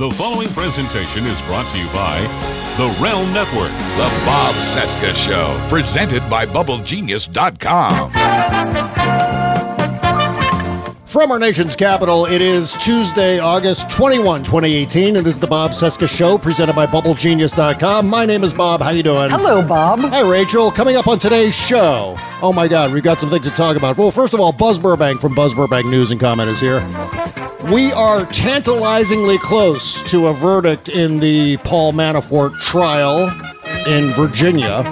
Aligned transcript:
The 0.00 0.10
following 0.12 0.48
presentation 0.48 1.26
is 1.26 1.38
brought 1.42 1.70
to 1.72 1.78
you 1.78 1.84
by 1.88 2.22
The 2.78 2.86
Realm 3.02 3.34
Network. 3.34 3.70
The 3.98 4.08
Bob 4.24 4.54
Cesca 4.54 5.14
Show, 5.14 5.60
presented 5.68 6.22
by 6.30 6.46
BubbleGenius.com. 6.46 8.10
From 11.04 11.30
our 11.30 11.38
nation's 11.38 11.76
capital, 11.76 12.24
it 12.24 12.40
is 12.40 12.72
Tuesday, 12.80 13.40
August 13.40 13.90
21, 13.90 14.42
2018, 14.42 15.16
and 15.16 15.26
this 15.26 15.34
is 15.34 15.38
the 15.38 15.46
Bob 15.46 15.72
Cesca 15.72 16.08
Show, 16.08 16.38
presented 16.38 16.74
by 16.74 16.86
BubbleGenius.com. 16.86 18.08
My 18.08 18.24
name 18.24 18.42
is 18.42 18.54
Bob. 18.54 18.80
How 18.80 18.88
you 18.88 19.02
doing? 19.02 19.28
Hello, 19.28 19.60
Bob. 19.62 20.00
Hi, 20.00 20.22
Rachel. 20.22 20.70
Coming 20.70 20.96
up 20.96 21.08
on 21.08 21.18
today's 21.18 21.54
show. 21.54 22.16
Oh 22.40 22.54
my 22.54 22.68
God, 22.68 22.94
we've 22.94 23.02
got 23.02 23.20
some 23.20 23.28
things 23.28 23.46
to 23.46 23.52
talk 23.52 23.76
about. 23.76 23.98
Well, 23.98 24.10
first 24.10 24.32
of 24.32 24.40
all, 24.40 24.52
Buzz 24.52 24.78
Burbank 24.78 25.20
from 25.20 25.34
Buzz 25.34 25.52
Burbank 25.52 25.84
News 25.88 26.10
and 26.10 26.18
Comment 26.18 26.48
is 26.48 26.58
here. 26.58 26.80
We 27.68 27.92
are 27.92 28.24
tantalizingly 28.26 29.38
close 29.38 30.02
to 30.10 30.28
a 30.28 30.34
verdict 30.34 30.88
in 30.88 31.20
the 31.20 31.58
Paul 31.58 31.92
Manafort 31.92 32.58
trial 32.60 33.28
in 33.86 34.10
Virginia. 34.12 34.82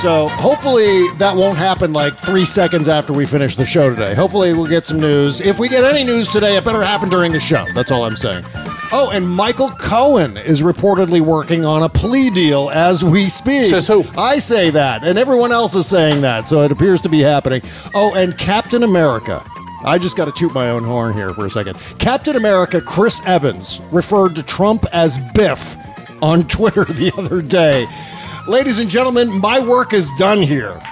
So 0.00 0.28
hopefully 0.28 1.08
that 1.18 1.34
won't 1.36 1.56
happen 1.56 1.92
like 1.92 2.16
three 2.18 2.44
seconds 2.44 2.88
after 2.88 3.12
we 3.12 3.24
finish 3.26 3.56
the 3.56 3.64
show 3.64 3.88
today. 3.88 4.14
Hopefully 4.14 4.52
we'll 4.52 4.66
get 4.66 4.84
some 4.84 5.00
news. 5.00 5.40
If 5.40 5.58
we 5.58 5.68
get 5.68 5.84
any 5.84 6.04
news 6.04 6.28
today, 6.28 6.56
it 6.56 6.64
better 6.64 6.82
happen 6.82 7.08
during 7.08 7.32
the 7.32 7.40
show. 7.40 7.64
That's 7.74 7.90
all 7.90 8.04
I'm 8.04 8.16
saying. 8.16 8.44
Oh, 8.92 9.10
and 9.12 9.26
Michael 9.26 9.70
Cohen 9.70 10.36
is 10.36 10.62
reportedly 10.62 11.20
working 11.20 11.64
on 11.64 11.82
a 11.82 11.88
plea 11.88 12.28
deal 12.28 12.70
as 12.70 13.04
we 13.04 13.28
speak. 13.28 13.64
Says 13.64 13.86
who? 13.86 14.04
I 14.18 14.38
say 14.38 14.70
that, 14.70 15.02
and 15.02 15.18
everyone 15.18 15.50
else 15.52 15.74
is 15.74 15.86
saying 15.86 16.20
that, 16.20 16.46
so 16.46 16.62
it 16.62 16.70
appears 16.70 17.00
to 17.02 17.08
be 17.08 17.20
happening. 17.20 17.62
Oh, 17.94 18.14
and 18.14 18.36
Captain 18.36 18.82
America. 18.82 19.44
I 19.86 19.98
just 19.98 20.16
got 20.16 20.24
to 20.24 20.32
toot 20.32 20.52
my 20.52 20.70
own 20.70 20.82
horn 20.82 21.14
here 21.14 21.32
for 21.32 21.46
a 21.46 21.50
second. 21.50 21.78
Captain 22.00 22.34
America 22.34 22.80
Chris 22.80 23.22
Evans 23.24 23.80
referred 23.92 24.34
to 24.34 24.42
Trump 24.42 24.84
as 24.92 25.16
Biff 25.32 25.76
on 26.20 26.42
Twitter 26.48 26.84
the 26.84 27.12
other 27.16 27.40
day. 27.40 27.86
Ladies 28.48 28.80
and 28.80 28.90
gentlemen, 28.90 29.40
my 29.40 29.60
work 29.60 29.92
is 29.92 30.10
done 30.18 30.42
here. 30.42 30.80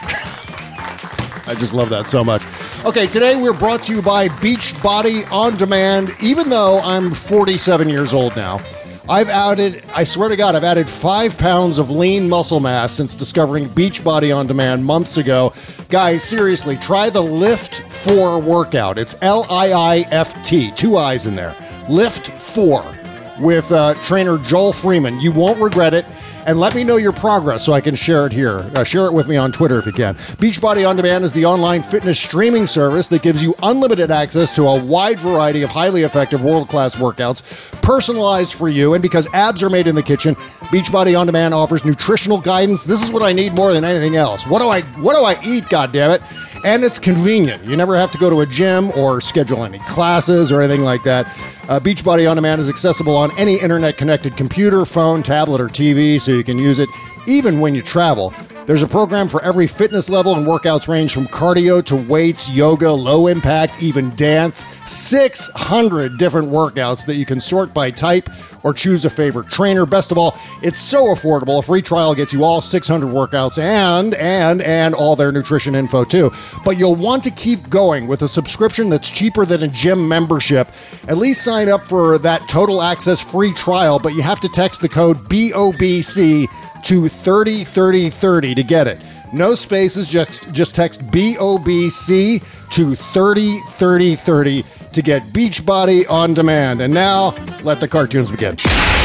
I 1.46 1.56
just 1.58 1.74
love 1.74 1.90
that 1.90 2.06
so 2.06 2.22
much. 2.22 2.42
Okay, 2.84 3.08
today 3.08 3.34
we're 3.34 3.52
brought 3.52 3.82
to 3.84 3.94
you 3.94 4.00
by 4.00 4.28
Beachbody 4.28 5.28
On 5.32 5.56
Demand. 5.56 6.14
Even 6.20 6.48
though 6.48 6.78
I'm 6.80 7.10
47 7.10 7.88
years 7.88 8.14
old 8.14 8.36
now, 8.36 8.60
I've 9.06 9.28
added, 9.28 9.84
I 9.94 10.04
swear 10.04 10.30
to 10.30 10.36
God, 10.36 10.56
I've 10.56 10.64
added 10.64 10.88
five 10.88 11.36
pounds 11.36 11.78
of 11.78 11.90
lean 11.90 12.26
muscle 12.26 12.58
mass 12.58 12.94
since 12.94 13.14
discovering 13.14 13.68
Beachbody 13.68 14.34
On 14.34 14.46
Demand 14.46 14.82
months 14.82 15.18
ago. 15.18 15.52
Guys, 15.90 16.24
seriously, 16.24 16.78
try 16.78 17.10
the 17.10 17.20
Lift 17.20 17.82
4 17.92 18.40
workout. 18.40 18.96
It's 18.96 19.14
L 19.20 19.46
I 19.50 19.72
I 19.72 19.96
F 20.10 20.42
T, 20.42 20.70
two 20.70 20.96
eyes 20.96 21.26
in 21.26 21.36
there. 21.36 21.54
LIIFT4 21.88 23.40
with 23.40 23.70
uh, 23.72 23.92
trainer 24.02 24.38
Joel 24.38 24.72
Freeman. 24.72 25.20
You 25.20 25.32
won't 25.32 25.60
regret 25.60 25.92
it 25.92 26.06
and 26.46 26.58
let 26.60 26.74
me 26.74 26.84
know 26.84 26.96
your 26.96 27.12
progress 27.12 27.64
so 27.64 27.72
I 27.72 27.80
can 27.80 27.94
share 27.94 28.26
it 28.26 28.32
here. 28.32 28.70
Uh, 28.74 28.84
share 28.84 29.06
it 29.06 29.12
with 29.12 29.26
me 29.28 29.36
on 29.36 29.52
Twitter 29.52 29.78
if 29.78 29.86
you 29.86 29.92
can. 29.92 30.14
Beachbody 30.14 30.88
On 30.88 30.96
Demand 30.96 31.24
is 31.24 31.32
the 31.32 31.44
online 31.44 31.82
fitness 31.82 32.18
streaming 32.18 32.66
service 32.66 33.08
that 33.08 33.22
gives 33.22 33.42
you 33.42 33.54
unlimited 33.62 34.10
access 34.10 34.54
to 34.54 34.66
a 34.66 34.84
wide 34.84 35.18
variety 35.20 35.62
of 35.62 35.70
highly 35.70 36.02
effective 36.02 36.42
world 36.42 36.68
class 36.68 36.96
workouts, 36.96 37.42
personalized 37.82 38.52
for 38.54 38.68
you. 38.68 38.94
And 38.94 39.02
because 39.02 39.26
abs 39.32 39.62
are 39.62 39.70
made 39.70 39.86
in 39.86 39.94
the 39.94 40.02
kitchen, 40.02 40.34
Beachbody 40.70 41.18
On 41.18 41.26
Demand 41.26 41.54
offers 41.54 41.84
nutritional 41.84 42.40
guidance. 42.40 42.84
This 42.84 43.02
is 43.02 43.10
what 43.10 43.22
I 43.22 43.32
need 43.32 43.54
more 43.54 43.72
than 43.72 43.84
anything 43.84 44.16
else. 44.16 44.46
What 44.46 44.60
do 44.60 44.68
I 44.68 44.82
what 45.00 45.16
do 45.16 45.24
I 45.24 45.42
eat? 45.44 45.68
God 45.68 45.92
damn 45.92 46.10
it! 46.10 46.22
And 46.64 46.82
it's 46.82 46.98
convenient. 46.98 47.64
You 47.64 47.76
never 47.76 47.96
have 47.96 48.10
to 48.12 48.18
go 48.18 48.30
to 48.30 48.40
a 48.40 48.46
gym 48.46 48.90
or 48.92 49.20
schedule 49.20 49.64
any 49.64 49.78
classes 49.80 50.50
or 50.50 50.62
anything 50.62 50.82
like 50.82 51.02
that. 51.04 51.26
Uh, 51.68 51.78
Beachbody 51.78 52.28
On 52.28 52.36
Demand 52.36 52.60
is 52.60 52.68
accessible 52.68 53.14
on 53.14 53.36
any 53.38 53.60
internet 53.60 53.96
connected 53.98 54.36
computer, 54.36 54.84
phone, 54.84 55.22
tablet, 55.22 55.60
or 55.60 55.68
TV, 55.68 56.20
so 56.20 56.32
you 56.32 56.44
can 56.44 56.58
use 56.58 56.78
it 56.78 56.88
even 57.26 57.60
when 57.60 57.74
you 57.74 57.82
travel. 57.82 58.34
There's 58.66 58.82
a 58.82 58.88
program 58.88 59.28
for 59.28 59.44
every 59.44 59.66
fitness 59.66 60.08
level, 60.08 60.34
and 60.34 60.46
workouts 60.46 60.88
range 60.88 61.12
from 61.12 61.26
cardio 61.26 61.84
to 61.84 61.96
weights, 61.96 62.48
yoga, 62.48 62.90
low 62.90 63.26
impact, 63.26 63.82
even 63.82 64.16
dance. 64.16 64.64
600 64.86 66.16
different 66.16 66.48
workouts 66.48 67.04
that 67.04 67.16
you 67.16 67.26
can 67.26 67.40
sort 67.40 67.74
by 67.74 67.90
type 67.90 68.30
or 68.64 68.72
choose 68.72 69.04
a 69.04 69.10
favorite 69.10 69.46
trainer. 69.48 69.86
Best 69.86 70.10
of 70.10 70.18
all, 70.18 70.36
it's 70.62 70.80
so 70.80 71.14
affordable. 71.14 71.60
A 71.60 71.62
free 71.62 71.82
trial 71.82 72.14
gets 72.14 72.32
you 72.32 72.42
all 72.42 72.60
600 72.60 73.06
workouts 73.06 73.62
and 73.62 74.14
and 74.14 74.62
and 74.62 74.94
all 74.94 75.14
their 75.14 75.30
nutrition 75.30 75.76
info 75.76 76.02
too. 76.02 76.32
But 76.64 76.78
you'll 76.78 76.96
want 76.96 77.22
to 77.24 77.30
keep 77.30 77.68
going 77.70 78.08
with 78.08 78.22
a 78.22 78.28
subscription 78.28 78.88
that's 78.88 79.10
cheaper 79.10 79.46
than 79.46 79.62
a 79.62 79.68
gym 79.68 80.08
membership. 80.08 80.72
At 81.06 81.18
least 81.18 81.44
sign 81.44 81.68
up 81.68 81.84
for 81.84 82.18
that 82.18 82.48
total 82.48 82.82
access 82.82 83.20
free 83.20 83.52
trial, 83.52 83.98
but 83.98 84.14
you 84.14 84.22
have 84.22 84.40
to 84.40 84.48
text 84.48 84.80
the 84.80 84.88
code 84.88 85.28
BOBC 85.28 86.48
to 86.84 87.08
303030 87.08 88.54
to 88.54 88.62
get 88.62 88.86
it. 88.88 89.00
No 89.32 89.54
spaces, 89.54 90.08
just 90.08 90.52
just 90.52 90.74
text 90.76 91.04
BOBC 91.08 92.42
to 92.70 92.94
303030 92.94 94.64
to 94.94 95.02
get 95.02 95.32
Beachbody 95.32 96.08
on 96.08 96.34
demand. 96.34 96.80
And 96.80 96.94
now, 96.94 97.34
let 97.62 97.80
the 97.80 97.88
cartoons 97.88 98.30
begin. 98.30 98.56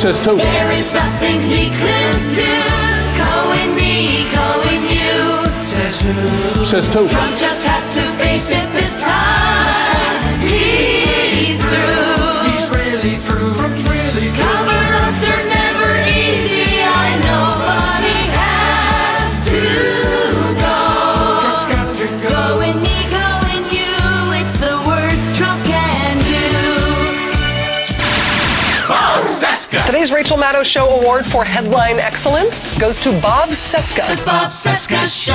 Says 0.03 0.19
who? 0.25 0.35
There 0.35 0.71
is 0.73 0.91
nothing 0.91 1.39
he 1.43 1.69
could 1.69 2.35
do. 2.35 2.55
Cohen 3.23 3.73
me, 3.73 4.27
Cohen 4.35 4.83
you. 4.91 5.47
Says 5.63 6.01
who? 6.01 6.11
Says 6.65 6.93
who? 6.93 7.07
Trump 7.07 7.37
just 7.37 7.63
has 7.63 7.85
to 7.95 8.01
face 8.19 8.51
it 8.51 8.67
this 8.73 9.01
time. 9.01 10.41
He's 10.41 11.55
through. 11.63 12.51
He's 12.51 12.67
really 12.75 13.15
through. 13.15 13.53
Trump's 13.53 13.87
really 13.87 14.27
through. 14.27 14.43
Cover-ups 14.43 14.92
Bob 29.73 29.81
Cesca. 29.81 29.85
Today's 29.85 30.11
Rachel 30.11 30.37
Maddow 30.37 30.63
Show 30.63 30.87
Award 30.89 31.25
for 31.25 31.43
Headline 31.43 31.99
Excellence 31.99 32.77
goes 32.79 32.99
to 32.99 33.11
Bob 33.21 33.49
Cesca. 33.49 34.17
The 34.17 34.23
Bob 34.23 34.51
Cesca 34.51 35.07
Show. 35.09 35.33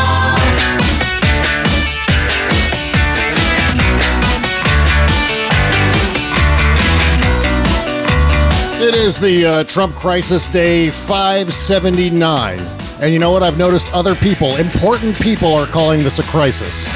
It 8.81 8.95
is 8.95 9.19
the 9.19 9.45
uh, 9.45 9.65
Trump 9.65 9.95
crisis 9.97 10.47
day 10.49 10.91
579. 10.91 12.61
And 13.01 13.13
you 13.13 13.19
know 13.19 13.31
what? 13.31 13.43
I've 13.43 13.59
noticed 13.59 13.93
other 13.93 14.15
people, 14.15 14.57
important 14.57 15.17
people, 15.17 15.53
are 15.55 15.67
calling 15.67 16.03
this 16.03 16.19
a 16.19 16.23
crisis. 16.25 16.87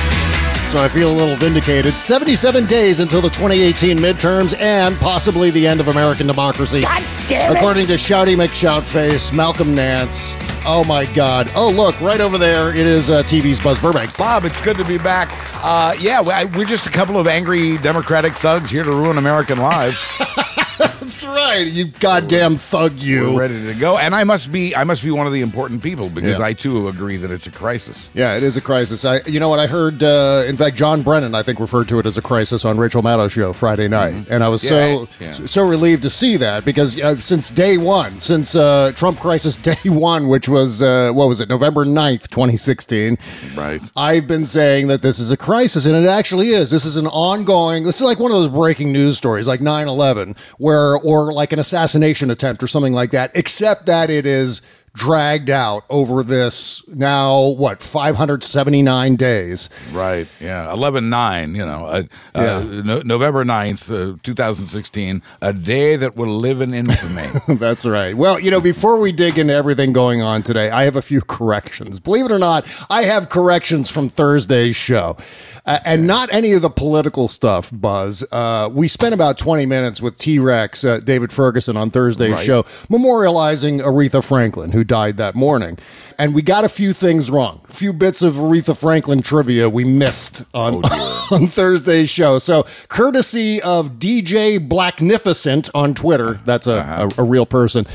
So 0.72 0.80
I 0.82 0.88
feel 0.88 1.12
a 1.12 1.12
little 1.12 1.36
vindicated. 1.36 1.92
77 1.92 2.64
days 2.64 3.00
until 3.00 3.20
the 3.20 3.28
2018 3.28 3.98
midterms 3.98 4.58
and 4.58 4.96
possibly 4.96 5.50
the 5.50 5.66
end 5.66 5.80
of 5.80 5.88
American 5.88 6.26
democracy. 6.26 6.80
God 6.80 7.04
damn 7.28 7.52
it. 7.52 7.58
According 7.58 7.88
to 7.88 7.94
Shouty 7.94 8.34
McShoutface, 8.36 9.34
Malcolm 9.34 9.74
Nance, 9.74 10.34
Oh 10.64 10.82
my 10.84 11.04
God! 11.06 11.50
Oh 11.56 11.68
look, 11.68 12.00
right 12.00 12.20
over 12.20 12.38
there, 12.38 12.70
it 12.70 12.86
is 12.86 13.10
uh, 13.10 13.22
TV's 13.24 13.58
Buzz 13.60 13.80
Burbank. 13.80 14.16
Bob, 14.16 14.44
it's 14.44 14.62
good 14.62 14.76
to 14.76 14.84
be 14.84 14.96
back. 14.96 15.28
Uh, 15.62 15.94
yeah, 15.98 16.20
we- 16.22 16.32
I- 16.32 16.44
we're 16.44 16.64
just 16.64 16.86
a 16.86 16.90
couple 16.90 17.18
of 17.18 17.26
angry 17.26 17.76
Democratic 17.78 18.32
thugs 18.32 18.70
here 18.70 18.84
to 18.84 18.92
ruin 18.92 19.18
American 19.18 19.58
lives. 19.58 20.00
That's 20.78 21.24
right, 21.24 21.66
you 21.66 21.86
goddamn 21.86 22.56
thug, 22.56 22.94
you. 22.98 23.32
We're 23.34 23.40
ready 23.40 23.66
to 23.66 23.74
go, 23.74 23.98
and 23.98 24.14
I 24.14 24.24
must 24.24 24.50
be 24.50 24.74
I 24.74 24.84
must 24.84 25.02
be 25.02 25.10
one 25.10 25.26
of 25.26 25.32
the 25.32 25.40
important 25.40 25.82
people 25.82 26.08
because 26.08 26.38
Yeah. 26.38 26.44
I 26.46 26.52
too 26.52 26.88
agree 26.88 27.16
that 27.18 27.30
it's 27.30 27.46
a 27.46 27.50
crisis. 27.50 28.08
Yeah, 28.14 28.34
it 28.36 28.42
is 28.42 28.56
a 28.56 28.60
crisis. 28.60 29.04
I, 29.04 29.20
you 29.26 29.38
know 29.40 29.48
what 29.48 29.58
I 29.58 29.66
heard? 29.66 30.02
Uh, 30.02 30.44
in 30.46 30.56
fact, 30.56 30.76
John 30.76 31.02
Brennan, 31.02 31.34
I 31.34 31.42
think, 31.42 31.60
referred 31.60 31.88
to 31.88 31.98
it 31.98 32.06
as 32.06 32.16
a 32.18 32.22
crisis 32.22 32.64
on 32.64 32.78
Rachel 32.78 33.02
Maddow's 33.02 33.32
show 33.32 33.52
Friday 33.52 33.88
night, 33.88 34.26
and 34.30 34.42
I 34.42 34.48
was 34.48 34.62
so 34.62 34.72
Mm-hmm. 34.72 35.22
Yeah, 35.24 35.34
yeah. 35.38 35.46
so 35.46 35.66
relieved 35.66 36.02
to 36.02 36.10
see 36.10 36.36
that 36.38 36.64
because 36.64 36.98
uh, 37.00 37.16
since 37.20 37.50
day 37.50 37.76
one, 37.78 38.18
since 38.20 38.54
uh, 38.54 38.92
Trump 38.96 39.18
crisis 39.20 39.56
day 39.70 39.76
one, 39.84 40.28
which 40.28 40.48
was 40.48 40.82
uh, 40.82 41.10
what 41.12 41.28
was 41.28 41.40
it, 41.40 41.48
November 41.48 41.84
9th, 41.84 42.28
twenty 42.30 42.56
sixteen, 42.56 43.16
Right. 43.54 43.80
I've 43.96 44.26
been 44.26 44.46
saying 44.46 44.88
that 44.88 45.02
this 45.02 45.18
is 45.18 45.30
a 45.30 45.36
crisis, 45.36 45.86
and 45.86 45.94
it 45.96 46.08
actually 46.08 46.50
is. 46.50 46.70
This 46.70 46.84
is 46.84 46.96
an 46.96 47.06
ongoing. 47.06 47.82
This 47.84 47.96
is 47.96 48.02
like 48.02 48.18
one 48.18 48.30
of 48.30 48.36
those 48.36 48.48
breaking 48.48 48.92
news 48.92 49.16
stories, 49.16 49.46
like 49.46 49.60
9-11, 49.60 50.36
where 50.62 50.94
or 50.98 51.32
like 51.32 51.52
an 51.52 51.58
assassination 51.58 52.30
attempt 52.30 52.62
or 52.62 52.68
something 52.68 52.92
like 52.92 53.10
that. 53.10 53.32
Except 53.34 53.86
that 53.86 54.10
it 54.10 54.24
is 54.26 54.62
dragged 54.94 55.48
out 55.48 55.84
over 55.88 56.22
this 56.22 56.86
now 56.86 57.40
what 57.48 57.82
579 57.82 59.16
days. 59.16 59.70
Right. 59.90 60.28
Yeah. 60.38 60.70
Eleven 60.72 61.08
nine. 61.08 61.54
You 61.54 61.64
know. 61.66 61.86
Uh, 61.86 62.02
Yeah. 62.34 62.56
uh, 62.58 62.62
no, 62.84 62.98
November 63.00 63.44
9th, 63.44 63.90
uh, 63.90 64.16
two 64.22 64.34
thousand 64.34 64.66
sixteen. 64.66 65.22
A 65.40 65.52
day 65.52 65.96
that 65.96 66.14
will 66.16 66.36
live 66.36 66.60
in 66.60 66.74
infamy. 66.74 67.26
That's 67.58 67.84
right. 67.86 68.16
Well, 68.16 68.38
you 68.38 68.50
know, 68.50 68.60
before 68.60 68.98
we 68.98 69.12
dig 69.12 69.38
into 69.38 69.54
everything 69.54 69.92
going 69.92 70.22
on 70.22 70.42
today, 70.42 70.70
I 70.70 70.84
have 70.84 70.96
a 70.96 71.02
few 71.02 71.20
corrections. 71.36 71.98
Believe 71.98 72.26
it 72.26 72.32
or 72.32 72.38
not, 72.38 72.66
I 72.90 73.04
have 73.04 73.28
corrections 73.30 73.90
from 73.90 74.08
Thursday's 74.10 74.76
show. 74.76 75.16
Uh, 75.64 75.78
and 75.84 76.08
not 76.08 76.28
any 76.32 76.52
of 76.54 76.60
the 76.62 76.68
political 76.70 77.28
stuff, 77.28 77.70
Buzz. 77.72 78.24
Uh, 78.32 78.68
we 78.72 78.88
spent 78.88 79.14
about 79.14 79.38
20 79.38 79.64
minutes 79.64 80.02
with 80.02 80.18
T 80.18 80.40
Rex, 80.40 80.84
uh, 80.84 80.98
David 80.98 81.30
Ferguson, 81.32 81.76
on 81.76 81.90
Thursday's 81.90 82.32
Right. 82.32 82.44
show, 82.44 82.64
memorializing 82.90 83.80
Aretha 83.80 84.24
Franklin, 84.24 84.72
who 84.72 84.82
died 84.82 85.18
that 85.18 85.36
morning. 85.36 85.78
And 86.18 86.34
we 86.34 86.42
got 86.42 86.64
a 86.64 86.68
few 86.68 86.92
things 86.92 87.30
wrong. 87.30 87.60
A 87.68 87.72
few 87.72 87.92
bits 87.92 88.22
of 88.22 88.34
Aretha 88.34 88.76
Franklin 88.76 89.22
trivia 89.22 89.68
we 89.68 89.84
missed 89.84 90.44
on, 90.52 90.84
on 91.30 91.46
Thursday's 91.46 92.10
show. 92.10 92.40
So, 92.40 92.66
courtesy 92.88 93.62
of 93.62 94.00
DJ 94.00 94.58
Blacknificent 94.68 95.70
on 95.76 95.94
Twitter, 95.94 96.40
that's 96.44 96.66
a, 96.66 97.08
a, 97.16 97.22
a 97.22 97.24
real 97.24 97.46
person. 97.46 97.86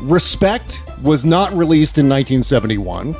Respect 0.00 0.80
was 1.02 1.24
not 1.24 1.52
released 1.52 1.96
in 1.98 2.06
1971. 2.06 3.16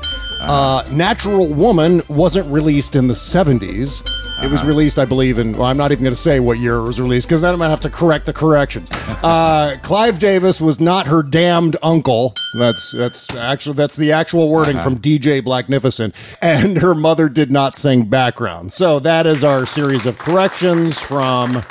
Uh, 0.49 0.83
Natural 0.91 1.53
Woman 1.53 2.01
wasn't 2.09 2.51
released 2.51 2.97
in 2.97 3.07
the 3.07 3.15
70s. 3.15 4.03
It 4.43 4.51
was 4.51 4.65
released, 4.65 4.99
I 4.99 5.05
believe, 5.05 5.39
in. 5.39 5.53
Well, 5.53 5.65
I'm 5.67 5.77
not 5.77 5.93
even 5.93 6.05
going 6.05 6.15
to 6.15 6.21
say 6.21 6.41
what 6.41 6.59
year 6.59 6.77
it 6.77 6.83
was 6.83 6.99
released 7.01 7.27
because 7.29 7.43
then 7.43 7.53
I'm 7.53 7.59
going 7.59 7.67
to 7.67 7.71
have 7.71 7.81
to 7.81 7.91
correct 7.91 8.25
the 8.27 8.33
corrections. 8.33 8.91
Uh, 9.19 9.77
Clive 9.83 10.21
Davis 10.21 10.61
was 10.61 10.79
not 10.79 11.09
her 11.09 11.25
damned 11.25 11.77
uncle. 11.83 12.35
That's 12.57 12.93
that's 12.93 13.29
actually 13.35 13.75
that's 13.75 13.97
the 13.97 14.13
actual 14.13 14.49
wording 14.49 14.79
from 14.79 14.97
DJ 15.01 15.43
Blacknificent, 15.43 16.15
and 16.41 16.79
her 16.79 16.95
mother 16.95 17.29
did 17.29 17.51
not 17.51 17.77
sing 17.77 18.05
background. 18.05 18.73
So 18.73 19.01
that 19.01 19.27
is 19.27 19.43
our 19.43 19.67
series 19.67 20.07
of 20.07 20.17
corrections 20.19 21.01
from 21.01 21.63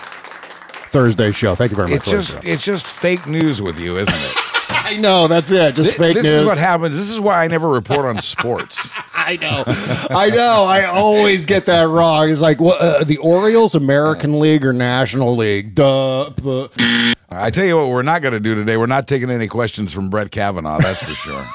Thursday's 0.91 1.37
show. 1.37 1.55
Thank 1.55 1.71
you 1.71 1.77
very 1.77 1.89
much. 1.89 1.99
it's 1.99 2.09
just 2.11 2.35
Lisa. 2.35 2.51
it's 2.51 2.63
just 2.65 2.85
fake 2.85 3.25
news 3.27 3.61
with 3.61 3.79
you, 3.79 3.97
isn't 3.97 4.13
it? 4.13 4.35
I 4.87 4.97
know 4.97 5.27
that's 5.27 5.51
it. 5.51 5.75
Just 5.75 5.91
Thi- 5.91 5.97
fake 5.97 6.15
this 6.15 6.23
news. 6.25 6.35
is 6.35 6.45
what 6.45 6.57
happens. 6.57 6.95
This 6.95 7.09
is 7.09 7.19
why 7.19 7.43
I 7.43 7.47
never 7.47 7.67
report 7.67 8.05
on 8.05 8.21
sports. 8.21 8.89
I 9.13 9.35
know. 9.37 9.63
I 10.15 10.29
know. 10.29 10.63
I 10.65 10.85
always 10.85 11.45
get 11.45 11.65
that 11.65 11.87
wrong. 11.89 12.29
It's 12.29 12.39
like 12.39 12.61
what, 12.61 12.79
uh, 12.79 13.03
the 13.03 13.17
Orioles, 13.17 13.75
American 13.75 14.39
League 14.39 14.65
or 14.65 14.71
National 14.71 15.35
League? 15.35 15.75
Duh. 15.75 16.29
bu- 16.31 16.69
I 17.29 17.49
tell 17.49 17.65
you 17.65 17.75
what, 17.75 17.89
we're 17.89 18.03
not 18.03 18.21
going 18.21 18.33
to 18.33 18.39
do 18.39 18.55
today. 18.55 18.77
We're 18.77 18.85
not 18.85 19.07
taking 19.07 19.29
any 19.29 19.49
questions 19.49 19.91
from 19.91 20.09
Brett 20.09 20.31
Kavanaugh. 20.31 20.79
That's 20.79 21.03
for 21.03 21.11
sure. 21.11 21.45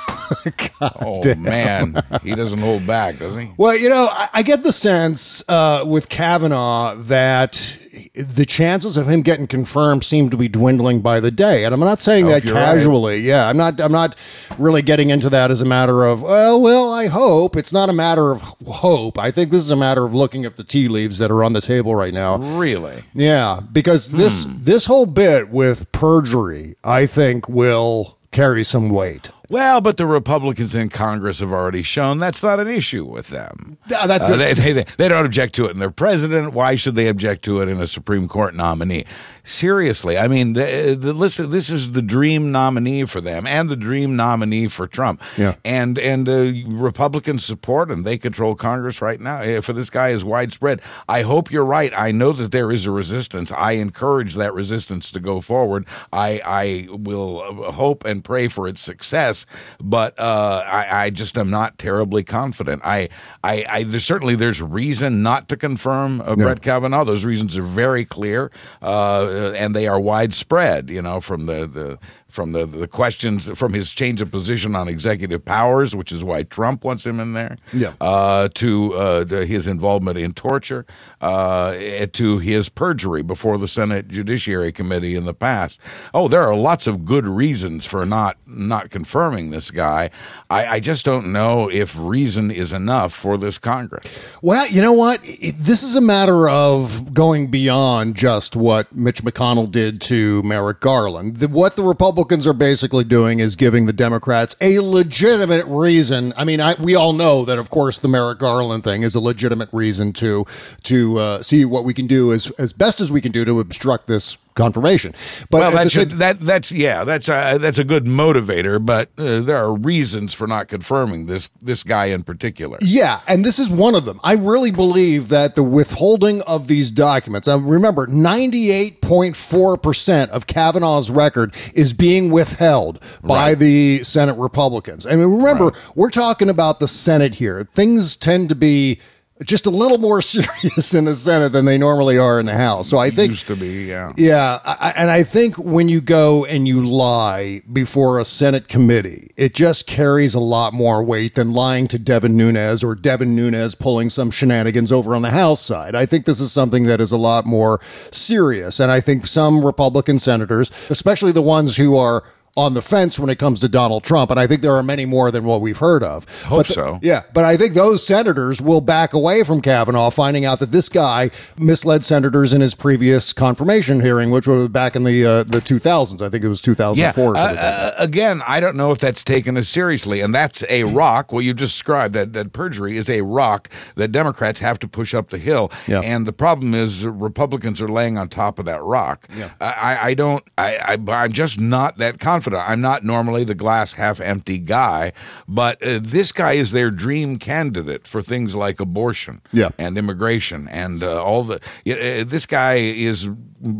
oh 0.81 1.23
man, 1.37 2.02
he 2.23 2.34
doesn't 2.34 2.58
hold 2.58 2.87
back, 2.87 3.19
does 3.19 3.37
he? 3.37 3.50
Well, 3.56 3.76
you 3.76 3.88
know, 3.88 4.08
I, 4.11 4.29
I 4.34 4.43
get 4.43 4.62
the 4.62 4.73
sense 4.73 5.43
uh, 5.49 5.84
with 5.87 6.08
Kavanaugh 6.08 6.94
that 6.96 7.79
the 8.15 8.45
chances 8.47 8.97
of 8.97 9.09
him 9.09 9.23
getting 9.23 9.47
confirmed 9.47 10.05
seem 10.05 10.31
to 10.31 10.37
be 10.37 10.49
dwindling 10.49 11.01
by 11.01 11.21
the 11.21 11.31
day, 11.31 11.65
and 11.65 11.73
I'm 11.75 11.81
not 11.81 12.01
saying 12.01 12.27
that 12.27 12.45
you're 12.45 12.55
right. 12.55 12.77
casually. 12.77 13.21
Yeah, 13.21 13.49
I'm 13.49 13.57
not. 13.57 13.81
I'm 13.81 13.93
not 13.93 14.17
really 14.59 14.83
getting 14.83 15.11
into 15.11 15.29
that 15.31 15.51
as 15.51 15.61
a 15.61 15.65
matter 15.65 16.05
of 16.05 16.23
well, 16.23 16.61
well, 16.61 16.93
I 16.93 17.07
hope 17.07 17.57
it's 17.57 17.73
not 17.73 17.89
a 17.89 17.93
matter 17.93 18.31
of 18.33 18.41
hope. 18.67 19.19
I 19.19 19.31
think 19.31 19.51
this 19.51 19.63
is 19.63 19.71
a 19.71 19.77
matter 19.77 20.05
of 20.05 20.15
looking 20.15 20.45
at 20.45 20.57
the 20.57 20.65
tea 20.65 20.89
leaves 20.89 21.19
that 21.19 21.31
are 21.31 21.43
on 21.45 21.53
the 21.53 21.61
table 21.61 21.95
right 21.95 22.15
now. 22.15 22.37
Really? 22.39 23.05
Yeah, 23.15 23.61
because 23.73 24.11
this 24.11 24.45
Hmm. 24.45 24.53
this 24.65 24.87
whole 24.87 25.07
bit 25.07 25.51
with 25.51 25.91
perjury, 25.93 26.77
I 26.85 27.07
think, 27.07 27.49
will 27.49 28.17
carry 28.31 28.65
some 28.65 28.89
weight. 28.91 29.31
Well, 29.53 29.81
but 29.83 29.99
the 29.99 30.07
Republicans 30.07 30.75
in 30.75 30.89
Congress 30.89 31.41
have 31.41 31.53
already 31.53 31.83
shown 31.83 32.19
that's 32.19 32.43
not 32.43 32.59
an 32.59 32.69
issue 32.69 33.05
with 33.05 33.29
them. 33.29 33.77
That- 33.89 34.23
Uh, 34.23 34.37
they, 34.37 34.55
they, 34.55 34.85
they 34.97 35.09
don't 35.09 35.27
object 35.27 35.55
to 35.57 35.67
it 35.67 35.71
in 35.73 35.79
their 35.79 35.91
president. 35.91 36.53
Why 36.55 36.75
should 36.77 36.95
they 36.95 37.09
object 37.09 37.45
to 37.45 37.61
it 37.61 37.69
in 37.69 37.79
a 37.81 37.87
Supreme 37.87 38.29
Court 38.29 38.55
nominee? 38.55 39.05
Seriously, 39.45 40.17
I 40.17 40.29
mean, 40.29 40.53
the, 40.53 40.97
the, 40.99 41.13
listen, 41.13 41.51
this 41.51 41.69
is 41.69 41.93
the 41.93 42.01
dream 42.03 42.53
nominee 42.53 43.05
for 43.05 43.21
them 43.21 43.45
and 43.47 43.69
the 43.69 43.75
dream 43.77 44.15
nominee 44.15 44.69
for 44.69 44.87
Trump. 44.87 45.21
Yeah. 45.37 45.57
And 45.65 45.99
and 45.99 46.29
uh, 46.29 46.53
Republicans 46.69 47.45
support 47.45 47.91
him. 47.91 48.05
They 48.05 48.19
control 48.19 48.55
Congress 48.55 49.03
right 49.03 49.21
now. 49.21 49.43
Uh, 49.43 49.61
For 49.61 49.73
this 49.73 49.91
guy 49.91 50.11
is 50.11 50.25
widespread. 50.25 50.81
I 51.09 51.23
hope 51.23 51.51
you're 51.51 51.65
right. 51.65 51.93
I 51.97 52.13
know 52.13 52.31
that 52.33 52.53
there 52.53 52.71
is 52.71 52.87
a 52.87 52.93
resistance. 52.93 53.51
I 53.51 53.73
encourage 53.73 54.35
that 54.37 54.55
resistance 54.55 55.11
to 55.11 55.19
go 55.21 55.41
forward. 55.41 55.87
I 56.13 56.41
I 56.45 56.87
will 56.91 57.43
uh, 57.67 57.73
hope 57.73 58.05
and 58.05 58.23
pray 58.23 58.47
for 58.47 58.69
its 58.69 58.81
success, 58.81 59.42
but 59.81 60.19
uh, 60.19 60.65
I, 60.67 61.05
I 61.05 61.11
just 61.11 61.37
am 61.39 61.50
not 61.50 61.79
terribly 61.79 62.25
confident. 62.25 62.83
I 62.85 63.09
I, 63.43 63.65
I 63.69 63.83
there's 63.85 64.05
certainly 64.05 64.35
there's 64.35 64.62
reason 64.62 65.23
not 65.23 65.49
to 65.49 65.56
confirm 65.56 66.21
uh, 66.21 66.35
Brett 66.37 66.62
Kavanaugh. 66.62 67.05
Those 67.05 67.25
reasons 67.25 67.56
are 67.56 67.62
very 67.62 68.05
clear, 68.05 68.50
uh, 68.81 69.53
and 69.56 69.75
they 69.75 69.87
are 69.87 70.00
widespread. 70.00 70.91
You 70.91 71.03
know, 71.03 71.21
from 71.21 71.47
the 71.47 71.67
the 71.67 71.99
from 72.32 72.52
the, 72.52 72.67
the 72.67 72.88
questions 72.88 73.49
from 73.58 73.73
his 73.75 73.90
change 73.90 74.20
of 74.20 74.31
position 74.31 74.75
on 74.75 74.88
executive 74.88 75.44
powers, 75.44 75.94
which 75.94 76.11
is 76.12 76.25
why 76.25 76.43
Trump 76.43 76.82
wants 76.82 77.05
him 77.06 77.20
in 77.20 77.34
there, 77.34 77.58
Yeah. 77.73 77.93
uh, 78.00 78.49
to, 78.55 78.94
uh, 78.94 79.25
to 79.26 79.44
his 79.46 79.67
involvement 79.67 80.19
in 80.19 80.32
torture, 80.32 80.87
uh, 81.20 81.76
to 82.12 82.38
his 82.38 82.69
perjury 82.69 83.23
before 83.23 83.58
the 83.58 83.69
Senate 83.69 84.08
Judiciary 84.08 84.73
Committee 84.73 85.14
in 85.14 85.25
the 85.25 85.34
past. 85.34 85.79
Oh, 86.14 86.26
there 86.29 86.43
are 86.43 86.56
lots 86.56 86.87
of 86.87 87.05
good 87.05 87.27
reasons 87.27 87.84
for 87.86 88.05
not 88.06 88.36
not 88.46 88.91
confirming 88.91 89.51
this 89.51 89.70
guy. 89.70 90.10
I, 90.51 90.67
I 90.67 90.81
just 90.81 91.05
don't 91.05 91.32
know 91.32 91.70
if 91.70 91.96
reason 91.98 92.51
is 92.51 92.72
enough 92.72 93.12
for 93.12 93.36
this 93.39 93.58
Congress. 93.58 94.19
Well, 94.43 94.67
you 94.69 94.81
know 94.82 94.93
what? 94.93 95.20
This 95.55 95.82
is 95.82 95.96
a 95.96 96.01
matter 96.01 96.48
of 96.48 97.12
going 97.15 97.51
beyond 97.51 98.15
just 98.15 98.55
what 98.56 98.94
Mitch 98.94 99.22
McConnell 99.22 99.70
did 99.70 100.01
to 100.03 100.43
Merrick 100.43 100.81
Garland. 100.81 101.36
The, 101.39 101.48
what 101.48 101.77
the 101.77 101.82
Republicans 101.82 102.21
are 102.46 102.52
basically 102.52 103.05
doing 103.05 103.41
is 103.41 103.56
giving 103.56 103.86
the 103.86 103.93
Democrats 103.93 104.56
a 104.60 104.79
legitimate 104.81 105.67
reason. 105.67 106.32
I 106.36 106.44
mean, 106.44 106.60
I, 106.60 106.74
we 106.74 106.94
all 106.94 107.12
know 107.12 107.44
that, 107.44 107.58
of 107.58 107.70
course, 107.70 107.98
the 107.98 108.08
Merrick 108.08 108.38
Garland 108.38 108.84
thing 108.84 109.02
is 109.02 109.14
a 109.14 109.20
legitimate 109.20 109.69
reason 109.72 110.12
to 110.14 110.44
to 110.84 111.19
uh, 111.19 111.43
see 111.43 111.64
what 111.64 111.84
we 111.84 111.94
can 111.94 112.06
do 112.06 112.32
as 112.32 112.50
as 112.52 112.72
best 112.72 113.00
as 113.00 113.10
we 113.10 113.20
can 113.20 113.32
do 113.32 113.44
to 113.44 113.60
obstruct 113.60 114.06
this 114.06 114.36
confirmation. 114.55 115.15
But 115.51 115.59
well, 115.59 115.69
at 115.69 115.71
the 115.71 115.77
that 115.85 115.91
same- 115.91 116.09
should, 116.11 116.19
that 116.19 116.41
that's 116.41 116.73
yeah, 116.73 117.05
that's 117.05 117.29
a, 117.29 117.59
that's 117.61 117.79
a 117.79 117.85
good 117.85 118.05
motivator, 118.06 118.85
but 118.85 119.11
uh, 119.19 119.41
there 119.41 119.56
are 119.56 119.75
reasons 119.75 120.35
for 120.35 120.47
not 120.47 120.69
confirming 120.69 121.27
this 121.27 121.51
this 121.61 121.82
guy 121.82 122.06
in 122.06 122.23
particular. 122.23 122.79
Yeah, 122.81 123.21
and 123.27 123.44
this 123.44 123.59
is 123.59 123.69
one 123.71 123.94
of 123.94 124.05
them. 124.05 124.21
I 124.25 124.35
really 124.35 124.71
believe 124.71 125.29
that 125.29 125.55
the 125.55 125.63
withholding 125.63 126.43
of 126.43 126.69
these 126.69 126.91
documents, 126.91 127.49
uh, 127.49 127.59
remember, 127.59 128.06
98.4% 128.06 130.29
of 130.31 130.47
Kavanaugh's 130.47 131.11
record 131.11 131.55
is 131.75 131.93
being 131.93 132.31
withheld 132.31 133.01
by 133.23 133.51
Right. 133.51 133.59
the 133.59 134.03
Senate 134.05 134.37
Republicans. 134.39 135.06
I 135.06 135.17
mean, 135.17 135.37
remember, 135.39 135.73
we're 135.94 136.11
talking 136.11 136.49
about 136.49 136.81
the 136.81 136.89
Senate 136.89 137.35
here. 137.37 137.69
Things 137.75 138.17
tend 138.17 138.49
to 138.51 138.55
be 138.55 139.01
just 139.44 139.67
a 139.67 139.70
little 139.70 139.99
more 139.99 140.22
serious 140.22 140.94
in 140.94 141.05
the 141.05 141.15
Senate 141.15 141.53
than 141.53 141.65
they 141.65 141.79
normally 141.79 142.19
are 142.19 142.41
in 142.41 142.46
the 142.46 142.55
House. 142.55 142.89
So 142.89 142.99
I 142.99 143.11
think 143.11 143.31
used 143.31 143.46
to 143.46 143.56
be, 143.56 143.84
yeah. 143.84 144.13
yeah, 144.17 144.61
I, 144.65 144.93
and 144.96 145.11
I 145.11 145.22
think 145.22 145.56
when 145.56 145.89
you 145.89 146.01
go 146.01 146.44
and 146.44 146.67
you 146.67 146.84
lie 146.84 147.63
before 147.72 148.19
a 148.19 148.25
Senate 148.25 148.69
committee, 148.69 149.32
it 149.37 149.55
just 149.55 149.87
carries 149.87 150.34
a 150.34 150.41
lot 150.41 150.72
more 150.72 151.03
weight 151.03 151.34
than 151.34 151.53
lying 151.53 151.89
to 151.89 151.99
Devin 151.99 152.37
Nunes 152.37 152.82
or 152.82 152.94
Devin 152.94 153.34
Nunes 153.34 153.75
pulling 153.75 154.11
some 154.11 154.31
shenanigans 154.31 154.93
over 154.93 155.15
on 155.15 155.22
the 155.22 155.31
House 155.31 155.61
side. 155.61 155.94
I 155.94 156.06
think 156.06 156.27
this 156.27 156.41
is 156.41 156.53
something 156.53 156.84
that 156.84 157.01
is 157.01 157.13
a 157.13 157.17
lot 157.17 157.46
more 157.46 157.81
serious, 158.11 158.81
and 158.81 158.91
I 158.91 159.01
think 159.01 159.27
some 159.27 159.65
Republican 159.65 160.19
senators, 160.19 160.70
especially 160.91 161.32
the 161.32 161.43
ones 161.43 161.77
who 161.77 161.96
are 161.96 162.25
on 162.55 162.75
the 162.75 162.82
fence 162.82 163.19
when 163.19 163.31
it 163.31 163.39
comes 163.39 163.61
to 163.61 163.69
Donald 163.69 164.05
Trump, 164.05 164.31
and 164.31 164.39
I 164.39 164.47
think 164.47 164.61
there 164.61 164.75
are 164.75 164.82
many 164.82 165.06
more 165.06 165.31
than 165.31 165.44
what 165.44 165.63
we've 165.63 165.79
heard 165.79 166.03
of. 166.03 166.27
Hope 166.44 166.59
But 166.59 166.67
the- 166.67 166.73
so. 166.75 166.99
Yeah, 167.03 167.23
but 167.32 167.44
I 167.44 167.56
think 167.56 167.73
those 167.75 168.06
senators 168.06 168.61
will 168.61 168.82
back 168.82 169.15
away 169.15 169.43
from 169.43 169.63
Kavanaugh, 169.63 170.11
finding 170.11 170.44
out 170.44 170.59
that 170.59 170.71
this 170.71 170.91
guy 170.91 171.31
misled 171.56 172.05
senators 172.05 172.53
in 172.53 172.61
his 172.61 172.75
previous 172.75 173.32
confirmation 173.32 174.01
hearing, 174.03 174.31
which 174.31 174.47
was 174.47 174.69
back 174.69 174.94
in 174.94 175.05
the 175.05 175.25
uh, 175.25 175.43
the 175.44 175.61
2000s. 175.61 176.21
I 176.21 176.29
think 176.29 176.44
it 176.44 176.49
was 176.49 176.61
2004. 176.61 177.25
or 177.25 177.37
Uh, 177.37 177.41
uh, 177.41 177.93
again, 177.97 178.43
I 178.47 178.61
don't 178.61 178.77
know 178.77 178.93
if 178.93 178.99
that's 178.99 179.25
taken 179.25 179.56
as 179.56 179.69
seriously, 179.71 180.21
and 180.21 180.35
that's 180.35 180.63
a 180.69 180.85
rock. 180.85 181.32
What 181.32 181.44
you 181.44 181.55
described 181.55 182.15
that 182.15 182.35
that 182.35 182.53
perjury 182.53 182.99
is 182.99 183.09
a 183.09 183.23
rock 183.23 183.71
that 183.94 184.09
Democrats 184.13 184.61
have 184.61 184.79
to 184.81 184.89
push 184.89 185.15
up 185.15 185.31
the 185.31 185.39
hill. 185.39 185.73
Yeah. 185.87 186.01
And 186.01 186.27
the 186.27 186.32
problem 186.35 186.75
is 186.75 187.06
Republicans 187.06 187.81
are 187.81 187.89
laying 187.89 188.19
on 188.19 188.29
top 188.29 188.59
of 188.59 188.67
that 188.67 188.82
rock. 188.82 189.27
Yeah. 189.35 189.51
I, 189.61 189.73
I- 189.73 189.99
I 190.03 190.15
don't. 190.15 190.44
I, 190.59 190.77
I 191.09 191.13
I'm 191.23 191.32
just 191.32 191.59
not 191.61 191.97
that 191.99 192.19
confident. 192.19 192.42
I'm 192.49 192.81
not 192.81 193.05
normally 193.05 193.44
the 193.44 193.55
glass 193.55 193.93
half 193.93 194.20
empty 194.20 194.58
guy, 194.58 195.13
but 195.49 195.82
uh, 195.82 196.01
this 196.03 196.32
guy 196.32 196.53
is 196.53 196.72
their 196.72 196.91
dream 196.91 197.39
candidate 197.39 198.06
for 198.06 198.22
things 198.22 198.55
like 198.55 198.81
abortion 198.81 199.41
Yeah. 199.53 199.70
and 199.79 199.96
immigration 199.99 200.69
and 200.69 201.03
uh, 201.03 201.22
all 201.22 201.44
the. 201.44 201.56
Uh, 201.87 202.25
this 202.25 202.46
guy 202.46 202.75
is 202.75 203.29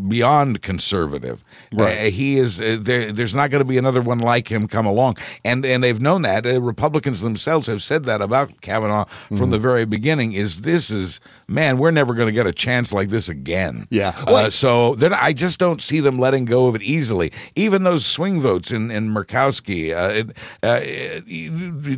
beyond 0.09 0.63
conservative. 0.63 1.45
Right. 1.73 1.99
Uh, 1.99 2.11
he 2.11 2.39
is. 2.39 2.61
Uh, 2.61 2.77
there, 2.81 3.13
there's 3.13 3.35
not 3.35 3.51
going 3.51 3.61
to 3.61 3.65
be 3.69 3.79
another 3.79 4.01
one 4.03 4.19
like 4.19 4.51
him 4.51 4.69
come 4.69 4.87
along, 4.87 5.17
and 5.45 5.65
and 5.65 5.83
they've 5.83 6.01
known 6.01 6.23
that. 6.23 6.47
Uh, 6.47 6.61
Republicans 6.61 7.21
themselves 7.21 7.67
have 7.67 7.83
said 7.83 8.05
that 8.05 8.21
about 8.23 8.61
Kavanaugh 8.61 9.05
from 9.29 9.37
Mm-hmm. 9.39 9.51
the 9.51 9.59
very 9.59 9.85
beginning. 9.85 10.33
Is 10.33 10.61
this 10.63 10.91
is 10.91 11.21
man? 11.49 11.79
We're 11.79 11.91
never 11.91 12.15
going 12.15 12.27
to 12.29 12.33
get 12.33 12.47
a 12.47 12.53
chance 12.53 12.93
like 12.93 13.09
this 13.09 13.29
again. 13.29 13.87
Yeah. 13.91 14.11
Uh, 14.17 14.25
Well- 14.27 14.51
so 14.51 14.95
then 14.95 15.13
I 15.15 15.33
just 15.33 15.59
don't 15.59 15.83
see 15.83 16.01
them 16.01 16.19
letting 16.19 16.45
go 16.45 16.67
of 16.69 16.75
it 16.75 16.83
easily. 16.83 17.33
Even 17.57 17.83
those 17.83 18.05
swing 18.07 18.41
votes 18.41 18.71
in 18.71 18.91
in 18.91 19.09
Murkowski, 19.09 19.93
uh, 19.93 20.25
uh, 20.63 20.81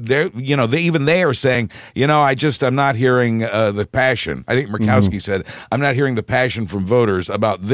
they're 0.00 0.28
you 0.34 0.56
know 0.56 0.66
they 0.66 0.80
even 0.80 1.04
they 1.04 1.22
are 1.22 1.34
saying 1.34 1.70
you 1.94 2.06
know 2.06 2.20
I 2.20 2.34
just 2.34 2.62
I'm 2.62 2.74
not 2.74 2.96
hearing 2.96 3.44
uh, 3.44 3.72
the 3.72 3.86
passion. 3.86 4.44
I 4.48 4.54
think 4.54 4.70
Murkowski 4.70 5.04
Mm-hmm. 5.04 5.18
said 5.18 5.46
I'm 5.72 5.80
not 5.80 5.94
hearing 5.94 6.14
the 6.14 6.22
passion 6.22 6.66
from 6.66 6.86
voters 6.86 7.28
about 7.28 7.62
this 7.66 7.73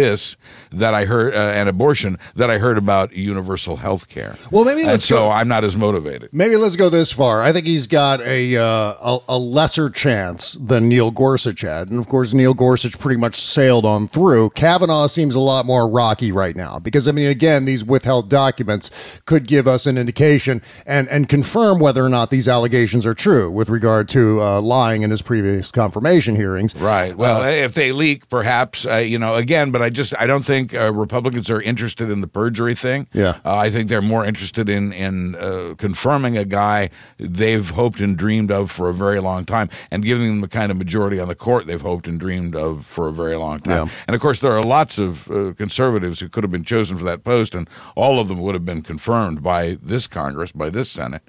that 0.73 0.95
I 0.95 1.05
heard 1.05 1.35
uh, 1.35 1.39
and 1.39 1.69
abortion 1.69 2.19
that 2.35 2.51
I 2.51 2.59
heard 2.59 2.79
about 2.79 3.13
universal 3.13 3.77
health 3.77 4.09
care. 4.09 4.37
Well, 4.51 4.65
maybe 4.65 4.85
let's 4.85 5.05
so 5.05 5.17
go- 5.17 5.31
I'm 5.31 5.49
not 5.49 5.65
as 5.65 5.77
motivated. 5.77 6.31
Maybe 6.33 6.57
let's 6.57 6.77
go 6.77 6.89
this 6.89 7.13
far. 7.13 7.43
I 7.43 7.53
think 7.53 7.67
he's 7.67 7.87
got 7.87 8.21
a, 8.23 8.57
uh, 8.57 8.65
a 8.65 9.19
a 9.29 9.39
lesser 9.39 9.91
chance 9.91 10.53
than 10.61 10.89
Neil 10.89 11.11
Gorsuch 11.11 11.61
had, 11.63 11.91
and 11.91 11.99
of 11.99 12.09
course 12.09 12.33
Neil 12.33 12.55
Gorsuch 12.55 12.99
pretty 12.99 13.19
much 13.21 13.37
sailed 13.37 13.85
on 13.85 14.09
through. 14.09 14.51
Kavanaugh 14.51 15.07
seems 15.07 15.35
a 15.35 15.41
lot 15.41 15.67
more 15.67 15.89
rocky 15.89 16.33
right 16.33 16.57
now 16.57 16.79
because 16.79 17.07
I 17.09 17.13
mean, 17.13 17.29
again, 17.29 17.65
these 17.65 17.85
withheld 17.85 18.29
documents 18.31 18.91
could 19.27 19.47
give 19.47 19.67
us 19.67 19.87
an 19.87 19.99
indication 19.99 20.63
and 20.87 21.09
and 21.09 21.29
confirm 21.29 21.79
whether 21.79 22.05
or 22.05 22.09
not 22.09 22.31
these 22.31 22.49
allegations 22.49 23.05
are 23.07 23.15
true 23.15 23.51
with 23.51 23.69
regard 23.69 24.09
to 24.11 24.41
uh, 24.43 24.61
lying 24.61 25.03
in 25.03 25.11
his 25.11 25.23
previous 25.23 25.71
confirmation 25.71 26.37
hearings. 26.37 26.75
Right. 26.77 27.17
Well, 27.17 27.43
Uh, 27.43 27.47
if 27.51 27.75
they 27.75 27.93
leak, 27.93 28.29
perhaps 28.29 28.87
uh, 28.87 28.97
you 28.97 29.19
know. 29.19 29.35
Again, 29.35 29.71
but 29.71 29.83
I 29.83 29.90
just 29.91 30.15
I 30.19 30.27
don't 30.27 30.45
think 30.45 30.75
uh, 30.75 30.93
Republicans 30.93 31.51
are 31.51 31.61
interested 31.61 32.11
in 32.11 32.21
the 32.21 32.27
perjury 32.27 32.75
thing. 32.75 33.07
Yeah. 33.13 33.39
Uh, 33.45 33.57
I 33.57 33.71
think 33.71 33.89
they're 33.89 34.03
more 34.03 34.25
interested 34.25 34.69
in 34.69 34.93
in 34.93 35.35
uh, 35.35 35.75
confirming 35.77 36.37
a 36.37 36.45
guy 36.45 36.91
they've 37.19 37.69
hoped 37.71 38.01
and 38.01 38.17
dreamed 38.17 38.51
of 38.51 38.71
for 38.71 38.89
a 38.89 38.95
very 38.95 39.21
long 39.21 39.45
time, 39.45 39.69
and 39.91 40.03
giving 40.03 40.27
them 40.27 40.41
the 40.41 40.49
kind 40.49 40.71
of 40.71 40.77
majority 40.77 41.21
on 41.21 41.29
the 41.29 41.35
court 41.35 41.67
they've 41.67 41.81
hoped 41.81 42.09
and 42.09 42.21
dreamed 42.21 42.55
of 42.55 42.87
for 42.87 43.09
a 43.09 43.13
very 43.13 43.37
long 43.37 43.61
time. 43.61 43.87
Yeah. 43.87 43.93
And 44.07 44.15
of 44.15 44.21
course, 44.21 44.41
there 44.41 44.53
are 44.53 44.63
lots 44.63 44.99
of 44.99 45.31
uh, 45.31 45.53
conservatives 45.57 46.21
who 46.21 46.29
could 46.29 46.45
have 46.45 46.51
been 46.53 46.65
chosen 46.65 46.99
for 46.99 47.05
that 47.05 47.25
post, 47.25 47.55
and 47.55 47.69
all 47.95 48.19
of 48.21 48.29
them 48.29 48.41
would 48.41 48.55
have 48.55 48.65
been 48.65 48.83
confirmed 48.83 49.43
by 49.43 49.79
this 49.83 50.07
Congress, 50.07 50.53
by 50.53 50.71
this 50.71 50.91
Senate. 50.91 51.23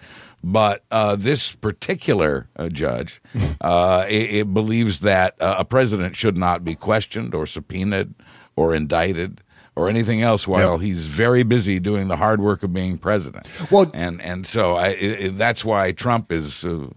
But 0.44 0.84
uh, 0.90 1.18
this 1.18 1.56
particular 1.56 2.48
uh, 2.56 2.70
judge, 2.70 3.22
uh, 3.62 4.08
it, 4.10 4.34
it 4.34 4.54
believes 4.54 5.02
that 5.02 5.40
uh, 5.40 5.58
a 5.60 5.66
president 5.66 6.16
should 6.16 6.36
not 6.36 6.64
be 6.64 6.74
questioned 6.74 7.36
or 7.36 7.46
subpoenaed 7.46 8.16
or 8.56 8.76
indicted 8.76 9.42
or 9.74 9.88
anything 9.88 10.22
else 10.22 10.46
while 10.46 10.78
he's 10.80 11.06
very 11.06 11.44
busy 11.44 11.80
doing 11.80 12.10
the 12.10 12.18
hard 12.18 12.42
work 12.42 12.62
of 12.62 12.74
being 12.74 12.98
president. 12.98 13.48
Well- 13.72 13.90
and 13.94 14.22
and 14.22 14.46
so 14.46 14.76
I, 14.76 14.90
it, 14.90 15.38
that's 15.38 15.64
why 15.64 15.94
Trump 15.94 16.30
is, 16.32 16.66
uh, 16.66 16.88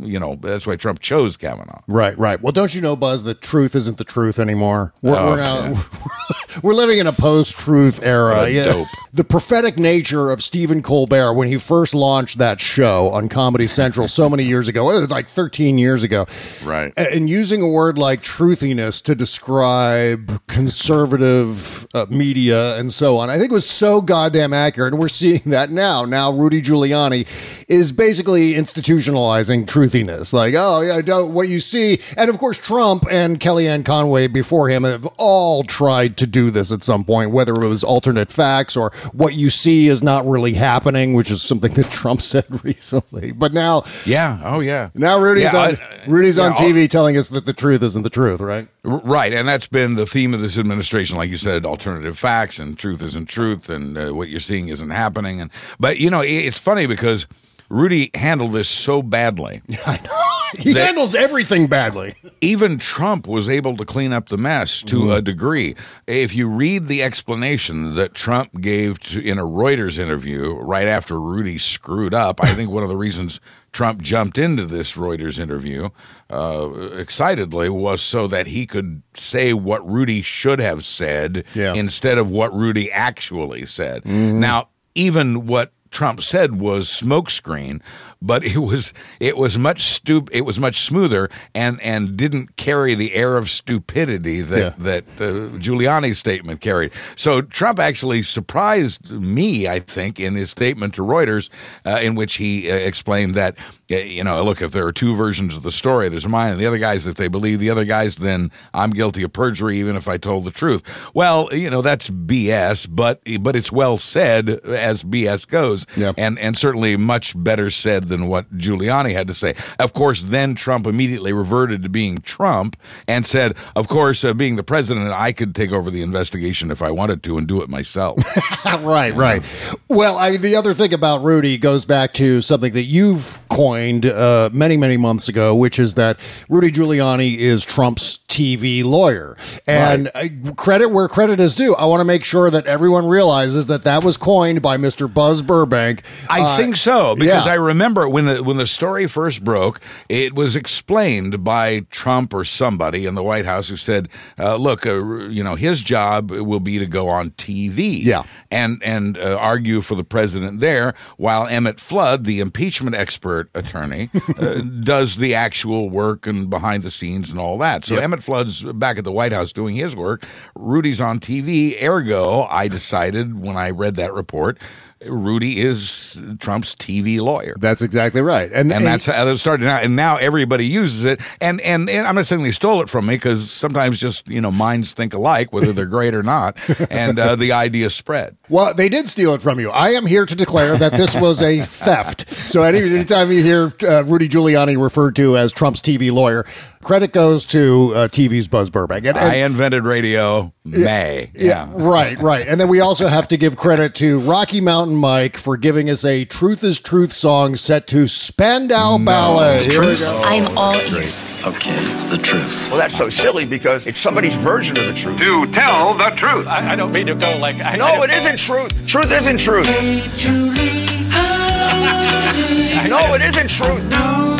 you 0.00 0.18
know, 0.18 0.36
that's 0.36 0.66
why 0.66 0.76
Trump 0.76 1.00
chose 1.00 1.36
Kavanaugh. 1.36 1.82
Right, 1.86 2.18
right. 2.18 2.40
Well, 2.40 2.52
don't 2.52 2.74
you 2.74 2.80
know, 2.80 2.96
Buzz, 2.96 3.24
The 3.24 3.34
truth 3.34 3.76
isn't 3.76 3.98
the 3.98 4.04
truth 4.04 4.38
anymore. 4.38 4.94
We're, 5.02 5.16
Oh, 5.18 5.26
we're, 5.28 5.36
now, 5.36 5.84
we're 6.62 6.74
living 6.74 6.98
in 6.98 7.06
a 7.06 7.12
post-truth 7.12 8.00
era. 8.02 8.44
A 8.44 8.64
dope. 8.64 8.88
The 9.12 9.24
prophetic 9.24 9.78
nature 9.78 10.32
of 10.32 10.42
Stephen 10.42 10.82
Colbert 10.82 11.34
when 11.34 11.46
he 11.46 11.56
first 11.56 11.94
launched 11.94 12.38
that 12.38 12.60
show 12.60 13.10
on 13.10 13.28
Comedy 13.28 13.68
Central 13.68 14.08
so 14.08 14.28
many 14.28 14.44
years 14.44 14.66
ago, 14.66 14.86
like 14.86 15.28
13 15.28 15.78
years 15.78 16.02
ago. 16.02 16.26
Right. 16.64 16.92
And 16.96 17.30
using 17.30 17.62
a 17.62 17.68
word 17.68 17.96
like 17.96 18.22
truthiness 18.22 19.00
to 19.04 19.14
describe 19.14 20.44
conservative 20.48 21.86
uh, 21.94 22.06
media 22.10 22.76
and 22.76 22.92
so 22.92 23.18
on, 23.18 23.30
I 23.30 23.38
think 23.38 23.52
was 23.52 23.70
so 23.70 24.00
goddamn 24.00 24.52
accurate. 24.52 24.92
And 24.92 25.00
we're 25.00 25.08
seeing 25.08 25.42
that 25.46 25.70
now. 25.70 26.04
Now, 26.04 26.32
Rudy 26.32 26.60
Giuliani 26.60 27.26
is 27.68 27.92
basically 27.92 28.54
institutionalizing 28.54 29.66
truthiness. 29.66 30.32
Like, 30.32 30.54
oh, 30.56 30.80
yeah, 30.80 31.00
don't, 31.00 31.32
what 31.32 31.48
you 31.48 31.60
see. 31.60 32.00
And 32.16 32.28
of 32.30 32.38
course, 32.38 32.58
Trump 32.58 33.04
and 33.10 33.38
Kellyanne 33.38 33.84
Conway 33.84 34.26
before 34.26 34.68
him 34.68 34.84
have 34.84 35.06
all 35.18 35.62
tried 35.64 36.16
to 36.18 36.26
do 36.26 36.43
this 36.50 36.72
at 36.72 36.84
some 36.84 37.04
point, 37.04 37.30
whether 37.30 37.52
it 37.54 37.68
was 37.68 37.84
alternate 37.84 38.30
facts 38.30 38.76
or 38.76 38.90
what 39.12 39.34
you 39.34 39.50
see 39.50 39.88
is 39.88 40.02
not 40.02 40.26
really 40.26 40.54
happening, 40.54 41.14
which 41.14 41.30
is 41.30 41.42
something 41.42 41.72
that 41.74 41.90
Trump 41.90 42.22
said 42.22 42.44
recently. 42.64 43.32
But 43.32 43.52
now, 43.52 43.84
Yeah. 44.04 44.40
Oh, 44.44 44.60
yeah. 44.60 44.90
now 44.94 45.18
Rudy's 45.18 45.52
Yeah, 45.52 45.58
on 45.68 45.76
I- 45.76 46.00
Rudy's 46.08 46.36
yeah, 46.36 46.44
on 46.44 46.52
I'll- 46.52 46.58
TV 46.58 46.88
telling 46.88 47.16
us 47.16 47.28
that 47.30 47.46
the 47.46 47.52
truth 47.52 47.82
isn't 47.82 48.02
the 48.02 48.10
truth, 48.10 48.40
right? 48.40 48.68
Right, 48.82 49.32
and 49.32 49.48
that's 49.48 49.66
been 49.66 49.94
the 49.94 50.04
theme 50.06 50.34
of 50.34 50.40
this 50.42 50.58
administration, 50.58 51.16
like 51.16 51.30
you 51.30 51.38
said, 51.38 51.64
alternative 51.64 52.18
facts 52.18 52.58
and 52.58 52.78
truth 52.78 53.00
isn't 53.02 53.28
truth, 53.30 53.70
and 53.70 53.96
uh, 53.96 54.10
what 54.14 54.28
you're 54.28 54.40
seeing 54.40 54.68
isn't 54.68 54.90
happening. 54.90 55.40
And 55.40 55.50
but 55.80 55.98
you 55.98 56.10
know, 56.10 56.20
i- 56.20 56.26
it's 56.26 56.58
funny 56.58 56.86
because 56.86 57.26
Rudy 57.74 58.10
handled 58.14 58.52
this 58.52 58.68
so 58.68 59.02
badly. 59.02 59.60
I 59.86 59.98
know. 60.04 60.20
He 60.56 60.72
handles 60.72 61.16
everything 61.16 61.66
badly. 61.66 62.14
Even 62.40 62.78
Trump 62.78 63.26
was 63.26 63.48
able 63.48 63.76
to 63.76 63.84
clean 63.84 64.12
up 64.12 64.28
the 64.28 64.38
mess 64.38 64.82
to 64.84 65.10
a 65.12 65.20
degree. 65.20 65.74
If 66.06 66.32
you 66.36 66.46
read 66.46 66.86
the 66.86 67.02
explanation 67.02 67.96
that 67.96 68.14
Trump 68.14 68.60
gave 68.60 69.00
to, 69.00 69.20
in 69.20 69.40
a 69.40 69.42
Reuters 69.44 69.98
interview 69.98 70.54
right 70.54 70.86
after 70.86 71.20
Rudy 71.20 71.58
screwed 71.58 72.14
up, 72.14 72.40
I 72.40 72.54
think 72.54 72.70
one 72.70 72.84
of 72.84 72.88
the 72.88 72.96
reasons 72.96 73.40
Trump 73.72 74.00
jumped 74.00 74.38
into 74.38 74.64
this 74.64 74.92
Reuters 74.92 75.40
interview 75.40 75.88
uh, 76.30 76.70
excitedly 76.92 77.68
was 77.68 78.00
so 78.00 78.28
that 78.28 78.46
he 78.46 78.64
could 78.64 79.02
say 79.14 79.52
what 79.54 79.84
Rudy 79.90 80.22
should 80.22 80.60
have 80.60 80.86
said 80.86 81.44
Yeah. 81.56 81.72
instead 81.74 82.16
of 82.18 82.30
what 82.30 82.54
Rudy 82.54 82.92
actually 82.92 83.66
said. 83.66 84.04
Now, 84.06 84.68
even 84.94 85.46
what 85.48 85.72
Trump 85.94 86.20
said 86.20 86.60
was 86.60 86.88
smokescreen, 86.88 87.80
but 88.24 88.44
it 88.44 88.58
was 88.58 88.92
it 89.20 89.36
was 89.36 89.56
much 89.58 89.82
stup- 89.84 90.30
it 90.32 90.44
was 90.44 90.58
much 90.58 90.80
smoother 90.80 91.28
and 91.54 91.80
and 91.82 92.16
didn't 92.16 92.56
carry 92.56 92.94
the 92.94 93.14
air 93.14 93.36
of 93.36 93.48
stupidity 93.50 94.40
that 94.40 94.58
Yeah. 94.58 94.72
that 94.78 95.04
uh, 95.20 95.58
Giuliani's 95.58 96.18
statement 96.18 96.60
carried. 96.60 96.92
So 97.16 97.42
Trump 97.42 97.78
actually 97.78 98.22
surprised 98.22 99.10
me, 99.10 99.68
I 99.68 99.78
think, 99.78 100.18
in 100.18 100.34
his 100.34 100.50
statement 100.50 100.94
to 100.94 101.02
Reuters, 101.02 101.50
uh, 101.84 102.00
in 102.02 102.14
which 102.14 102.36
he 102.36 102.70
uh, 102.70 102.74
explained 102.74 103.34
that 103.34 103.58
uh, 103.90 103.96
you 103.96 104.24
know, 104.24 104.42
look, 104.42 104.62
if 104.62 104.72
there 104.72 104.86
are 104.86 104.92
two 104.92 105.14
versions 105.14 105.56
of 105.56 105.62
the 105.62 105.70
story, 105.70 106.08
there's 106.08 106.26
mine 106.26 106.52
and 106.52 106.60
the 106.60 106.66
other 106.66 106.78
guys. 106.78 107.06
If 107.06 107.16
they 107.16 107.28
believe 107.28 107.60
the 107.60 107.68
other 107.70 107.84
guys, 107.84 108.16
then 108.16 108.50
I'm 108.72 108.90
guilty 108.90 109.22
of 109.22 109.32
perjury, 109.32 109.78
even 109.78 109.94
if 109.96 110.08
I 110.08 110.16
told 110.16 110.44
the 110.44 110.50
truth. 110.50 110.82
Well, 111.14 111.48
you 111.52 111.68
know, 111.68 111.82
that's 111.82 112.08
BS, 112.08 112.86
but 112.90 113.20
but 113.40 113.54
it's 113.56 113.70
well 113.70 113.98
said 113.98 114.48
as 114.48 115.04
BS 115.04 115.46
goes, 115.46 115.86
and 116.16 116.38
and 116.38 116.56
certainly 116.56 116.96
much 116.96 117.34
better 117.36 117.68
said 117.70 118.04
than 118.14 118.28
what 118.28 118.56
Giuliani 118.56 119.12
had 119.12 119.26
to 119.26 119.34
say. 119.34 119.54
Of 119.78 119.92
course, 119.92 120.22
then 120.22 120.54
Trump 120.54 120.86
immediately 120.86 121.32
reverted 121.32 121.82
to 121.82 121.88
being 121.88 122.18
Trump 122.18 122.76
and 123.08 123.26
said, 123.26 123.54
"Of 123.74 123.88
course, 123.88 124.24
uh, 124.24 124.34
being 124.34 124.56
the 124.56 124.62
president, 124.62 125.10
I 125.12 125.32
could 125.32 125.54
take 125.54 125.72
over 125.72 125.90
the 125.90 126.02
investigation 126.02 126.70
if 126.70 126.80
I 126.82 126.90
wanted 126.90 127.22
to 127.24 127.36
and 127.38 127.46
do 127.46 127.60
it 127.62 127.68
myself." 127.68 128.18
right, 128.64 129.14
right. 129.14 129.42
Well, 129.88 130.16
I, 130.18 130.36
the 130.36 130.54
other 130.56 130.74
thing 130.74 130.92
about 130.94 131.22
Rudy 131.24 131.58
goes 131.58 131.84
back 131.84 132.12
to 132.14 132.40
something 132.40 132.72
that 132.74 132.84
you've 132.84 133.40
coined 133.48 134.06
uh, 134.06 134.50
many, 134.52 134.76
many 134.76 134.96
months 134.96 135.28
ago, 135.28 135.54
which 135.54 135.78
is 135.78 135.94
that 135.94 136.18
Rudy 136.48 136.70
Giuliani 136.70 137.36
is 137.36 137.64
Trump's 137.64 138.20
TV 138.28 138.82
lawyer. 138.84 139.36
And 139.66 140.10
uh, 140.14 140.24
credit 140.56 140.88
where 140.90 141.08
credit 141.08 141.40
is 141.40 141.54
due. 141.54 141.74
I 141.76 141.84
want 141.84 142.00
to 142.00 142.04
make 142.04 142.24
sure 142.24 142.50
that 142.50 142.66
everyone 142.66 143.06
realizes 143.06 143.66
that 143.66 143.84
that 143.84 144.02
was 144.04 144.16
coined 144.16 144.60
by 144.62 144.76
Mr. 144.76 145.12
Buzz 145.12 145.40
Burbank. 145.42 146.02
I 146.28 146.40
Uh, 146.40 146.56
think 146.56 146.76
so 146.76 147.14
because 147.14 147.46
yeah. 147.46 147.52
I 147.52 147.56
remember 147.56 147.93
when 147.94 148.26
the 148.26 148.42
when 148.42 148.56
the 148.56 148.66
story 148.66 149.06
first 149.06 149.42
broke, 149.44 149.80
it 150.08 150.34
was 150.34 150.56
explained 150.56 151.42
by 151.44 151.80
Trump 151.90 152.34
or 152.34 152.44
somebody 152.44 153.06
in 153.06 153.14
the 153.14 153.22
White 153.22 153.44
House 153.46 153.68
who 153.68 153.76
said, 153.76 154.08
uh, 154.38 154.56
"Look, 154.56 154.84
uh, 154.86 155.04
you 155.28 155.42
know, 155.44 155.54
his 155.54 155.80
job 155.80 156.30
will 156.30 156.60
be 156.60 156.78
to 156.78 156.86
go 156.86 157.08
on 157.08 157.30
TV, 157.30 158.02
Yeah. 158.04 158.24
and 158.50 158.82
and 158.84 159.16
uh, 159.18 159.38
argue 159.40 159.80
for 159.80 159.94
the 159.94 160.04
president 160.04 160.60
there, 160.60 160.94
while 161.16 161.46
Emmett 161.46 161.80
Flood, 161.80 162.24
the 162.24 162.40
impeachment 162.40 162.94
expert 162.96 163.48
attorney, 163.54 164.10
uh, 164.38 164.54
does 164.82 165.16
the 165.16 165.34
actual 165.34 165.88
work 165.90 166.26
and 166.26 166.50
behind 166.50 166.82
the 166.82 166.90
scenes 166.90 167.30
and 167.30 167.38
all 167.38 167.56
that. 167.58 167.84
So 167.84 167.96
Emmett 167.96 168.22
Flood's 168.22 168.64
back 168.64 168.98
at 168.98 169.04
the 169.04 169.12
White 169.12 169.32
House 169.32 169.52
doing 169.52 169.76
his 169.76 169.94
work. 169.96 170.24
Rudy's 170.54 171.00
on 171.00 171.20
TV. 171.20 171.80
Ergo, 171.82 172.42
I 172.50 172.68
decided 172.68 173.40
when 173.40 173.56
I 173.56 173.70
read 173.70 173.94
that 173.96 174.12
report, 174.12 174.58
Rudy 175.06 175.60
is 175.60 176.18
Trump's 176.38 176.74
TV 176.74 177.20
lawyer. 177.20 177.54
That's 177.58 177.82
exactly 177.82 178.20
right. 178.20 178.50
And, 178.52 178.72
And 178.72 178.84
that's 178.84 179.06
how 179.06 179.26
it 179.26 179.36
started 179.38 179.66
out. 179.66 179.82
And 179.84 179.96
now 179.96 180.16
everybody 180.16 180.66
uses 180.66 181.04
it. 181.04 181.20
And, 181.40 181.60
and, 181.60 181.88
and 181.88 182.06
I'm 182.06 182.14
not 182.14 182.26
saying 182.26 182.42
they 182.42 182.52
stole 182.52 182.82
it 182.82 182.88
from 182.88 183.06
me 183.06 183.16
because 183.16 183.50
sometimes 183.50 184.00
just, 184.00 184.28
you 184.28 184.40
know, 184.40 184.50
minds 184.50 184.94
think 184.94 185.14
alike, 185.14 185.52
whether 185.52 185.72
they're 185.72 185.86
great 185.86 186.14
or 186.14 186.22
not. 186.22 186.58
And 186.90 187.18
uh, 187.18 187.34
the 187.34 187.52
idea 187.52 187.90
spread. 187.90 188.36
Well, 188.48 188.74
they 188.74 188.88
did 188.88 189.08
steal 189.08 189.34
it 189.34 189.42
from 189.42 189.58
you. 189.58 189.70
I 189.70 189.90
am 189.90 190.06
here 190.06 190.26
to 190.26 190.34
declare 190.34 190.76
that 190.76 190.92
this 190.92 191.16
was 191.16 191.40
a 191.42 191.62
theft. 191.62 192.26
So 192.46 192.62
any, 192.62 192.78
anytime 192.78 193.32
you 193.32 193.42
hear 193.42 193.72
uh, 193.82 194.04
Rudy 194.04 194.28
Giuliani 194.28 194.80
referred 194.80 195.16
to 195.16 195.36
as 195.36 195.52
Trump's 195.52 195.80
TV 195.80 196.12
lawyer, 196.12 196.44
credit 196.84 197.12
goes 197.12 197.44
to 197.46 197.92
uh, 197.94 198.08
TV's 198.08 198.46
Buzz 198.46 198.70
Burbank. 198.70 199.06
And, 199.06 199.16
and- 199.16 199.32
I 199.32 199.36
invented 199.36 199.84
radio 199.84 200.52
May. 200.64 201.30
Yeah. 201.34 201.70
Right, 201.74 202.18
right. 202.20 202.46
And 202.46 202.60
then 202.60 202.68
we 202.68 202.80
also 202.80 203.08
have 203.08 203.26
to 203.28 203.36
give 203.36 203.56
credit 203.56 203.94
to 203.96 204.20
Rocky 204.20 204.60
Mountain 204.60 204.96
Mike 204.96 205.36
for 205.36 205.56
giving 205.56 205.90
us 205.90 206.04
a 206.04 206.24
Truth 206.24 206.62
is 206.64 206.78
Truth 206.78 207.12
song 207.12 207.56
set 207.56 207.86
to 207.88 208.06
Spandau 208.08 208.98
Ballet. 208.98 209.62
Here 209.64 209.80
we 209.80 209.96
go. 209.98 210.22
I'm 210.24 210.56
all 210.56 210.74
ears. 210.76 211.22
Okay, 211.46 211.74
the 212.08 212.18
truth. 212.22 212.68
Well, 212.70 212.78
that's 212.78 212.96
so 212.96 213.08
silly 213.10 213.44
because 213.44 213.86
it's 213.86 214.00
somebody's 214.00 214.34
version 214.36 214.78
of 214.78 214.86
the 214.86 214.94
truth. 214.94 215.18
To 215.18 215.46
tell 215.52 215.94
the 215.94 216.10
truth. 216.16 216.46
I, 216.46 216.72
I 216.72 216.76
don't 216.76 216.92
mean 216.92 217.06
to 217.08 217.14
go 217.14 217.36
like. 217.38 217.56
I, 217.60 217.76
no, 217.76 218.02
it 218.02 218.10
isn't 218.10 218.38
truth. 218.38 218.86
Truth 218.86 219.10
isn't 219.12 219.38
truth. 219.38 219.66
no, 222.88 223.14
it 223.14 223.22
isn't 223.22 223.48
truth. 223.50 224.33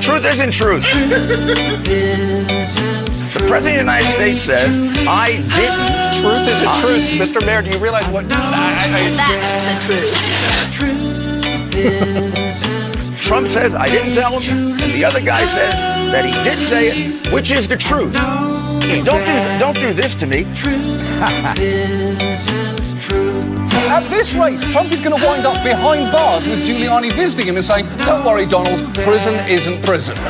Truth 0.00 0.24
isn't 0.24 0.52
truth. 0.52 0.82
the 3.34 3.44
President 3.46 3.54
of 3.54 3.64
the 3.64 3.72
United 3.78 4.08
States 4.08 4.42
says, 4.42 4.68
I 5.06 5.36
didn't. 5.56 6.14
Truth 6.20 6.48
isn't 6.48 6.74
truth. 6.80 7.04
Mr. 7.20 7.44
Mayor, 7.44 7.62
do 7.62 7.70
you 7.70 7.78
realize 7.78 8.08
what? 8.08 8.24
I, 8.30 8.36
I, 8.36 9.10
That's 9.16 9.56
the 9.56 9.78
truth. 10.76 11.16
Trump 13.26 13.48
says, 13.48 13.74
I 13.74 13.86
didn't 13.88 14.14
tell 14.14 14.38
him. 14.38 14.72
And 14.72 14.92
the 14.92 15.04
other 15.04 15.20
guy 15.20 15.44
says 15.46 15.74
that 16.12 16.24
he 16.24 16.32
did 16.44 16.62
say 16.62 16.88
it, 16.90 17.32
which 17.32 17.50
is 17.50 17.66
the 17.68 17.76
truth. 17.76 18.14
Don't 19.04 19.24
do, 19.24 19.58
don't 19.58 19.78
do 19.78 19.92
this 19.92 20.14
to 20.14 20.26
me. 20.26 20.44
At 23.88 24.08
this 24.10 24.34
rate, 24.34 24.60
Trump 24.72 24.90
is 24.92 25.00
going 25.00 25.18
to 25.18 25.26
wind 25.26 25.46
up 25.46 25.62
behind 25.62 26.10
bars 26.12 26.46
with 26.48 26.66
Giuliani 26.66 27.12
visiting 27.12 27.46
him 27.46 27.56
and 27.56 27.64
saying, 27.64 27.86
Don't 28.04 28.24
worry, 28.24 28.46
Donald, 28.46 28.82
prison 28.94 29.34
isn't 29.48 29.82
prison. 29.84 30.16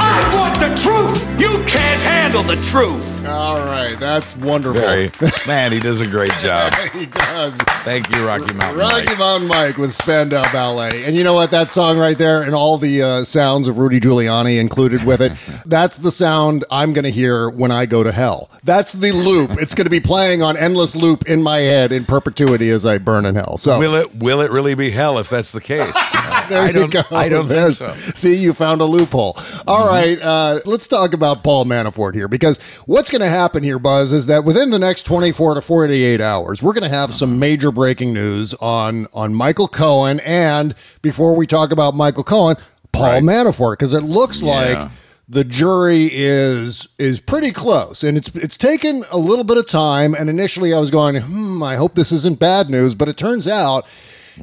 I 0.00 0.20
want 0.34 0.54
the 0.60 0.70
truth. 0.80 1.40
You 1.40 1.62
can't 1.64 2.00
handle 2.02 2.42
the 2.42 2.56
truth. 2.62 3.17
All 3.28 3.58
right, 3.58 3.96
that's 3.98 4.36
wonderful. 4.36 4.80
Very, 4.80 5.10
man, 5.46 5.72
he 5.72 5.78
does 5.78 6.00
a 6.00 6.06
great 6.06 6.32
job. 6.40 6.72
he 6.92 7.06
does. 7.06 7.56
Thank 7.84 8.14
you, 8.14 8.26
Rocky 8.26 8.52
Mountain. 8.54 8.78
Rocky 8.78 9.06
Mike. 9.06 9.18
Mountain 9.18 9.48
Mike 9.48 9.76
with 9.78 9.92
Spandau 9.92 10.42
Ballet. 10.52 11.04
And 11.04 11.14
you 11.16 11.24
know 11.24 11.34
what? 11.34 11.50
That 11.50 11.70
song 11.70 11.98
right 11.98 12.16
there 12.16 12.42
and 12.42 12.54
all 12.54 12.78
the 12.78 13.02
uh, 13.02 13.24
sounds 13.24 13.68
of 13.68 13.78
Rudy 13.78 14.00
Giuliani 14.00 14.58
included 14.58 15.04
with 15.04 15.20
it, 15.20 15.32
that's 15.66 15.98
the 15.98 16.10
sound 16.10 16.64
I'm 16.70 16.92
going 16.92 17.04
to 17.04 17.10
hear 17.10 17.48
when 17.50 17.70
I 17.70 17.86
go 17.86 18.02
to 18.02 18.12
hell. 18.12 18.50
That's 18.64 18.92
the 18.92 19.12
loop. 19.12 19.52
It's 19.60 19.74
going 19.74 19.86
to 19.86 19.90
be 19.90 20.00
playing 20.00 20.42
on 20.42 20.56
endless 20.56 20.96
loop 20.96 21.26
in 21.28 21.42
my 21.42 21.58
head 21.58 21.92
in 21.92 22.04
perpetuity 22.04 22.70
as 22.70 22.84
I 22.86 22.98
burn 22.98 23.24
in 23.26 23.34
hell. 23.34 23.58
So 23.58 23.78
Will 23.78 23.94
it 23.94 24.14
will 24.16 24.40
it 24.40 24.50
really 24.50 24.74
be 24.74 24.90
hell 24.90 25.18
if 25.18 25.28
that's 25.28 25.52
the 25.52 25.60
case? 25.60 25.92
there 26.48 26.62
I 26.62 26.66
you 26.68 26.72
don't, 26.72 26.90
go. 26.90 27.02
I 27.10 27.28
don't 27.28 27.48
think 27.48 27.72
so. 27.72 27.92
See, 28.14 28.34
you 28.34 28.54
found 28.54 28.80
a 28.80 28.84
loophole. 28.84 29.36
All 29.66 29.86
right, 29.86 30.20
uh, 30.20 30.60
let's 30.64 30.88
talk 30.88 31.12
about 31.12 31.44
Paul 31.44 31.64
Manafort 31.66 32.14
here 32.14 32.28
because 32.28 32.58
what's 32.86 33.10
going 33.10 33.17
to 33.20 33.28
happen 33.28 33.62
here, 33.62 33.78
Buzz, 33.78 34.12
is 34.12 34.26
that 34.26 34.44
within 34.44 34.70
the 34.70 34.78
next 34.78 35.02
24 35.04 35.54
to 35.54 35.60
48 35.60 36.20
hours, 36.20 36.62
we're 36.62 36.72
going 36.72 36.82
to 36.90 36.96
have 36.96 37.14
some 37.14 37.38
major 37.38 37.70
breaking 37.70 38.12
news 38.12 38.54
on 38.54 39.06
on 39.12 39.34
Michael 39.34 39.68
Cohen, 39.68 40.20
and 40.20 40.74
before 41.02 41.34
we 41.36 41.46
talk 41.46 41.72
about 41.72 41.94
Michael 41.94 42.24
Cohen, 42.24 42.56
Paul 42.92 43.04
Right. 43.12 43.22
Manafort, 43.22 43.72
because 43.74 43.94
it 43.94 44.02
looks 44.02 44.42
Yeah. 44.42 44.52
like 44.52 44.90
the 45.28 45.44
jury 45.44 46.08
is 46.12 46.88
is 46.98 47.20
pretty 47.20 47.50
close 47.52 48.02
and 48.02 48.16
it's 48.16 48.30
it's 48.34 48.56
taken 48.56 49.04
a 49.10 49.18
little 49.18 49.44
bit 49.44 49.58
of 49.58 49.66
time 49.66 50.14
and 50.14 50.30
initially 50.30 50.72
I 50.72 50.78
was 50.80 50.90
going 50.90 51.16
hmm 51.20 51.62
I 51.62 51.76
hope 51.76 51.96
this 51.96 52.10
isn't 52.12 52.38
bad 52.38 52.70
news 52.70 52.94
but 52.94 53.10
it 53.10 53.18
turns 53.18 53.46
out 53.46 53.84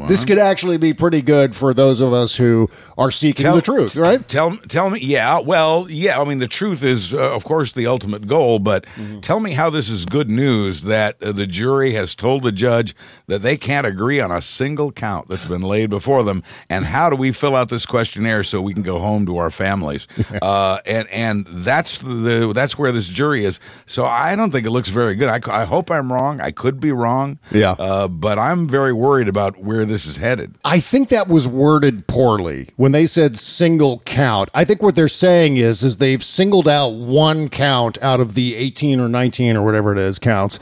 this 0.07 0.25
could 0.25 0.37
actually 0.37 0.77
be 0.77 0.93
pretty 0.93 1.21
good 1.21 1.55
for 1.55 1.73
those 1.73 2.01
of 2.01 2.13
us 2.13 2.35
who 2.35 2.69
are 2.97 3.11
seeking 3.11 3.51
the 3.51 3.61
truth 3.61 3.95
right 3.95 4.27
Tell 4.27 4.55
tell 4.55 4.89
me, 4.89 4.99
yeah. 5.01 5.39
Well, 5.39 5.87
yeah. 5.89 6.19
I 6.19 6.23
mean, 6.25 6.39
the 6.39 6.47
truth 6.47 6.83
is, 6.83 7.13
uh, 7.13 7.33
of 7.33 7.43
course, 7.43 7.73
the 7.73 7.87
ultimate 7.87 8.27
goal. 8.27 8.59
But 8.59 8.85
Mm-hmm. 8.95 9.19
tell 9.19 9.39
me 9.39 9.51
how 9.51 9.69
this 9.69 9.89
is 9.89 10.05
good 10.05 10.29
news 10.29 10.83
that 10.83 11.21
uh, 11.21 11.31
the 11.31 11.45
jury 11.47 11.93
has 11.93 12.15
told 12.15 12.43
the 12.43 12.51
judge 12.51 12.95
that 13.27 13.41
they 13.41 13.57
can't 13.57 13.85
agree 13.85 14.19
on 14.19 14.31
a 14.31 14.41
single 14.41 14.91
count 14.91 15.27
that's 15.27 15.45
been 15.45 15.61
laid 15.61 15.89
before 15.89 16.23
them. 16.23 16.43
And 16.69 16.85
how 16.85 17.09
do 17.09 17.15
we 17.15 17.31
fill 17.31 17.55
out 17.55 17.69
this 17.69 17.85
questionnaire 17.85 18.43
so 18.43 18.61
we 18.61 18.73
can 18.73 18.83
go 18.83 18.99
home 18.99 19.25
to 19.25 19.37
our 19.37 19.49
families? 19.49 20.07
uh, 20.41 20.79
and 20.85 21.07
and 21.09 21.45
that's 21.49 21.99
the 21.99 22.51
that's 22.53 22.77
where 22.77 22.91
this 22.91 23.07
jury 23.07 23.43
is. 23.45 23.59
So 23.85 24.05
I 24.05 24.35
don't 24.35 24.51
think 24.51 24.65
it 24.65 24.71
looks 24.71 24.89
very 24.89 25.15
good. 25.15 25.29
I, 25.29 25.39
I 25.61 25.65
hope 25.65 25.91
I'm 25.91 26.11
wrong. 26.11 26.39
I 26.41 26.51
could 26.51 26.79
be 26.79 26.91
wrong. 26.91 27.39
Yeah. 27.51 27.71
Uh, 27.71 28.07
but 28.07 28.39
I'm 28.39 28.67
very 28.67 28.93
worried 28.93 29.27
about 29.27 29.57
where 29.61 29.84
this 29.87 30.05
is 30.05 30.17
headed. 30.17 30.55
I 30.63 30.79
think 30.79 31.09
that 31.09 31.27
was 31.27 31.47
worded 31.47 32.07
poorly 32.07 32.69
when 32.75 32.91
they 32.91 33.05
said 33.05 33.37
single 33.37 33.99
count. 33.99 34.49
I 34.53 34.65
think 34.65 34.81
what 34.81 34.95
they're 34.95 35.07
saying 35.07 35.57
is 35.57 35.83
is 35.83 35.97
they've 35.97 36.23
singled 36.23 36.67
out 36.67 36.89
one 36.89 37.49
count 37.49 37.97
out 38.01 38.19
of 38.19 38.33
the 38.33 38.55
18 38.55 38.99
or 38.99 39.07
19 39.07 39.55
or 39.57 39.63
whatever 39.63 39.91
it 39.91 39.97
is 39.97 40.19
counts. 40.19 40.59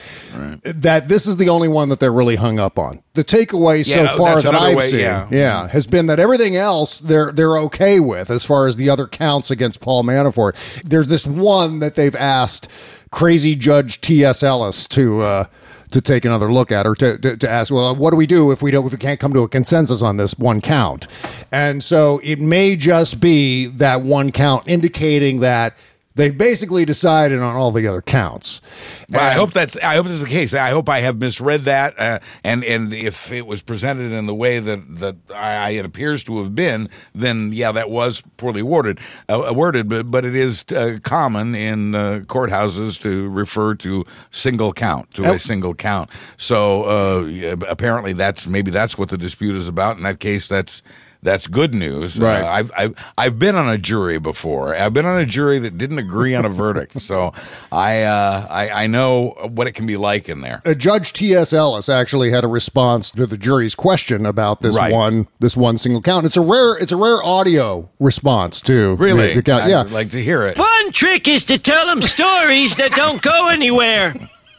That 0.64 1.08
this 1.08 1.28
is 1.28 1.38
the 1.38 1.50
only 1.50 1.68
one 1.68 1.90
that 1.90 2.00
they're 2.00 2.14
really 2.14 2.36
hung 2.36 2.60
up 2.60 2.80
on. 2.80 3.04
The 3.14 3.24
takeaway 3.24 3.88
Yeah, 3.88 4.08
so 4.08 4.18
far 4.18 4.42
that 4.42 4.56
I've 4.56 4.76
way, 4.76 4.90
seen, 4.90 5.00
yeah. 5.00 5.68
has 5.68 5.88
been 5.88 6.08
that 6.08 6.20
everything 6.20 6.56
else 6.56 7.00
they're 7.00 7.32
they're 7.32 7.58
okay 7.60 8.00
with 8.00 8.30
as 8.30 8.44
far 8.46 8.68
as 8.68 8.78
the 8.78 8.90
other 8.90 9.08
counts 9.08 9.52
against 9.52 9.82
Paul 9.82 10.04
Manafort. 10.04 10.56
There's 10.84 11.08
this 11.08 11.28
one 11.28 11.80
that 11.80 11.96
they've 11.96 12.16
asked 12.16 12.68
crazy 13.12 13.56
judge 13.56 14.02
T.S. 14.02 14.42
Ellis 14.42 14.88
to 14.90 15.22
uh, 15.22 15.46
to 15.94 16.02
take 16.02 16.26
another 16.26 16.52
look 16.52 16.72
at 16.72 16.86
or 16.86 16.96
to, 16.96 17.18
to, 17.20 17.38
to 17.38 17.50
ask, 17.50 17.72
well, 17.72 17.96
what 17.96 18.12
do 18.12 18.18
we 18.18 18.28
do 18.28 18.52
if 18.52 18.62
we 18.62 18.72
don't 18.72 18.86
if 18.86 18.92
we 18.92 18.98
can't 18.98 19.20
come 19.20 19.34
to 19.34 19.42
a 19.42 19.48
consensus 19.48 20.02
on 20.02 20.18
this 20.18 20.38
one 20.38 20.60
count? 20.60 21.08
And 21.52 21.84
so 21.84 22.20
it 22.24 22.40
may 22.40 22.76
just 22.76 23.20
be 23.20 23.68
that 23.68 24.02
one 24.02 24.32
count 24.32 24.68
indicating 24.68 25.40
that 25.40 25.76
they've 26.16 26.38
basically 26.38 26.86
decided 26.86 27.40
on 27.40 27.56
all 27.56 27.72
the 27.72 27.88
other 27.88 28.02
counts. 28.02 28.62
Well, 29.10 29.22
I 29.22 29.32
hope 29.34 29.52
that's 29.52 29.78
I 29.78 29.96
hope 29.96 30.08
that's 30.08 30.24
the 30.24 30.30
case. 30.30 30.54
I 30.54 30.70
hope 30.70 30.90
I 30.90 31.00
have 31.00 31.18
misread 31.20 31.64
that, 31.66 32.00
uh, 32.00 32.20
and 32.44 32.64
and 32.64 32.94
if 32.94 33.32
it 33.32 33.46
was 33.46 33.62
presented 33.62 34.12
in 34.12 34.26
the 34.26 34.34
way 34.36 34.60
that 34.60 34.98
that 35.00 35.16
I, 35.34 35.72
it 35.72 35.86
appears 35.86 36.24
to 36.26 36.38
have 36.40 36.56
been, 36.56 36.90
then 37.14 37.52
yeah, 37.54 37.72
that 37.72 37.90
was 37.90 38.24
poorly 38.38 38.62
worded. 38.64 39.00
Uh, 39.30 39.52
worded, 39.56 39.88
but 39.90 40.10
but 40.10 40.26
it 40.26 40.36
is 40.36 40.64
uh, 40.76 40.98
common 41.04 41.56
in 41.56 41.94
uh, 41.96 42.22
courthouses 42.26 43.00
to 43.02 43.30
refer 43.30 43.76
to 43.76 44.06
single 44.32 44.74
count 44.74 45.14
to 45.14 45.26
Oh. 45.26 45.34
a 45.34 45.40
single 45.40 45.74
count. 45.76 46.10
So 46.38 46.84
uh, 46.84 47.56
apparently, 47.68 48.14
that's 48.14 48.48
maybe 48.48 48.72
that's 48.72 48.98
what 48.98 49.10
the 49.10 49.18
dispute 49.18 49.56
is 49.56 49.68
about. 49.68 49.98
In 49.98 50.04
that 50.04 50.20
case, 50.20 50.48
that's. 50.48 50.82
That's 51.24 51.48
good 51.48 51.74
news. 51.74 52.20
Right. 52.20 52.42
Uh, 52.42 52.48
I've, 52.48 52.72
I've 52.78 53.12
I've 53.18 53.40
been 53.40 53.56
on 53.56 53.70
a 53.70 53.78
jury 53.78 54.20
before. 54.20 54.76
I've 54.76 54.94
been 54.94 55.06
on 55.06 55.20
a 55.20 55.26
jury 55.26 55.58
that 55.60 55.78
didn't 55.78 55.98
agree 56.00 56.36
on 56.36 56.46
a 56.46 56.50
verdict, 56.50 57.00
so 57.02 57.34
I, 57.72 58.04
uh, 58.04 58.48
I 58.50 58.70
I 58.84 58.88
know 58.88 59.30
what 59.54 59.68
it 59.68 59.72
can 59.72 59.86
be 59.86 59.98
like 59.98 60.30
in 60.30 60.42
there. 60.42 60.62
Uh, 60.66 60.74
Judge 60.74 61.14
T.S. 61.14 61.54
Ellis 61.54 61.88
actually 61.90 62.32
had 62.32 62.44
a 62.44 62.48
response 62.48 63.10
to 63.12 63.26
the 63.26 63.38
jury's 63.38 63.76
question 63.76 64.26
about 64.26 64.62
this 64.62 64.76
Right. 64.78 64.92
one 64.94 65.28
this 65.40 65.56
one 65.58 65.78
single 65.78 66.02
count. 66.02 66.26
It's 66.26 66.38
a 66.38 66.42
rare 66.42 66.78
it's 66.78 66.92
a 66.92 66.98
rare 66.98 67.24
audio 67.24 67.90
response 68.00 68.60
to 68.62 68.96
Really, 68.96 69.34
the 69.34 69.42
count. 69.44 69.70
Yeah, 69.70 69.82
I'd 69.82 69.92
like 69.92 70.10
to 70.12 70.22
hear 70.22 70.44
it. 70.46 70.58
One 70.58 70.92
trick 70.92 71.28
is 71.28 71.46
to 71.46 71.58
tell 71.58 71.86
them 71.88 72.02
stories 72.02 72.76
that 72.76 72.92
don't 72.96 73.22
go 73.22 73.50
anywhere. 73.50 74.14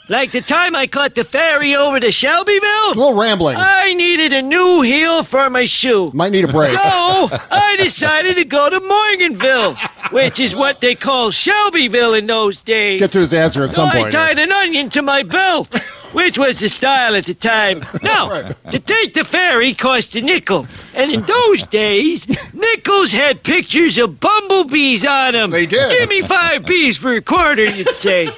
Like 0.06 0.32
the 0.32 0.42
time 0.42 0.76
I 0.76 0.86
caught 0.86 1.14
the 1.14 1.24
ferry 1.24 1.74
over 1.74 1.98
to 1.98 2.12
Shelbyville? 2.12 2.92
A 2.92 2.94
little 2.94 3.14
rambling. 3.14 3.56
I 3.58 3.94
needed 3.94 4.34
a 4.34 4.42
new 4.42 4.82
heel 4.82 5.22
for 5.22 5.48
my 5.48 5.64
shoe. 5.64 6.10
Might 6.12 6.30
need 6.32 6.44
a 6.44 6.52
break. 6.52 6.72
So 6.72 6.78
I 7.50 7.76
decided 7.78 8.34
to 8.36 8.44
go 8.44 8.68
to 8.68 8.80
Morganville, 8.80 10.12
which 10.12 10.40
is 10.40 10.54
what 10.54 10.82
they 10.82 10.94
call 10.94 11.30
Shelbyville 11.30 12.12
in 12.12 12.26
those 12.26 12.60
days. 12.60 13.00
Get 13.00 13.12
to 13.12 13.20
his 13.20 13.32
answer 13.32 13.64
at 13.64 13.70
So 13.70 13.86
some 13.86 13.92
point. 13.92 14.08
I 14.14 14.34
tied 14.34 14.38
an 14.38 14.52
onion 14.52 14.90
to 14.90 15.00
my 15.00 15.22
belt, 15.22 15.72
which 16.12 16.36
was 16.36 16.60
the 16.60 16.68
style 16.68 17.16
at 17.16 17.24
the 17.24 17.34
time. 17.34 17.86
Now, 18.02 18.52
to 18.70 18.78
take 18.78 19.14
the 19.14 19.24
ferry 19.24 19.72
cost 19.72 20.14
a 20.16 20.20
nickel, 20.20 20.66
and 20.92 21.10
in 21.10 21.22
those 21.22 21.62
days, 21.62 22.26
nickels 22.52 23.12
had 23.12 23.42
pictures 23.42 23.96
of 23.96 24.20
bumblebees 24.20 25.06
on 25.06 25.32
them. 25.32 25.50
They 25.50 25.64
did. 25.64 25.90
Give 25.90 26.10
me 26.10 26.20
five 26.20 26.66
bees 26.66 26.98
for 26.98 27.14
a 27.14 27.22
quarter, 27.22 27.64
you'd 27.64 27.88
say. 27.96 28.30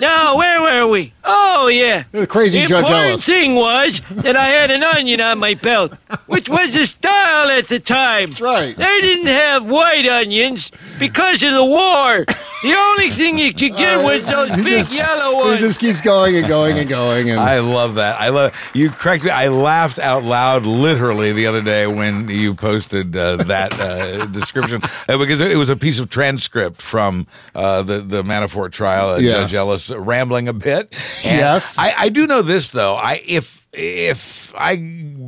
Now, 0.00 0.36
where 0.36 0.60
were 0.60 0.90
we? 0.90 1.13
Oh, 1.26 1.68
yeah. 1.68 2.04
The 2.12 2.26
crazy 2.26 2.60
the 2.60 2.66
Judge 2.66 2.80
important 2.82 3.08
Ellis. 3.10 3.24
thing 3.24 3.54
was 3.54 4.02
that 4.10 4.36
I 4.36 4.46
had 4.48 4.70
an 4.70 4.82
onion 4.96 5.20
on 5.20 5.38
my 5.38 5.54
belt, 5.54 5.92
which 6.26 6.48
was 6.48 6.74
the 6.74 6.84
style 6.86 7.50
at 7.50 7.68
the 7.68 7.80
time. 7.80 8.28
That's 8.28 8.40
right. 8.40 8.76
They 8.76 9.00
didn't 9.00 9.28
have 9.28 9.64
white 9.64 10.06
onions 10.06 10.70
because 10.98 11.42
of 11.42 11.52
the 11.52 11.64
war. 11.64 12.24
The 12.62 12.74
only 12.76 13.10
thing 13.10 13.38
you 13.38 13.52
could 13.54 13.76
get 13.76 14.02
was 14.02 14.24
those 14.26 14.50
He 14.50 14.62
big 14.62 14.78
just- 14.80 14.92
yellow 14.92 15.30
He 15.44 15.48
ones. 15.50 15.60
just 15.60 15.80
keeps 15.80 16.00
going 16.00 16.36
and 16.36 16.46
going 16.48 16.78
and 16.78 16.88
going. 16.88 17.30
And 17.30 17.40
I 17.40 17.58
love 17.60 17.94
that. 17.96 18.20
I 18.20 18.28
love 18.28 18.54
you. 18.74 18.90
Correct 18.90 19.24
me. 19.24 19.30
I 19.30 19.48
laughed 19.48 19.98
out 19.98 20.24
loud, 20.24 20.64
literally, 20.66 21.32
the 21.32 21.46
other 21.46 21.62
day 21.62 21.86
when 21.86 22.28
you 22.28 22.54
posted 22.54 23.16
uh, 23.16 23.36
that 23.44 23.78
uh, 23.80 24.26
description 24.32 24.80
uh, 25.08 25.18
because 25.18 25.40
it 25.40 25.56
was 25.56 25.68
a 25.70 25.76
piece 25.76 25.98
of 25.98 26.10
transcript 26.10 26.80
from 26.82 27.26
uh, 27.54 27.82
the 27.82 27.98
the 28.00 28.22
Manafort 28.22 28.72
trial. 28.72 29.10
Uh, 29.12 29.16
Yeah. 29.18 29.32
Judge 29.32 29.54
Ellis 29.54 29.90
rambling 29.90 30.48
a 30.48 30.52
bit. 30.52 30.94
Yes. 31.24 31.78
I, 31.78 31.94
I 31.96 32.08
do 32.08 32.26
know 32.26 32.42
this 32.42 32.70
though. 32.70 32.94
I 32.96 33.20
if 33.26 33.66
if 33.72 34.54
I 34.56 34.76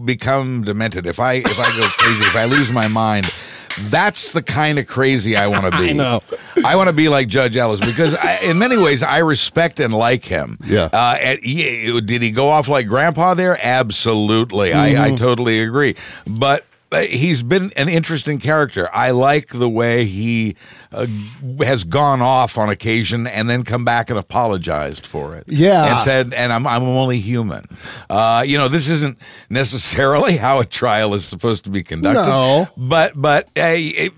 become 0.05 0.65
demented, 0.65 1.07
if 1.07 1.19
I 1.21 1.35
if 1.35 1.59
I 1.59 1.77
go 1.77 1.89
crazy, 1.99 2.25
if 2.27 2.37
I 2.37 2.45
lose 2.45 2.71
my 2.71 2.89
mind. 2.89 3.33
That's 3.79 4.33
the 4.33 4.43
kind 4.43 4.79
of 4.79 4.87
crazy 4.87 5.37
I 5.37 5.49
want 5.49 5.65
to 5.67 5.71
be. 5.79 5.91
I 5.91 5.93
know. 5.93 6.23
I 6.65 6.77
want 6.77 6.89
to 6.89 6.95
be 6.95 7.11
like 7.11 7.29
Judge 7.29 7.59
Ellis 7.59 7.79
because, 7.79 8.15
I, 8.15 8.39
in 8.39 8.57
many 8.59 8.79
ways, 8.79 9.03
I 9.03 9.19
respect 9.19 9.81
and 9.81 9.93
like 9.93 10.25
him. 10.25 10.57
Yeah. 10.65 10.89
Uh, 10.91 11.19
and 11.21 11.41
he, 11.45 12.01
did 12.01 12.23
he 12.23 12.31
go 12.31 12.49
off 12.49 12.69
like 12.69 12.89
Grandpa 12.89 13.35
there? 13.35 13.59
Absolutely. 13.63 14.73
I, 14.73 14.87
I 14.87 15.09
Mm-hmm. 15.09 15.17
totally 15.17 15.61
agree. 15.61 15.95
But 16.27 16.65
he's 16.93 17.43
been 17.43 17.73
an 17.77 17.89
interesting 17.89 18.39
character. 18.39 18.89
I 18.93 19.11
like 19.11 19.49
the 19.49 19.69
way 19.69 20.05
he 20.05 20.57
uh, 20.93 21.07
has 21.61 21.85
gone 21.85 22.21
off 22.23 22.57
on 22.57 22.69
occasion 22.69 23.27
and 23.27 23.51
then 23.51 23.65
come 23.65 23.85
back 23.85 24.11
and 24.11 24.19
apologized 24.19 25.07
for 25.07 25.35
it. 25.37 25.45
Yeah. 25.49 25.91
and 25.93 26.01
said, 26.01 26.35
"And 26.35 26.53
I'm 26.53 26.67
I'm 26.67 26.83
only 26.83 27.19
human." 27.19 27.67
Uh, 28.09 28.45
you 28.47 28.57
know, 28.57 28.69
this 28.69 28.89
isn't 28.89 29.19
necessarily 29.51 30.37
how 30.39 30.61
a 30.61 30.65
trial 30.65 31.15
is 31.15 31.25
supposed 31.25 31.65
to 31.65 31.71
be 31.71 31.83
conducted. 31.83 32.29
No. 32.31 32.69
but 32.77 33.13
but 33.15 33.45
uh, 33.57 33.75
it, 33.77 34.13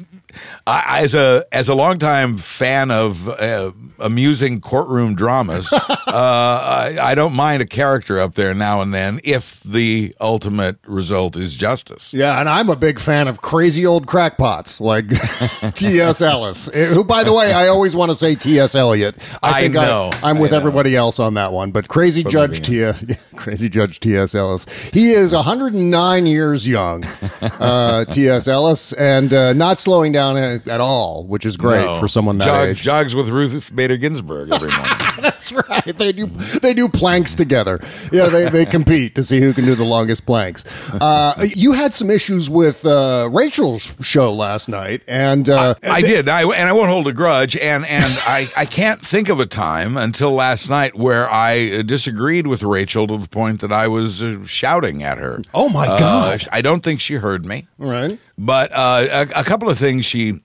I, 0.66 1.00
as 1.02 1.14
a 1.14 1.44
as 1.52 1.68
a 1.68 1.74
longtime 1.74 2.36
fan 2.36 2.90
of 2.90 3.28
uh, 3.28 3.72
amusing 3.98 4.60
courtroom 4.60 5.14
dramas, 5.14 5.72
uh, 5.72 5.86
I, 6.06 6.98
I 7.00 7.14
don't 7.14 7.34
mind 7.34 7.62
a 7.62 7.66
character 7.66 8.20
up 8.20 8.34
there 8.34 8.54
now 8.54 8.82
and 8.82 8.92
then 8.92 9.20
if 9.24 9.60
the 9.62 10.14
ultimate 10.20 10.78
result 10.86 11.36
is 11.36 11.54
justice. 11.54 12.12
Yeah, 12.12 12.40
and 12.40 12.48
I'm 12.48 12.68
a 12.68 12.76
big 12.76 12.98
fan 12.98 13.28
of 13.28 13.40
crazy 13.40 13.86
old 13.86 14.06
crackpots 14.06 14.80
like 14.80 15.06
T.S. 15.74 16.20
Ellis, 16.20 16.68
eh, 16.72 16.86
who, 16.86 17.04
by 17.04 17.24
the 17.24 17.32
way, 17.32 17.52
I 17.52 17.68
always 17.68 17.96
want 17.96 18.10
to 18.10 18.16
say 18.16 18.34
T.S. 18.34 18.74
Eliot. 18.74 19.16
I 19.42 19.62
think 19.62 19.74
know, 19.74 20.10
I, 20.22 20.30
am 20.30 20.38
with 20.38 20.52
everybody 20.52 20.94
else 20.96 21.18
on 21.18 21.34
that 21.34 21.52
one, 21.52 21.70
but 21.70 21.88
crazy 21.88 22.24
Judge 22.24 22.62
T.S. 22.62 23.04
Crazy 23.36 23.68
Judge 23.68 24.00
T.S. 24.00 24.34
Ellis. 24.34 24.66
He 24.92 25.12
is 25.12 25.32
109 25.32 26.26
years 26.26 26.66
young, 26.66 27.04
uh, 27.40 28.04
T.S. 28.06 28.48
Ellis, 28.48 28.92
and 28.94 29.32
uh, 29.32 29.52
not 29.52 29.78
slowing 29.78 30.12
down 30.12 30.27
at, 30.36 30.68
at 30.68 30.80
all, 30.80 31.24
which 31.26 31.46
is 31.46 31.56
great 31.56 31.84
No. 31.84 31.98
for 32.00 32.08
someone 32.08 32.38
that 32.38 32.44
jogs, 32.44 32.78
age. 32.78 32.84
jogs 32.84 33.14
with 33.14 33.28
Ruth 33.28 33.74
Bader 33.74 33.96
Ginsburg 33.96 34.50
every 34.52 34.70
morning. 34.70 34.92
That's 35.20 35.50
right. 35.52 35.96
They 35.96 36.12
do 36.12 36.26
they 36.62 36.74
do 36.74 36.88
planks 36.88 37.34
together. 37.34 37.80
Yeah, 38.12 38.26
they, 38.28 38.48
they 38.48 38.66
compete 38.66 39.14
to 39.16 39.24
see 39.24 39.40
who 39.40 39.52
can 39.52 39.64
do 39.64 39.74
the 39.74 39.84
longest 39.84 40.26
planks. 40.26 40.64
Uh, 40.92 41.46
you 41.54 41.72
had 41.72 41.94
some 41.94 42.10
issues 42.10 42.48
with 42.48 42.84
uh, 42.86 43.28
Rachel's 43.32 43.94
show 44.00 44.32
last 44.32 44.68
night, 44.68 45.02
and 45.08 45.48
uh, 45.48 45.74
I 45.82 46.00
did, 46.02 46.28
I, 46.28 46.42
and 46.42 46.68
I 46.68 46.72
won't 46.72 46.90
hold 46.90 47.08
a 47.08 47.12
grudge. 47.12 47.56
And 47.56 47.84
and 47.86 48.04
I, 48.26 48.48
I 48.56 48.64
can't 48.64 49.00
think 49.00 49.28
of 49.28 49.40
a 49.40 49.46
time 49.46 49.96
until 49.96 50.32
last 50.32 50.68
night 50.70 50.96
where 50.96 51.28
I 51.30 51.70
uh, 51.78 51.82
disagreed 51.82 52.46
with 52.46 52.62
Rachel 52.62 53.06
to 53.08 53.18
the 53.18 53.28
point 53.28 53.60
that 53.60 53.72
I 53.72 53.88
was 53.88 54.22
uh, 54.22 54.44
shouting 54.44 55.02
at 55.02 55.18
her. 55.18 55.42
Oh, 55.52 55.68
my 55.68 55.88
Uh, 55.88 55.98
gosh. 55.98 56.46
I 56.52 56.60
don't 56.62 56.82
think 56.84 57.00
she 57.00 57.14
heard 57.14 57.44
me. 57.44 57.66
right. 57.78 58.18
But 58.38 58.70
uh, 58.72 59.26
a, 59.34 59.40
a 59.40 59.44
couple 59.44 59.68
of 59.68 59.78
things 59.78 60.04
she 60.04 60.40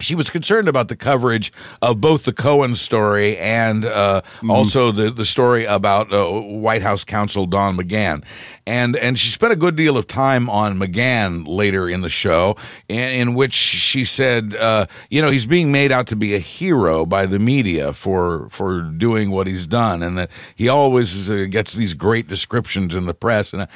she 0.00 0.14
was 0.14 0.30
concerned 0.30 0.68
about 0.68 0.88
the 0.88 0.96
coverage 0.96 1.52
of 1.82 2.00
both 2.00 2.24
the 2.24 2.32
Cohen 2.32 2.74
story 2.74 3.36
and 3.36 3.84
uh, 3.84 4.22
also 4.48 4.92
the 4.92 5.10
the 5.10 5.24
story 5.24 5.64
about 5.64 6.12
uh, 6.12 6.40
White 6.40 6.82
House 6.82 7.04
counsel 7.04 7.46
Don 7.46 7.76
McGahn, 7.76 8.24
and 8.66 8.96
and 8.96 9.18
she 9.18 9.28
spent 9.28 9.52
a 9.52 9.56
good 9.56 9.76
deal 9.76 9.96
of 9.96 10.06
time 10.06 10.48
on 10.50 10.78
McGahn 10.78 11.46
later 11.46 11.88
in 11.88 12.00
the 12.00 12.08
show, 12.08 12.56
in, 12.88 13.28
in 13.28 13.34
which 13.34 13.54
she 13.54 14.04
said, 14.04 14.54
uh, 14.54 14.86
you 15.10 15.22
know, 15.22 15.30
he's 15.30 15.46
being 15.46 15.70
made 15.70 15.92
out 15.92 16.06
to 16.08 16.16
be 16.16 16.34
a 16.34 16.38
hero 16.38 17.06
by 17.06 17.26
the 17.26 17.38
media 17.38 17.92
for 17.92 18.48
for 18.50 18.82
doing 18.82 19.30
what 19.30 19.46
he's 19.46 19.66
done, 19.66 20.02
and 20.02 20.16
that 20.18 20.30
he 20.54 20.68
always 20.68 21.30
uh, 21.30 21.46
gets 21.48 21.74
these 21.74 21.94
great 21.94 22.26
descriptions 22.26 22.94
in 22.94 23.06
the 23.06 23.14
press. 23.14 23.52
And. 23.52 23.68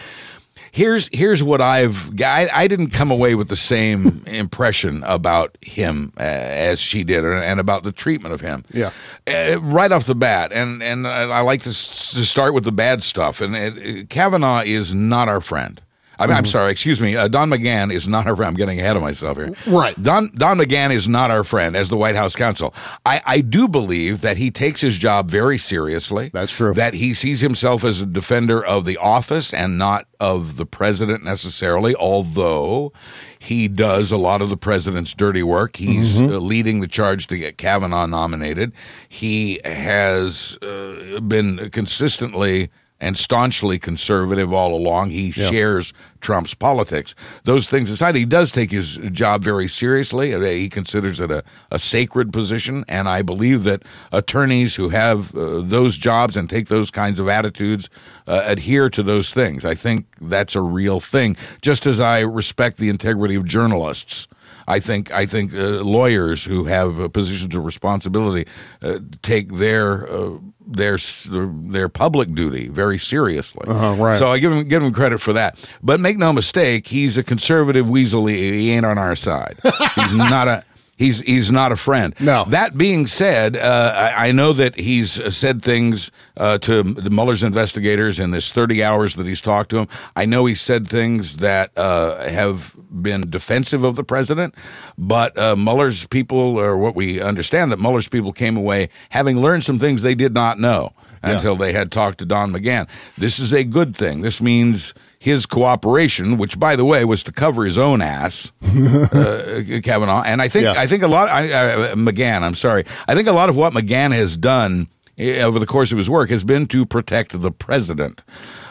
Here's 0.74 1.08
here's 1.12 1.40
what 1.40 1.60
I've 1.60 2.10
I, 2.20 2.48
I 2.52 2.66
didn't 2.66 2.88
come 2.90 3.12
away 3.12 3.36
with 3.36 3.48
the 3.48 3.54
same 3.56 4.24
impression 4.26 5.04
about 5.04 5.56
him 5.60 6.12
uh, 6.18 6.22
as 6.22 6.80
she 6.80 7.04
did 7.04 7.24
and 7.24 7.60
about 7.60 7.84
the 7.84 7.92
treatment 7.92 8.34
of 8.34 8.40
him. 8.40 8.64
Yeah. 8.72 8.90
Uh, 9.24 9.60
right 9.62 9.92
off 9.92 10.06
the 10.06 10.16
bat, 10.16 10.52
and 10.52 10.82
and 10.82 11.06
I, 11.06 11.22
I 11.30 11.40
like 11.42 11.62
to, 11.62 11.68
s- 11.70 12.12
to 12.14 12.24
start 12.26 12.54
with 12.54 12.64
the 12.64 12.72
bad 12.72 13.04
stuff. 13.04 13.40
And 13.40 13.54
uh, 13.54 14.04
Kavanaugh 14.08 14.62
is 14.64 14.92
not 14.92 15.28
our 15.28 15.40
friend. 15.40 15.80
I 16.18 16.26
mean, 16.26 16.36
I'm 16.36 16.46
sorry. 16.46 16.70
Excuse 16.72 17.00
me. 17.00 17.16
Uh, 17.16 17.28
Don 17.28 17.50
McGahn 17.50 17.92
is 17.92 18.06
not 18.06 18.26
our 18.26 18.36
friend. 18.36 18.48
I'm 18.50 18.56
getting 18.56 18.78
ahead 18.78 18.96
of 18.96 19.02
myself 19.02 19.36
here. 19.36 19.52
Right. 19.66 20.00
Don 20.02 20.28
Don 20.34 20.58
McGahn 20.58 20.92
is 20.92 21.08
not 21.08 21.30
our 21.30 21.44
friend 21.44 21.74
as 21.76 21.88
the 21.90 21.96
White 21.96 22.16
House 22.16 22.36
counsel. 22.36 22.74
I, 23.04 23.20
I 23.24 23.40
do 23.40 23.68
believe 23.68 24.20
that 24.20 24.36
he 24.36 24.50
takes 24.50 24.80
his 24.80 24.96
job 24.98 25.30
very 25.30 25.58
seriously. 25.58 26.30
That's 26.32 26.52
true. 26.52 26.74
That 26.74 26.94
he 26.94 27.14
sees 27.14 27.40
himself 27.40 27.84
as 27.84 28.00
a 28.00 28.06
defender 28.06 28.64
of 28.64 28.84
the 28.84 28.96
office 28.98 29.52
and 29.52 29.76
not 29.78 30.06
of 30.20 30.56
the 30.56 30.64
president 30.66 31.24
necessarily, 31.24 31.94
although 31.96 32.92
he 33.38 33.68
does 33.68 34.10
a 34.12 34.16
lot 34.16 34.40
of 34.40 34.48
the 34.48 34.56
president's 34.56 35.12
dirty 35.14 35.42
work. 35.42 35.76
He's 35.76 36.14
Mm-hmm. 36.20 36.32
uh, 36.34 36.38
leading 36.38 36.80
the 36.80 36.86
charge 36.86 37.26
to 37.28 37.36
get 37.36 37.58
Kavanaugh 37.58 38.06
nominated. 38.06 38.72
He 39.08 39.60
has 39.64 40.56
uh, 40.62 41.18
been 41.20 41.70
consistently 41.70 42.70
and 43.00 43.18
staunchly 43.18 43.78
conservative 43.78 44.52
all 44.52 44.74
along. 44.74 45.10
He 45.10 45.32
shares 45.32 45.92
Trump's 46.20 46.54
politics. 46.54 47.14
Those 47.42 47.68
things 47.68 47.90
aside, 47.90 48.14
he 48.14 48.24
does 48.24 48.50
take 48.52 48.70
his 48.70 48.96
job 49.12 49.42
very 49.42 49.68
seriously. 49.68 50.32
Uh, 50.32 50.40
He 50.40 50.68
considers 50.68 51.20
it 51.20 51.30
a, 51.30 51.42
a 51.70 51.78
sacred 51.78 52.32
position, 52.32 52.84
and 52.88 53.08
I 53.08 53.22
believe 53.22 53.64
that 53.64 53.82
attorneys 54.12 54.76
who 54.76 54.88
have 54.90 55.34
uh, 55.34 55.60
those 55.60 55.96
jobs 55.96 56.36
and 56.36 56.48
take 56.48 56.68
those 56.68 56.90
kinds 56.90 57.18
of 57.18 57.28
attitudes 57.28 57.90
uh, 58.26 58.42
adhere 58.46 58.88
to 58.90 59.02
those 59.02 59.34
things. 59.34 59.64
I 59.64 59.74
think 59.74 60.06
that's 60.20 60.54
a 60.56 60.62
real 60.62 61.00
thing, 61.00 61.36
just 61.62 61.86
as 61.86 62.00
I 62.00 62.20
respect 62.20 62.78
the 62.78 62.88
integrity 62.88 63.34
of 63.34 63.44
journalists. 63.44 64.28
I 64.66 64.80
think 64.80 65.12
I 65.12 65.26
think 65.26 65.54
uh, 65.54 65.82
lawyers 65.82 66.44
who 66.44 66.64
have 66.64 67.00
uh, 67.00 67.08
positions 67.08 67.54
of 67.54 67.64
responsibility 67.64 68.50
uh, 68.82 69.00
take 69.22 69.54
their 69.54 70.10
uh, 70.10 70.38
their 70.66 70.98
their 71.30 71.88
public 71.88 72.34
duty 72.34 72.68
very 72.68 72.98
seriously. 72.98 73.66
Uh-huh, 73.68 73.94
right. 74.02 74.16
So 74.16 74.26
I 74.28 74.38
give 74.38 74.52
him 74.52 74.66
give 74.66 74.82
him 74.82 74.92
credit 74.92 75.20
for 75.20 75.32
that. 75.34 75.58
But 75.82 76.00
make 76.00 76.18
no 76.18 76.32
mistake, 76.32 76.86
he's 76.86 77.18
a 77.18 77.22
conservative 77.22 77.88
weasel. 77.88 78.26
He, 78.26 78.36
he 78.36 78.70
ain't 78.70 78.86
on 78.86 78.98
our 78.98 79.16
side. 79.16 79.56
He's 79.94 80.16
not 80.16 80.48
a. 80.48 80.64
He's 80.96 81.20
he's 81.20 81.50
not 81.50 81.72
a 81.72 81.76
friend. 81.76 82.14
No. 82.20 82.44
That 82.48 82.78
being 82.78 83.06
said, 83.06 83.56
uh, 83.56 84.12
I, 84.16 84.28
I 84.28 84.32
know 84.32 84.52
that 84.52 84.76
he's 84.76 85.18
uh, 85.18 85.30
said 85.30 85.62
things 85.62 86.10
uh, 86.36 86.58
to 86.58 86.82
the 86.82 87.10
Mueller's 87.10 87.42
investigators 87.42 88.20
in 88.20 88.30
this 88.30 88.52
30 88.52 88.82
hours 88.84 89.16
that 89.16 89.26
he's 89.26 89.40
talked 89.40 89.70
to 89.70 89.78
him. 89.78 89.88
I 90.14 90.24
know 90.24 90.46
he 90.46 90.54
said 90.54 90.86
things 90.86 91.38
that 91.38 91.76
uh, 91.76 92.28
have 92.28 92.74
been 92.90 93.28
defensive 93.28 93.82
of 93.82 93.96
the 93.96 94.04
president, 94.04 94.54
but 94.96 95.36
uh, 95.36 95.56
Mueller's 95.56 96.06
people, 96.06 96.58
or 96.58 96.76
what 96.76 96.94
we 96.94 97.20
understand, 97.20 97.72
that 97.72 97.80
Mueller's 97.80 98.08
people 98.08 98.32
came 98.32 98.56
away 98.56 98.88
having 99.10 99.40
learned 99.40 99.64
some 99.64 99.78
things 99.78 100.02
they 100.02 100.14
did 100.14 100.32
not 100.32 100.58
know 100.58 100.92
until 101.32 101.56
they 101.56 101.72
had 101.72 101.90
talked 101.92 102.18
to 102.18 102.24
Don 102.24 102.52
McGahn. 102.52 102.88
This 103.18 103.38
is 103.38 103.52
a 103.52 103.64
good 103.64 103.96
thing. 103.96 104.20
This 104.22 104.40
means 104.40 104.94
his 105.18 105.46
cooperation, 105.46 106.36
which, 106.36 106.58
by 106.58 106.76
the 106.76 106.84
way, 106.84 107.04
was 107.04 107.22
to 107.24 107.32
cover 107.32 107.64
his 107.64 107.78
own 107.78 108.02
ass, 108.02 108.52
uh, 108.62 109.62
Kavanaugh. 109.82 110.22
And 110.24 110.42
I 110.42 110.48
think 110.48 110.64
Yeah. 110.64 110.74
I 110.76 110.86
think 110.86 111.02
a 111.02 111.08
lot. 111.08 111.28
I, 111.28 111.50
uh, 111.52 111.94
McGahn, 111.94 112.42
I'm 112.42 112.54
sorry. 112.54 112.84
I 113.08 113.14
think 113.14 113.28
a 113.28 113.32
lot 113.32 113.48
of 113.48 113.56
what 113.56 113.72
McGahn 113.72 114.12
has 114.12 114.36
done 114.36 114.88
eh, 115.18 115.42
over 115.42 115.58
the 115.58 115.66
course 115.66 115.92
of 115.92 115.98
his 115.98 116.10
work 116.10 116.30
has 116.30 116.44
been 116.44 116.66
to 116.66 116.84
protect 116.86 117.40
the 117.40 117.50
president. 117.50 118.22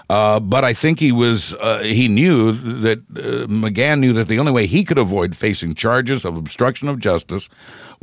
Uh, 0.10 0.40
but 0.40 0.66
I 0.66 0.74
think 0.74 1.00
he 1.00 1.12
was 1.12 1.56
uh, 1.56 1.80
he 1.80 2.08
knew 2.08 2.52
that 2.82 3.00
uh, 3.16 3.48
McGahn 3.48 4.00
knew 4.00 4.14
that 4.14 4.28
the 4.28 4.38
only 4.38 4.52
way 4.52 4.68
he 4.68 4.84
could 4.84 4.98
avoid 4.98 5.36
facing 5.36 5.74
charges 5.74 6.26
of 6.26 6.36
obstruction 6.38 6.90
of 6.90 7.00
justice 7.00 7.48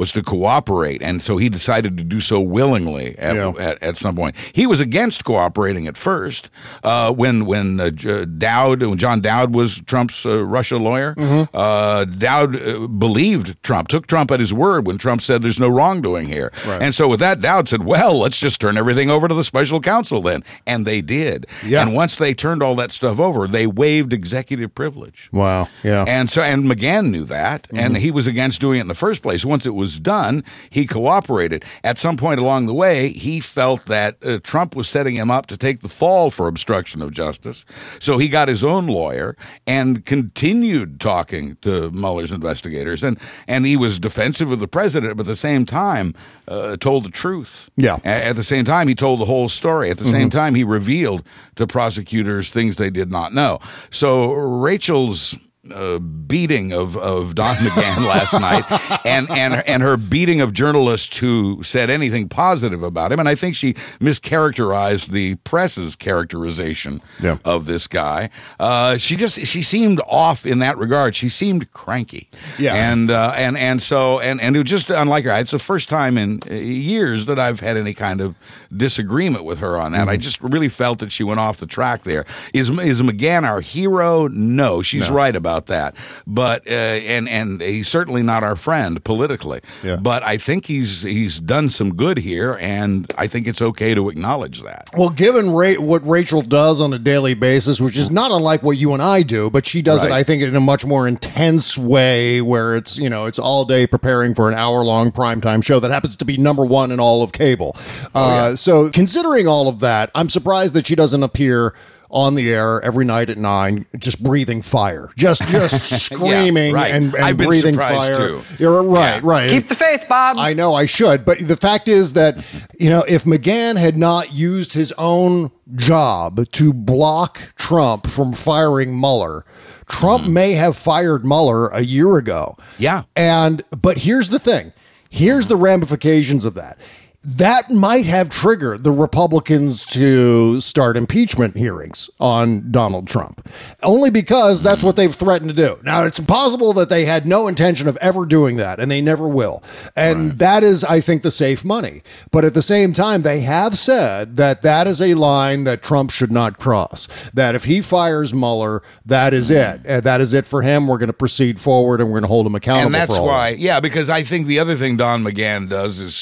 was 0.00 0.10
to 0.12 0.22
cooperate, 0.22 1.02
and 1.02 1.20
so 1.22 1.36
he 1.36 1.48
decided 1.50 1.96
to 1.98 2.02
do 2.02 2.20
so 2.20 2.40
willingly 2.40 3.16
at, 3.18 3.36
Yeah. 3.36 3.52
at, 3.58 3.82
at 3.82 3.96
some 3.98 4.16
point. 4.16 4.34
He 4.54 4.66
was 4.66 4.80
against 4.80 5.24
cooperating 5.24 5.86
at 5.86 5.96
first 5.96 6.48
uh, 6.82 7.12
when 7.12 7.44
when 7.44 7.78
uh, 7.78 7.90
Dowd 8.38 8.82
when 8.82 8.96
John 8.98 9.20
Dowd 9.20 9.54
was 9.54 9.80
Trump's 9.82 10.24
uh, 10.24 10.42
Russia 10.44 10.78
lawyer. 10.78 11.14
Mm-hmm. 11.16 11.54
Uh, 11.54 12.04
Dowd 12.06 12.56
uh, 12.56 12.86
believed 12.88 13.62
Trump, 13.62 13.88
took 13.88 14.06
Trump 14.06 14.30
at 14.30 14.40
his 14.40 14.52
word 14.54 14.86
when 14.86 14.96
Trump 14.96 15.20
said 15.20 15.42
there's 15.42 15.60
no 15.60 15.68
wrongdoing 15.68 16.26
here, 16.26 16.50
Right. 16.66 16.80
and 16.82 16.94
so 16.94 17.06
with 17.06 17.20
that, 17.20 17.40
Dowd 17.42 17.68
said, 17.68 17.84
"Well, 17.84 18.18
let's 18.18 18.38
just 18.40 18.58
turn 18.60 18.76
everything 18.78 19.10
over 19.10 19.28
to 19.28 19.34
the 19.34 19.44
special 19.44 19.80
counsel 19.80 20.22
then," 20.22 20.42
and 20.66 20.86
they 20.86 21.02
did. 21.02 21.44
Yeah. 21.66 21.82
And 21.82 21.94
once 21.94 22.16
they 22.16 22.32
turned 22.32 22.62
all 22.62 22.74
that 22.76 22.90
stuff 22.90 23.20
over, 23.20 23.46
they 23.46 23.66
waived 23.66 24.12
executive 24.14 24.74
privilege. 24.74 25.28
Wow. 25.30 25.68
Yeah. 25.84 26.04
And 26.08 26.30
so, 26.30 26.40
and 26.42 26.64
McGahn 26.64 27.10
knew 27.10 27.24
that, 27.26 27.66
and 27.74 27.96
he 27.98 28.10
was 28.10 28.26
against 28.26 28.60
doing 28.62 28.78
it 28.78 28.82
in 28.82 28.88
the 28.88 28.94
first 28.94 29.20
place. 29.22 29.44
Once 29.44 29.66
it 29.66 29.74
was 29.74 29.89
done, 29.98 30.44
he 30.70 30.86
cooperated. 30.86 31.64
At 31.84 31.98
some 31.98 32.16
point 32.16 32.40
along 32.40 32.66
the 32.66 32.74
way, 32.74 33.08
he 33.08 33.40
felt 33.40 33.86
that 33.86 34.16
uh, 34.22 34.38
Trump 34.42 34.76
was 34.76 34.88
setting 34.88 35.14
him 35.14 35.30
up 35.30 35.46
to 35.46 35.56
take 35.56 35.80
the 35.80 35.88
fall 35.88 36.30
for 36.30 36.46
obstruction 36.48 37.02
of 37.02 37.12
justice. 37.12 37.64
So 37.98 38.18
he 38.18 38.28
got 38.28 38.48
his 38.48 38.62
own 38.64 38.86
lawyer 38.86 39.36
and 39.66 40.04
continued 40.04 41.00
talking 41.00 41.56
to 41.62 41.90
Mueller's 41.90 42.32
investigators, 42.32 43.02
and 43.02 43.18
and 43.48 43.66
he 43.66 43.76
was 43.76 43.98
defensive 43.98 44.50
of 44.50 44.60
the 44.60 44.68
president, 44.68 45.16
but 45.16 45.26
at 45.26 45.28
the 45.28 45.36
same 45.36 45.64
time, 45.64 46.14
uh, 46.48 46.76
told 46.76 47.04
the 47.04 47.10
truth. 47.10 47.70
Yeah. 47.76 47.98
At 48.04 48.36
the 48.36 48.44
same 48.44 48.64
time, 48.64 48.88
he 48.88 48.94
told 48.94 49.20
the 49.20 49.24
whole 49.24 49.48
story. 49.48 49.90
At 49.90 49.98
the 49.98 50.04
same 50.04 50.30
time, 50.30 50.54
he 50.54 50.64
revealed 50.64 51.24
to 51.56 51.66
prosecutors 51.66 52.50
things 52.50 52.76
they 52.76 52.90
did 52.90 53.10
not 53.10 53.32
know. 53.32 53.58
So 53.90 54.32
Rachel's 54.32 55.36
uh, 55.74 55.98
beating 55.98 56.72
of, 56.72 56.96
of 56.96 57.34
Don 57.34 57.54
McGahn 57.56 58.06
last 58.06 58.32
night 58.40 58.64
and, 59.04 59.30
and, 59.30 59.62
and 59.68 59.82
her 59.82 59.96
beating 59.98 60.40
of 60.40 60.54
journalists 60.54 61.18
who 61.18 61.62
said 61.62 61.90
anything 61.90 62.28
positive 62.30 62.82
about 62.82 63.12
him. 63.12 63.20
And 63.20 63.28
I 63.28 63.34
think 63.34 63.54
she 63.54 63.74
mischaracterized 64.00 65.08
the 65.08 65.34
press's 65.36 65.96
characterization 65.96 67.02
Yeah. 67.20 67.38
of 67.44 67.66
this 67.66 67.86
guy. 67.86 68.30
Uh, 68.58 68.96
she 68.96 69.16
just, 69.16 69.44
she 69.46 69.60
seemed 69.60 70.00
off 70.08 70.46
in 70.46 70.60
that 70.60 70.78
regard. 70.78 71.14
She 71.14 71.28
seemed 71.28 71.70
cranky. 71.72 72.30
Yeah. 72.58 72.74
And, 72.74 73.10
uh, 73.10 73.34
and, 73.36 73.58
and 73.58 73.82
so, 73.82 74.18
and, 74.20 74.40
and 74.40 74.56
it 74.56 74.60
was 74.60 74.70
just 74.70 74.88
unlike 74.88 75.24
her. 75.24 75.32
It's 75.38 75.50
the 75.50 75.58
first 75.58 75.88
time 75.88 76.16
in 76.16 76.40
years 76.48 77.26
that 77.26 77.38
I've 77.38 77.60
had 77.60 77.76
any 77.76 77.92
kind 77.92 78.20
of 78.20 78.34
disagreement 78.74 79.44
with 79.44 79.58
her 79.58 79.76
on 79.78 79.92
that. 79.92 80.08
I 80.08 80.16
just 80.16 80.40
really 80.40 80.68
felt 80.70 81.00
that 81.00 81.12
she 81.12 81.22
went 81.24 81.40
off 81.40 81.58
the 81.58 81.66
track 81.66 82.04
there. 82.04 82.24
Is, 82.54 82.70
is 82.70 83.02
McGahn 83.02 83.42
our 83.42 83.60
hero? 83.60 84.26
No, 84.28 84.80
she's 84.80 85.10
right 85.10 85.36
about 85.36 85.49
that. 85.66 85.96
But, 86.26 86.66
uh, 86.66 86.70
and, 86.70 87.28
and 87.28 87.60
he's 87.60 87.88
certainly 87.88 88.22
not 88.22 88.42
our 88.44 88.56
friend 88.56 89.02
politically. 89.04 89.60
Yeah. 89.82 89.96
But 89.96 90.22
I 90.22 90.36
think 90.36 90.66
he's, 90.66 91.02
he's 91.02 91.40
done 91.40 91.68
some 91.68 91.94
good 91.94 92.18
here. 92.18 92.56
And 92.60 93.12
I 93.18 93.26
think 93.26 93.46
it's 93.46 93.62
okay 93.62 93.94
to 93.94 94.08
acknowledge 94.08 94.62
that. 94.62 94.88
Well, 94.94 95.10
given 95.10 95.50
Ra- 95.50 95.74
what 95.74 96.06
Rachel 96.06 96.42
does 96.42 96.80
on 96.80 96.92
a 96.92 96.98
daily 96.98 97.34
basis, 97.34 97.80
which 97.80 97.96
is 97.96 98.10
not 98.10 98.30
unlike 98.30 98.62
what 98.62 98.78
you 98.78 98.92
and 98.92 99.02
I 99.02 99.22
do, 99.22 99.50
but 99.50 99.66
she 99.66 99.82
does 99.82 100.04
it, 100.04 100.10
I 100.12 100.22
think, 100.22 100.42
in 100.42 100.54
a 100.56 100.60
much 100.60 100.84
more 100.84 101.06
intense 101.08 101.76
way, 101.78 102.40
where 102.40 102.76
it's 102.76 102.98
you 102.98 103.08
know 103.10 103.26
it's 103.26 103.38
all 103.38 103.64
day 103.64 103.86
preparing 103.86 104.34
for 104.34 104.48
an 104.48 104.54
hour 104.54 104.84
long 104.84 105.10
primetime 105.12 105.64
show 105.64 105.80
that 105.80 105.90
happens 105.90 106.16
to 106.16 106.24
be 106.24 106.36
number 106.36 106.64
one 106.64 106.90
in 106.92 107.00
all 107.00 107.22
of 107.22 107.32
cable. 107.32 107.76
Oh, 108.14 108.22
uh, 108.22 108.56
So, 108.56 108.90
considering 108.90 109.46
all 109.46 109.68
of 109.68 109.80
that, 109.80 110.10
I'm 110.14 110.28
surprised 110.30 110.74
that 110.74 110.86
she 110.86 110.94
doesn't 110.94 111.22
appear. 111.22 111.74
On 112.12 112.34
the 112.34 112.50
air 112.50 112.82
every 112.82 113.04
night 113.04 113.30
at 113.30 113.38
nine, 113.38 113.86
just 113.96 114.20
breathing 114.20 114.62
fire, 114.62 115.10
just 115.16 115.42
just 115.46 116.04
screaming 116.06 116.74
right. 116.74 116.92
and, 116.92 117.14
and 117.14 117.24
I've 117.24 117.36
been 117.36 117.46
breathing 117.46 117.74
surprised, 117.74 118.14
fire. 118.14 118.16
too. 118.16 118.42
You're 118.58 118.82
right, 118.82 119.14
Yeah. 119.14 119.20
right. 119.22 119.48
Keep 119.48 119.68
the 119.68 119.76
faith, 119.76 120.06
Bob. 120.08 120.36
I 120.36 120.52
know 120.52 120.74
I 120.74 120.86
should, 120.86 121.24
but 121.24 121.38
the 121.46 121.56
fact 121.56 121.86
is 121.86 122.14
that 122.14 122.44
you 122.78 122.90
know 122.90 123.04
if 123.06 123.22
McGahn 123.24 123.78
had 123.78 123.96
not 123.96 124.34
used 124.34 124.72
his 124.72 124.92
own 124.98 125.52
job 125.76 126.50
to 126.50 126.72
block 126.72 127.52
Trump 127.54 128.08
from 128.08 128.32
firing 128.32 128.98
Mueller, 128.98 129.44
Trump 129.88 130.24
mm-hmm. 130.24 130.32
may 130.32 130.52
have 130.54 130.76
fired 130.76 131.24
Mueller 131.24 131.68
a 131.68 131.82
year 131.82 132.16
ago. 132.16 132.56
Yeah. 132.78 133.04
And 133.14 133.62
but 133.70 133.98
here's 133.98 134.30
the 134.30 134.38
thing. 134.38 134.72
Here's 135.10 135.48
the 135.48 135.56
ramifications 135.56 136.44
of 136.44 136.54
that. 136.54 136.78
That 137.22 137.70
might 137.70 138.06
have 138.06 138.30
triggered 138.30 138.82
the 138.82 138.92
Republicans 138.92 139.84
to 139.86 140.58
start 140.62 140.96
impeachment 140.96 141.54
hearings 141.54 142.08
on 142.18 142.70
Donald 142.72 143.08
Trump, 143.08 143.46
only 143.82 144.08
because 144.08 144.62
that's 144.62 144.82
what 144.82 144.96
they've 144.96 145.14
threatened 145.14 145.50
to 145.50 145.54
do. 145.54 145.78
Now, 145.82 146.04
it's 146.04 146.18
possible 146.18 146.72
that 146.72 146.88
they 146.88 147.04
had 147.04 147.26
no 147.26 147.46
intention 147.46 147.88
of 147.88 147.98
ever 147.98 148.24
doing 148.24 148.56
that, 148.56 148.80
and 148.80 148.90
they 148.90 149.02
never 149.02 149.28
will. 149.28 149.62
And 149.94 150.38
that 150.38 150.64
is, 150.64 150.82
I 150.82 151.00
think, 151.00 151.22
the 151.22 151.30
safe 151.30 151.62
money. 151.62 152.02
But 152.30 152.46
at 152.46 152.54
the 152.54 152.62
same 152.62 152.94
time, 152.94 153.20
they 153.20 153.40
have 153.40 153.78
said 153.78 154.36
that 154.36 154.62
that 154.62 154.86
is 154.86 155.02
a 155.02 155.12
line 155.12 155.64
that 155.64 155.82
Trump 155.82 156.10
should 156.12 156.32
not 156.32 156.58
cross. 156.58 157.06
That 157.34 157.54
if 157.54 157.64
he 157.64 157.82
fires 157.82 158.32
Mueller, 158.32 158.82
that 159.04 159.34
is 159.34 159.50
it. 159.50 159.80
Mm-hmm. 159.80 159.90
And 159.90 160.02
that 160.04 160.22
is 160.22 160.32
it 160.32 160.46
for 160.46 160.62
him. 160.62 160.86
We're 160.88 160.96
going 160.96 161.08
to 161.08 161.12
proceed 161.12 161.60
forward, 161.60 162.00
and 162.00 162.08
we're 162.08 162.20
going 162.20 162.28
to 162.28 162.28
hold 162.28 162.46
him 162.46 162.54
accountable. 162.54 162.86
and 162.86 162.94
that's 162.94 163.20
why, 163.20 163.50
it. 163.50 163.58
yeah, 163.58 163.80
because 163.80 164.08
I 164.08 164.22
think 164.22 164.46
the 164.46 164.58
other 164.58 164.76
thing 164.76 164.96
Don 164.96 165.22
McGahn 165.22 165.68
does 165.68 166.00
is 166.00 166.14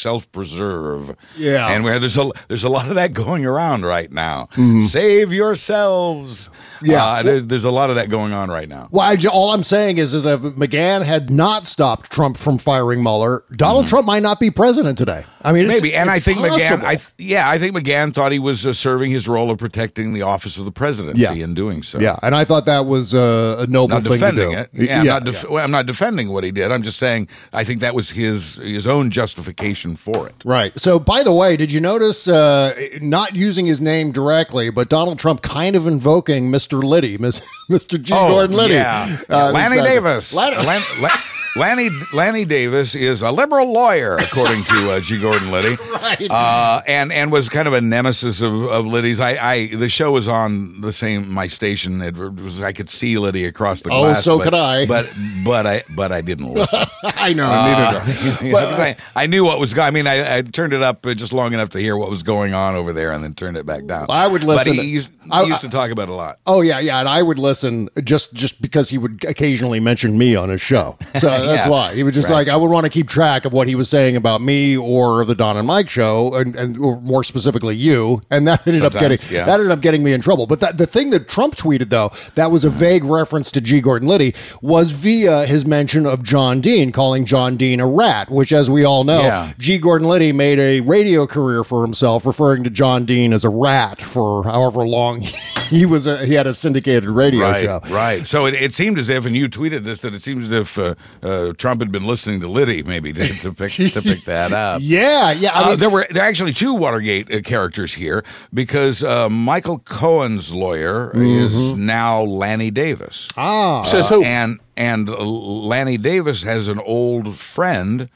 self-preserve. 0.97 1.17
Yeah. 1.37 1.69
and 1.71 1.85
where 1.85 1.99
there's 1.99 2.17
a 2.17 2.31
there's 2.49 2.65
a 2.65 2.69
lot 2.69 2.89
of 2.89 2.95
that 2.95 3.13
going 3.13 3.45
around 3.45 3.85
right 3.85 4.11
now. 4.11 4.49
Save 4.83 5.33
yourselves. 5.33 6.49
Mm-hmm. 6.49 6.87
Yeah. 6.87 7.05
uh, 7.05 7.23
there, 7.23 7.41
there's 7.41 7.65
a 7.65 7.71
lot 7.71 7.91
of 7.91 7.97
that 7.97 8.09
going 8.09 8.33
on 8.33 8.51
right 8.51 8.69
now. 8.69 8.89
Well, 8.91 9.09
I, 9.09 9.17
all 9.31 9.51
I'm 9.53 9.65
saying 9.65 9.99
is 9.99 10.13
that 10.13 10.25
if 10.27 10.41
McGahn 10.55 11.05
had 11.05 11.31
not 11.31 11.67
stopped 11.67 12.11
Trump 12.11 12.37
from 12.37 12.59
firing 12.59 13.03
Mueller, 13.03 13.45
Donald 13.55 13.89
Trump 13.89 14.07
might 14.07 14.23
not 14.23 14.39
be 14.41 14.51
president 14.51 14.97
today. 14.99 15.25
I 15.49 15.53
mean, 15.53 15.65
it's. 15.67 15.75
Maybe, 15.81 15.95
and 15.95 16.11
I 16.11 16.19
think 16.21 16.39
McGahn, 16.39 16.51
possible. 16.51 16.87
I 16.87 16.95
th- 16.97 17.13
yeah, 17.19 17.49
I 17.49 17.59
think 17.59 17.75
McGahn 17.77 18.13
thought 18.13 18.33
he 18.33 18.39
was 18.39 18.67
uh, 18.67 18.73
serving 18.73 19.11
his 19.13 19.27
role 19.27 19.51
of 19.51 19.59
protecting 19.59 20.13
the 20.13 20.23
office 20.23 20.59
of 20.59 20.65
the 20.65 20.73
presidency 20.73 21.23
Yeah. 21.23 21.33
in 21.33 21.55
doing 21.55 21.83
so. 21.83 21.99
yeah, 22.01 22.17
and 22.23 22.35
I 22.35 22.45
thought 22.45 22.67
that 22.67 22.87
was 22.87 23.15
uh, 23.15 23.57
a 23.61 23.67
noble 23.67 23.89
Not 23.97 24.03
thing 24.03 24.13
to 24.13 24.19
defending 24.19 24.51
do. 24.51 24.59
it. 24.59 24.71
Yeah, 24.75 25.03
not 25.03 25.25
def- 25.25 25.49
well, 25.49 25.65
I'm 25.65 25.71
not 25.71 25.87
defending 25.87 26.29
what 26.29 26.45
he 26.45 26.51
did. 26.53 26.71
I'm 26.71 26.83
just 26.83 26.99
saying 26.99 27.29
I 27.53 27.65
think 27.65 27.81
that 27.81 27.95
was 27.95 28.11
his 28.11 28.57
his 28.57 28.87
own 28.87 29.11
justification 29.11 29.97
for 29.97 30.29
it. 30.29 30.35
Right. 30.45 30.79
So, 30.79 30.99
by 30.99 31.23
the 31.23 31.33
way, 31.33 31.57
did 31.57 31.73
you 31.73 31.81
notice 31.81 32.29
uh, 32.29 32.75
not 33.01 33.35
using 33.35 33.65
his 33.67 33.81
name 33.81 34.13
directly, 34.13 34.71
but 34.71 34.89
Donald 34.89 35.19
Trump 35.19 35.41
kind 35.43 35.77
of 35.77 35.87
invoking 35.87 36.51
Mr. 36.51 36.83
Liddy, 36.83 37.17
Mr. 37.17 38.03
G. 38.03 38.11
Gordon 38.13 38.55
Liddy? 38.57 38.75
Oh, 38.75 38.77
Yeah. 38.77 39.19
Uh, 39.31 39.51
Lanny 39.53 39.79
Davis. 39.81 40.35
Lanny- 40.35 40.57
Lan- 40.67 40.83
La- 41.01 41.21
Lanny 41.59 41.91
Lanny 42.13 42.45
Davis 42.45 42.95
is 42.95 43.21
a 43.23 43.31
liberal 43.33 43.73
lawyer, 43.73 44.17
according 44.17 44.63
to 44.65 44.93
uh, 44.93 45.01
G. 45.01 45.19
Gordon 45.21 45.51
Liddy, 45.51 45.77
Right. 45.93 46.31
uh, 46.31 46.83
and 46.87 47.13
and 47.13 47.33
was 47.33 47.49
kind 47.49 47.67
of 47.67 47.75
a 47.75 47.81
nemesis 47.81 48.41
of, 48.43 48.53
of 48.65 48.87
Liddy's. 48.87 49.19
I, 49.19 49.31
I 49.37 49.67
the 49.75 49.89
show 49.89 50.13
was 50.13 50.29
on 50.29 50.81
the 50.81 50.93
same 50.93 51.29
my 51.33 51.49
station. 51.49 52.01
It 52.01 52.17
was 52.17 52.63
I 52.63 52.73
could 52.73 52.89
see 52.89 53.19
Liddy 53.19 53.45
across 53.45 53.83
the 53.83 53.91
Oh, 53.91 54.03
glass. 54.05 54.23
so 54.25 54.39
but- 54.39 54.45
could 54.45 54.55
I. 54.55 54.87
But 54.87 55.13
but 55.45 55.67
I 55.67 55.83
but 55.91 56.13
I 56.13 56.21
didn't 56.21 56.53
listen. 56.55 56.85
I 57.03 57.33
know, 57.33 57.47
Uh, 57.51 57.67
neither 57.67 58.13
did 58.41 58.45
I. 58.45 58.49
know, 58.51 58.59
I, 58.59 58.97
I 59.17 59.27
knew 59.27 59.43
what 59.45 59.59
was 59.59 59.75
going. 59.75 59.89
I 59.89 59.91
mean, 59.91 60.07
I, 60.07 60.37
I 60.39 60.43
turned 60.43 60.73
it 60.73 60.83
up 60.83 61.05
uh, 61.07 61.15
just 61.15 61.33
long 61.33 61.53
enough 61.55 61.71
to 61.71 61.81
hear 61.81 61.97
what 61.97 62.09
was 62.11 62.23
going 62.23 62.55
on 62.55 62.77
over 62.77 62.93
there, 62.93 63.13
and 63.13 63.25
then 63.25 63.35
turned 63.35 63.57
it 63.57 63.67
back 63.67 63.85
down. 63.87 64.07
I 64.11 64.29
would 64.29 64.43
But 64.43 64.59
listen 64.67 64.75
he 64.75 64.83
used, 64.91 65.11
he 65.25 65.31
I- 65.33 65.43
used 65.43 65.63
to 65.63 65.69
talk 65.69 65.91
about 65.91 66.09
it 66.09 66.13
a 66.13 66.15
lot. 66.15 66.39
Oh 66.47 66.61
yeah, 66.61 66.79
yeah, 66.79 67.01
and 67.01 67.09
I 67.09 67.21
would 67.23 67.39
listen 67.39 67.89
just 68.05 68.33
just 68.33 68.63
because 68.63 68.91
he 68.91 68.99
would 68.99 69.25
occasionally 69.25 69.81
mention 69.81 70.17
me 70.17 70.37
on 70.37 70.51
his 70.51 70.61
show. 70.61 70.97
So 71.17 71.29
that's 71.49 71.67
Yeah. 71.67 71.71
why 71.71 71.95
he 71.95 72.03
was 72.03 72.15
just 72.15 72.29
Right. 72.29 72.47
like 72.47 72.49
I 72.49 72.57
would 72.57 72.71
want 72.71 72.85
to 72.85 72.91
keep 72.91 73.09
track 73.09 73.45
of 73.45 73.53
what 73.53 73.69
he 73.69 73.75
was 73.75 73.89
saying 73.89 74.17
about 74.17 74.41
me 74.43 74.77
or 74.77 75.25
the 75.25 75.35
Don 75.35 75.57
and 75.57 75.67
Mike 75.67 75.89
show, 75.89 76.35
and, 76.35 76.55
and 76.57 76.79
or 76.79 77.01
more 77.01 77.25
specifically 77.25 77.77
you. 77.77 78.21
And 78.31 78.47
that 78.49 78.67
ended 78.67 78.83
up 78.85 78.93
getting 78.93 79.19
yeah. 79.31 79.45
that 79.47 79.55
ended 79.55 79.71
up 79.71 79.81
getting 79.81 80.03
me 80.03 80.13
in 80.13 80.21
trouble. 80.21 80.47
But 80.47 80.61
that, 80.61 80.79
the 80.79 80.87
thing 80.87 81.11
that 81.11 81.29
Trump 81.29 81.57
tweeted 81.57 81.91
though, 81.91 82.13
that 82.35 82.51
was 82.51 82.65
a 82.65 82.71
vague 82.71 83.05
reference 83.05 83.51
to 83.53 83.61
G. 83.61 83.81
Gordon 83.81 84.09
Liddy, 84.09 84.35
was 84.63 84.91
via 84.93 85.47
his 85.47 85.65
mention 85.67 86.07
of 86.07 86.23
John 86.23 86.61
Dean, 86.61 86.93
calling 86.93 87.25
John 87.25 87.57
Dean 87.57 87.81
a 87.81 87.87
rat, 87.87 88.31
which, 88.31 88.53
as 88.53 88.71
we 88.71 88.85
all 88.85 89.05
know, 89.05 89.21
Yeah. 89.23 89.53
G. 89.59 89.79
Gordon 89.79 90.09
Liddy 90.09 90.33
made 90.33 90.59
a 90.59 90.81
radio 90.81 91.27
career 91.27 91.65
for 91.65 91.83
himself, 91.83 92.27
referring 92.27 92.65
to 92.65 92.71
John 92.71 93.05
Dean 93.05 93.33
as 93.33 93.45
a 93.45 93.49
rat 93.51 94.01
for 94.01 94.45
however 94.45 94.87
long 94.87 95.21
he 95.71 95.87
was 95.87 96.07
a, 96.07 96.25
he 96.27 96.35
had 96.35 96.47
a 96.47 96.53
syndicated 96.55 97.09
radio 97.09 97.51
right, 97.51 97.65
show. 97.65 97.81
Right. 97.91 98.27
So 98.27 98.47
it, 98.47 98.55
it 98.55 98.73
seemed 98.73 98.99
as 98.99 99.09
if, 99.09 99.27
and 99.27 99.37
you 99.37 99.49
tweeted 99.49 99.85
this, 99.85 100.01
that 100.03 100.15
it 100.15 100.21
seems 100.21 100.45
as 100.45 100.53
if 100.53 100.79
uh, 100.79 100.95
uh, 101.23 101.38
Trump 101.59 101.81
had 101.81 101.91
been 101.93 102.07
listening 102.07 102.41
to 102.41 102.49
Liddy, 102.49 102.83
maybe 102.83 103.13
to, 103.13 103.25
to 103.41 103.53
pick 103.53 103.73
to 103.73 104.03
pick 104.03 104.25
that 104.25 104.53
up. 104.67 104.81
Yeah, 104.83 105.33
yeah. 105.33 105.51
I 105.55 105.73
Uh, 105.73 105.77
there 105.77 105.91
were 105.91 106.07
there 106.11 106.23
are 106.23 106.27
actually 106.29 106.53
two 106.53 106.75
Watergate 106.75 107.33
uh, 107.33 107.41
characters 107.43 107.95
here 107.95 108.25
because 108.53 109.03
uh, 109.05 109.29
Michael 109.29 109.79
Cohen's 109.81 110.53
lawyer 110.53 111.11
is 111.15 111.73
now 111.73 112.23
Lanny 112.23 112.71
Davis. 112.71 113.29
Mm-hmm. 113.33 113.41
ah, 113.41 113.83
Says 113.83 114.09
who? 114.09 114.23
And 114.23 114.59
and 114.77 115.09
uh, 115.09 115.17
Lanny 115.25 115.97
Davis 115.99 116.43
has 116.45 116.69
an 116.69 116.79
old 116.81 117.37
friend, 117.37 118.09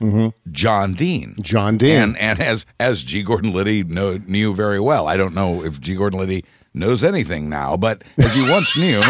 John 0.51 0.95
Dean. 0.95 1.31
Mm-hmm. 1.33 1.43
John 1.43 1.77
Dean. 1.79 1.91
And 1.91 2.19
and 2.19 2.41
as 2.41 2.67
as 2.79 3.03
G. 3.03 3.23
Gordon 3.23 3.53
Liddy 3.53 3.83
know, 3.85 4.19
knew 4.27 4.55
very 4.55 4.81
well. 4.81 5.09
I 5.09 5.17
don't 5.17 5.35
know 5.35 5.65
if 5.65 5.81
G. 5.81 5.95
Gordon 5.95 6.19
Liddy 6.21 6.45
knows 6.75 7.05
anything 7.05 7.51
now, 7.51 7.77
but 7.77 8.03
as 8.17 8.33
he 8.35 8.49
once 8.51 8.77
knew. 8.77 9.03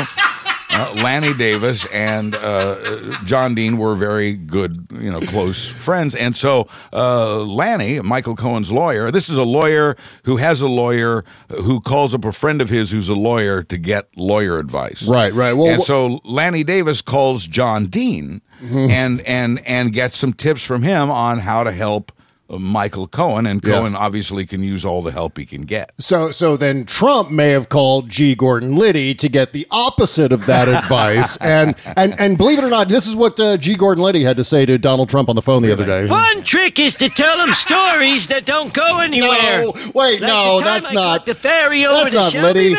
Uh, 0.75 0.93
Lanny 1.03 1.35
Davis 1.35 1.85
and 1.93 2.35
uh, 2.35 3.23
John 3.25 3.55
Dean 3.55 3.77
were 3.77 3.95
very 3.95 4.35
good, 4.35 4.87
you 4.93 5.11
know, 5.13 5.21
close 5.21 5.69
friends. 5.69 6.15
And 6.15 6.35
so 6.35 6.67
uh, 6.93 7.41
Lanny, 7.45 8.01
Michael 8.01 8.37
Cohen's 8.37 8.73
lawyer, 8.73 9.11
this 9.11 9.29
is 9.29 9.37
a 9.37 9.43
lawyer 9.45 9.97
who 10.25 10.39
has 10.39 10.63
a 10.63 10.69
lawyer 10.69 11.25
who 11.49 11.81
calls 11.81 12.15
up 12.15 12.25
a 12.25 12.33
friend 12.33 12.63
of 12.63 12.71
his 12.71 12.91
who's 12.91 13.09
a 13.11 13.15
lawyer 13.15 13.63
to 13.65 13.77
get 13.77 14.09
lawyer 14.17 14.59
advice. 14.59 15.03
Right, 15.07 15.33
right. 15.35 15.53
Well, 15.53 15.67
and 15.75 15.83
wh- 15.83 15.85
so 15.87 16.21
Lanny 16.25 16.65
Davis 16.65 17.03
calls 17.03 17.47
John 17.47 17.87
Dean 17.87 18.41
Mm-hmm. 18.63 18.91
and 18.93 19.21
and 19.23 19.67
and 19.67 19.93
gets 19.93 20.17
some 20.17 20.33
tips 20.33 20.63
from 20.63 20.85
him 20.85 21.11
on 21.11 21.41
how 21.41 21.65
to 21.65 21.73
help 21.73 22.13
Michael 22.61 23.07
Cohen. 23.09 23.47
And 23.47 23.62
Yeah. 23.65 23.79
Cohen 23.79 23.95
obviously 23.97 24.45
can 24.47 24.62
use 24.62 24.85
all 24.85 25.03
the 25.03 25.12
help 25.12 25.38
he 25.38 25.47
can 25.47 25.62
get. 25.62 25.93
So, 25.99 26.31
so 26.31 26.57
then 26.57 26.85
Trump 26.85 27.31
may 27.31 27.49
have 27.51 27.69
called 27.69 28.09
G. 28.09 28.35
Gordon 28.35 28.77
Liddy 28.77 29.15
to 29.15 29.29
get 29.29 29.53
the 29.53 29.67
opposite 29.71 30.33
of 30.33 30.47
that 30.47 30.69
advice, 30.69 31.37
and 31.38 31.75
and 31.97 32.15
and 32.21 32.37
believe 32.37 32.59
it 32.59 32.65
or 32.65 32.71
not, 32.71 32.88
this 32.88 33.07
is 33.07 33.17
what 33.17 33.38
uh, 33.41 33.57
G. 33.57 33.75
Gordon 33.77 34.03
Liddy 34.05 34.23
had 34.23 34.37
to 34.37 34.45
say 34.45 34.67
to 34.67 34.79
Donald 34.79 35.09
Trump 35.09 35.29
on 35.29 35.37
the 35.37 35.43
phone 35.43 35.62
the 35.62 35.73
other 35.73 35.87
day. 35.87 36.07
One 36.07 36.43
trick 36.43 36.79
is 36.79 36.95
to 36.97 37.09
tell 37.09 37.38
them 37.38 37.55
stories 37.55 38.27
that 38.29 38.45
don't 38.45 38.73
go 38.75 39.01
anywhere. 39.01 39.62
No, 39.65 39.73
wait, 39.95 40.21
Like 40.21 40.29
no, 40.29 40.59
the 40.59 40.65
time 40.65 40.75
that's 40.83 40.91
I 40.91 40.95
not. 40.95 41.27
the 41.27 41.35
ferry 41.35 41.85
over 41.87 42.11
that's 42.11 42.33
to 42.33 42.38
not 42.41 42.55
Liddy. 42.55 42.75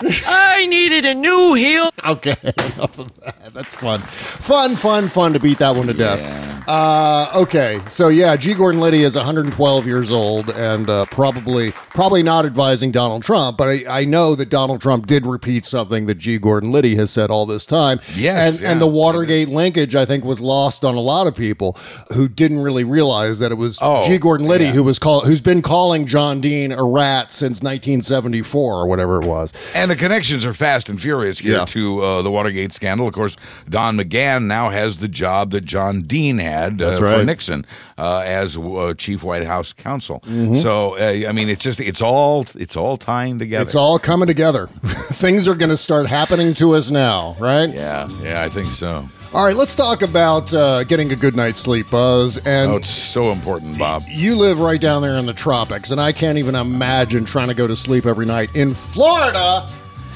Shelbyville. 0.00 0.24
I 0.26 0.66
needed 0.66 1.04
a 1.04 1.14
new 1.14 1.54
heel. 1.54 1.90
Okay, 2.06 2.36
enough 2.42 2.98
of 2.98 3.14
that. 3.20 3.52
That's 3.54 3.68
fun, 3.68 4.00
fun, 4.00 4.76
fun, 4.76 5.08
fun 5.08 5.32
to 5.32 5.38
beat 5.38 5.58
that 5.58 5.74
one 5.76 5.86
to 5.86 5.94
death. 5.94 6.42
Uh, 6.66 7.30
okay, 7.34 7.78
so 7.90 8.08
yeah, 8.08 8.34
G. 8.36 8.54
Gordon 8.54 8.80
Liddy 8.80 9.02
is 9.02 9.16
112 9.16 9.86
years 9.86 10.10
old 10.10 10.48
and 10.50 10.88
uh, 10.88 11.04
probably 11.06 11.72
probably 11.72 12.22
not 12.22 12.46
advising 12.46 12.90
Donald 12.90 13.22
Trump, 13.22 13.58
but 13.58 13.68
I, 13.68 14.00
I 14.00 14.04
know 14.06 14.34
that 14.34 14.48
Donald 14.48 14.80
Trump 14.80 15.06
did 15.06 15.26
repeat 15.26 15.66
something 15.66 16.06
that 16.06 16.14
G. 16.16 16.38
Gordon 16.38 16.72
Liddy 16.72 16.96
has 16.96 17.10
said 17.10 17.30
all 17.30 17.44
this 17.44 17.66
time. 17.66 18.00
Yes, 18.14 18.54
and 18.54 18.62
yeah. 18.62 18.72
and 18.72 18.80
the 18.80 18.86
Watergate 18.86 19.48
linkage 19.50 19.94
I 19.94 20.06
think 20.06 20.24
was 20.24 20.40
lost 20.40 20.84
on 20.84 20.94
a 20.94 21.00
lot 21.00 21.26
of 21.26 21.36
people 21.36 21.76
who 22.14 22.28
didn't 22.28 22.60
really 22.60 22.84
realize 22.84 23.38
that 23.40 23.52
it 23.52 23.56
was 23.56 23.78
Oh, 23.82 24.02
G. 24.02 24.16
Gordon 24.18 24.46
Liddy 24.48 24.66
yeah. 24.66 24.72
who 24.72 24.82
was 24.82 24.98
call 24.98 25.20
who's 25.20 25.42
been 25.42 25.60
calling 25.60 26.06
John 26.06 26.40
Dean 26.40 26.72
a 26.72 26.82
rat 26.82 27.32
since 27.32 27.62
1974 27.62 28.74
or 28.74 28.86
whatever 28.86 29.20
it 29.20 29.26
was. 29.26 29.52
And 29.74 29.90
the 29.94 30.00
connections 30.02 30.44
are 30.44 30.52
fast 30.52 30.88
and 30.88 31.00
furious 31.00 31.38
here 31.38 31.58
Yeah. 31.58 31.64
to 31.66 32.02
uh, 32.02 32.22
the 32.22 32.30
Watergate 32.30 32.72
scandal. 32.72 33.06
Of 33.06 33.14
course, 33.14 33.36
Don 33.68 33.96
McGahn 33.96 34.44
now 34.46 34.70
has 34.70 34.98
the 34.98 35.08
job 35.08 35.50
that 35.52 35.64
John 35.64 36.02
Dean 36.02 36.38
had 36.38 36.80
uh, 36.80 36.90
That's 36.98 36.98
for. 36.98 37.24
Nixon 37.24 37.64
uh, 37.98 38.22
as 38.26 38.56
uh, 38.58 38.94
chief 38.98 39.22
White 39.22 39.44
House 39.44 39.72
counsel. 39.72 40.20
Mm-hmm. 40.26 40.54
So, 40.56 40.96
uh, 40.96 41.28
I 41.28 41.32
mean, 41.32 41.48
it's 41.48 41.62
just 41.62 41.80
it's 41.80 42.02
all 42.02 42.44
it's 42.54 42.76
all 42.76 42.96
tying 42.96 43.38
together. 43.38 43.62
It's 43.62 43.74
all 43.74 43.98
coming 43.98 44.26
together. 44.26 44.66
Things 44.84 45.46
are 45.48 45.54
going 45.54 45.70
to 45.70 45.76
start 45.76 46.06
happening 46.06 46.54
to 46.54 46.74
us 46.74 46.90
now, 46.90 47.36
right? 47.38 47.68
yeah, 47.70 48.08
yeah, 48.22 48.42
I 48.42 48.48
think 48.48 48.72
so. 48.72 49.08
All 49.32 49.44
right, 49.44 49.56
let's 49.56 49.74
talk 49.74 50.02
about 50.02 50.54
uh, 50.54 50.84
getting 50.84 51.10
a 51.10 51.16
good 51.16 51.34
night's 51.34 51.60
sleep, 51.60 51.90
Buzz. 51.90 52.36
And 52.46 52.70
Oh, 52.70 52.76
it's 52.76 52.88
so 52.88 53.32
important, 53.32 53.76
Bob. 53.78 54.02
you 54.08 54.36
live 54.36 54.60
right 54.60 54.80
down 54.80 55.02
there 55.02 55.16
in 55.18 55.26
the 55.26 55.32
tropics, 55.32 55.90
and 55.90 56.00
I 56.00 56.12
can't 56.12 56.38
even 56.38 56.54
imagine 56.54 57.24
trying 57.24 57.48
to 57.48 57.54
go 57.54 57.66
to 57.66 57.76
sleep 57.76 58.06
every 58.06 58.26
night 58.26 58.54
in 58.54 58.74
Florida 58.74 59.68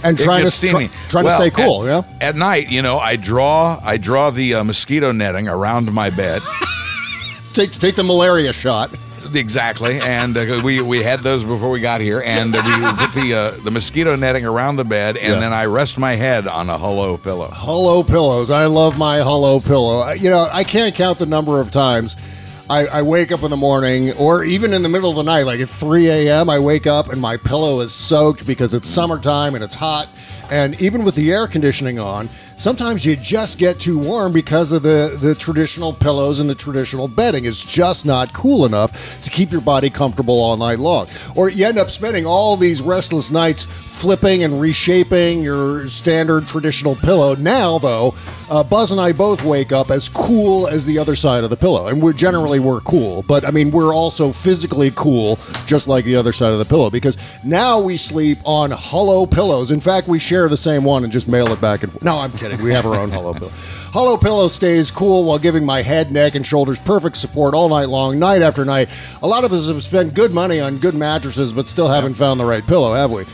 and 0.02 0.18
trying 0.18 0.38
to 0.40 0.44
gets 0.44 0.61
try, 0.61 0.88
trying 1.08 1.24
Well, 1.24 1.38
to 1.38 1.42
stay 1.42 1.50
cool. 1.50 1.87
At, 1.87 2.04
yeah, 2.20 2.28
At 2.28 2.37
night, 2.37 2.70
you 2.70 2.82
know, 2.82 2.98
I 2.98 3.16
draw 3.16 3.80
I 3.82 3.96
draw 3.96 4.30
the 4.30 4.54
uh, 4.54 4.64
mosquito 4.64 5.12
netting 5.12 5.48
around 5.48 5.92
my 5.92 6.11
bed. 6.11 6.42
take 7.52 7.72
take 7.72 7.96
the 7.96 8.04
malaria 8.04 8.52
shot. 8.52 8.94
Exactly, 9.34 10.00
and 10.00 10.34
uh, 10.38 10.62
we 10.64 10.80
we 10.80 11.02
had 11.02 11.22
those 11.22 11.44
before 11.44 11.68
we 11.68 11.80
got 11.80 12.00
here, 12.00 12.22
and 12.24 12.54
uh, 12.56 12.62
we 12.64 13.06
put 13.06 13.12
the 13.12 13.34
uh, 13.34 13.50
the 13.62 13.70
mosquito 13.70 14.16
netting 14.16 14.46
around 14.46 14.76
the 14.76 14.84
bed, 14.87 15.18
and 15.18 15.34
Yeah. 15.34 15.40
then 15.40 15.52
I 15.52 15.66
rest 15.66 15.98
my 15.98 16.14
head 16.14 16.46
on 16.48 16.70
a 16.70 16.78
Hullo 16.78 17.22
pillow. 17.22 17.48
Hullo 17.50 18.06
pillows. 18.06 18.50
I 18.50 18.66
love 18.66 18.96
my 18.96 19.18
Hullo 19.18 19.61
pillow. 19.62 20.11
You 20.12 20.30
know, 20.30 20.48
I 20.50 20.64
can't 20.64 20.94
count 20.94 21.18
the 21.18 21.26
number 21.26 21.61
of 21.61 21.70
times 21.70 22.16
I, 22.70 22.87
I 22.87 23.02
wake 23.02 23.33
up 23.33 23.42
in 23.42 23.50
the 23.50 23.57
morning 23.57 24.12
or 24.12 24.44
even 24.44 24.74
in 24.74 24.83
the 24.83 24.90
middle 24.90 25.09
of 25.09 25.16
the 25.16 25.22
night, 25.22 25.44
like 25.44 25.61
at 25.61 25.70
3 25.70 26.09
a.m., 26.09 26.50
I 26.50 26.59
wake 26.59 26.87
up 26.87 27.09
and 27.09 27.18
my 27.18 27.38
pillow 27.38 27.81
is 27.81 27.94
soaked 27.94 28.46
because 28.46 28.74
it's 28.74 28.88
summertime 28.88 29.54
and 29.54 29.64
it's 29.64 29.74
hot. 29.74 30.07
And 30.50 30.78
even 30.78 31.02
with 31.02 31.14
the 31.14 31.33
air 31.33 31.46
conditioning 31.46 31.98
on, 31.98 32.28
sometimes 32.58 33.06
you 33.06 33.16
just 33.16 33.58
get 33.58 33.80
too 33.80 33.98
warm 33.98 34.32
because 34.32 34.72
of 34.72 34.82
the, 34.82 35.16
the 35.20 35.34
traditional 35.34 35.92
pillows 35.92 36.40
and 36.40 36.50
the 36.50 36.54
traditional 36.54 37.08
bedding. 37.08 37.44
It's 37.44 37.64
just 37.64 38.04
not 38.04 38.34
cool 38.34 38.66
enough 38.66 39.22
to 39.22 39.30
keep 39.30 39.50
your 39.50 39.60
body 39.60 39.88
comfortable 39.88 40.38
all 40.40 40.56
night 40.56 40.78
long. 40.78 41.08
Or 41.34 41.48
you 41.48 41.64
end 41.64 41.78
up 41.78 41.90
spending 41.90 42.26
all 42.26 42.56
these 42.56 42.82
restless 42.82 43.30
nights 43.30 43.66
flipping 43.98 44.44
and 44.44 44.60
reshaping 44.60 45.42
your 45.42 45.88
standard 45.88 46.46
traditional 46.46 46.94
pillow. 46.94 47.34
Now, 47.34 47.78
though, 47.78 48.14
uh, 48.48 48.62
Buzz 48.62 48.92
and 48.92 49.00
I 49.00 49.12
both 49.12 49.42
wake 49.42 49.72
up 49.72 49.90
as 49.90 50.08
cool 50.08 50.68
as 50.68 50.86
the 50.86 50.98
other 50.98 51.16
side 51.16 51.42
of 51.42 51.50
the 51.50 51.56
pillow, 51.56 51.88
and 51.88 52.00
we're 52.00 52.12
generally 52.12 52.60
we're 52.60 52.80
cool. 52.80 53.24
But 53.26 53.44
I 53.44 53.50
mean, 53.50 53.72
we're 53.72 53.92
also 53.92 54.32
physically 54.32 54.92
cool, 54.92 55.38
just 55.66 55.88
like 55.88 56.04
the 56.04 56.14
other 56.14 56.32
side 56.32 56.52
of 56.52 56.60
the 56.60 56.64
pillow, 56.64 56.90
because 56.90 57.18
now 57.44 57.80
we 57.80 57.96
sleep 57.96 58.38
on 58.44 58.70
Hullo 58.70 59.26
pillows. 59.26 59.72
In 59.72 59.80
fact, 59.80 60.06
we 60.06 60.20
share 60.20 60.48
the 60.48 60.56
same 60.56 60.84
one 60.84 61.02
and 61.02 61.12
just 61.12 61.26
mail 61.26 61.48
it 61.48 61.60
back 61.60 61.82
and 61.82 61.90
forth. 61.90 62.04
No, 62.04 62.18
I'm 62.18 62.30
kidding. 62.30 62.47
We 62.56 62.72
have 62.72 62.87
our 62.87 62.94
own 62.94 63.11
Hullo 63.11 63.34
pillow. 63.34 63.50
Hullo 63.92 64.20
pillow 64.20 64.48
stays 64.48 64.90
cool 64.90 65.24
while 65.24 65.38
giving 65.38 65.64
my 65.64 65.82
head, 65.82 66.11
neck, 66.12 66.34
and 66.34 66.46
shoulders 66.46 66.78
perfect 66.78 67.16
support 67.16 67.54
all 67.54 67.68
night 67.68 67.88
long, 67.88 68.18
night 68.18 68.42
after 68.42 68.64
night. 68.64 68.88
A 69.22 69.26
lot 69.26 69.44
of 69.44 69.52
us 69.52 69.68
have 69.68 69.82
spent 69.82 70.14
good 70.14 70.32
money 70.32 70.61
on 70.61 70.78
good 70.78 70.94
mattresses, 70.94 71.52
but 71.52 71.68
still 71.68 71.88
haven't 71.88 72.14
found 72.14 72.38
the 72.40 72.44
right 72.44 72.66
pillow, 72.66 72.94
have 72.94 73.11
we? 73.12 73.24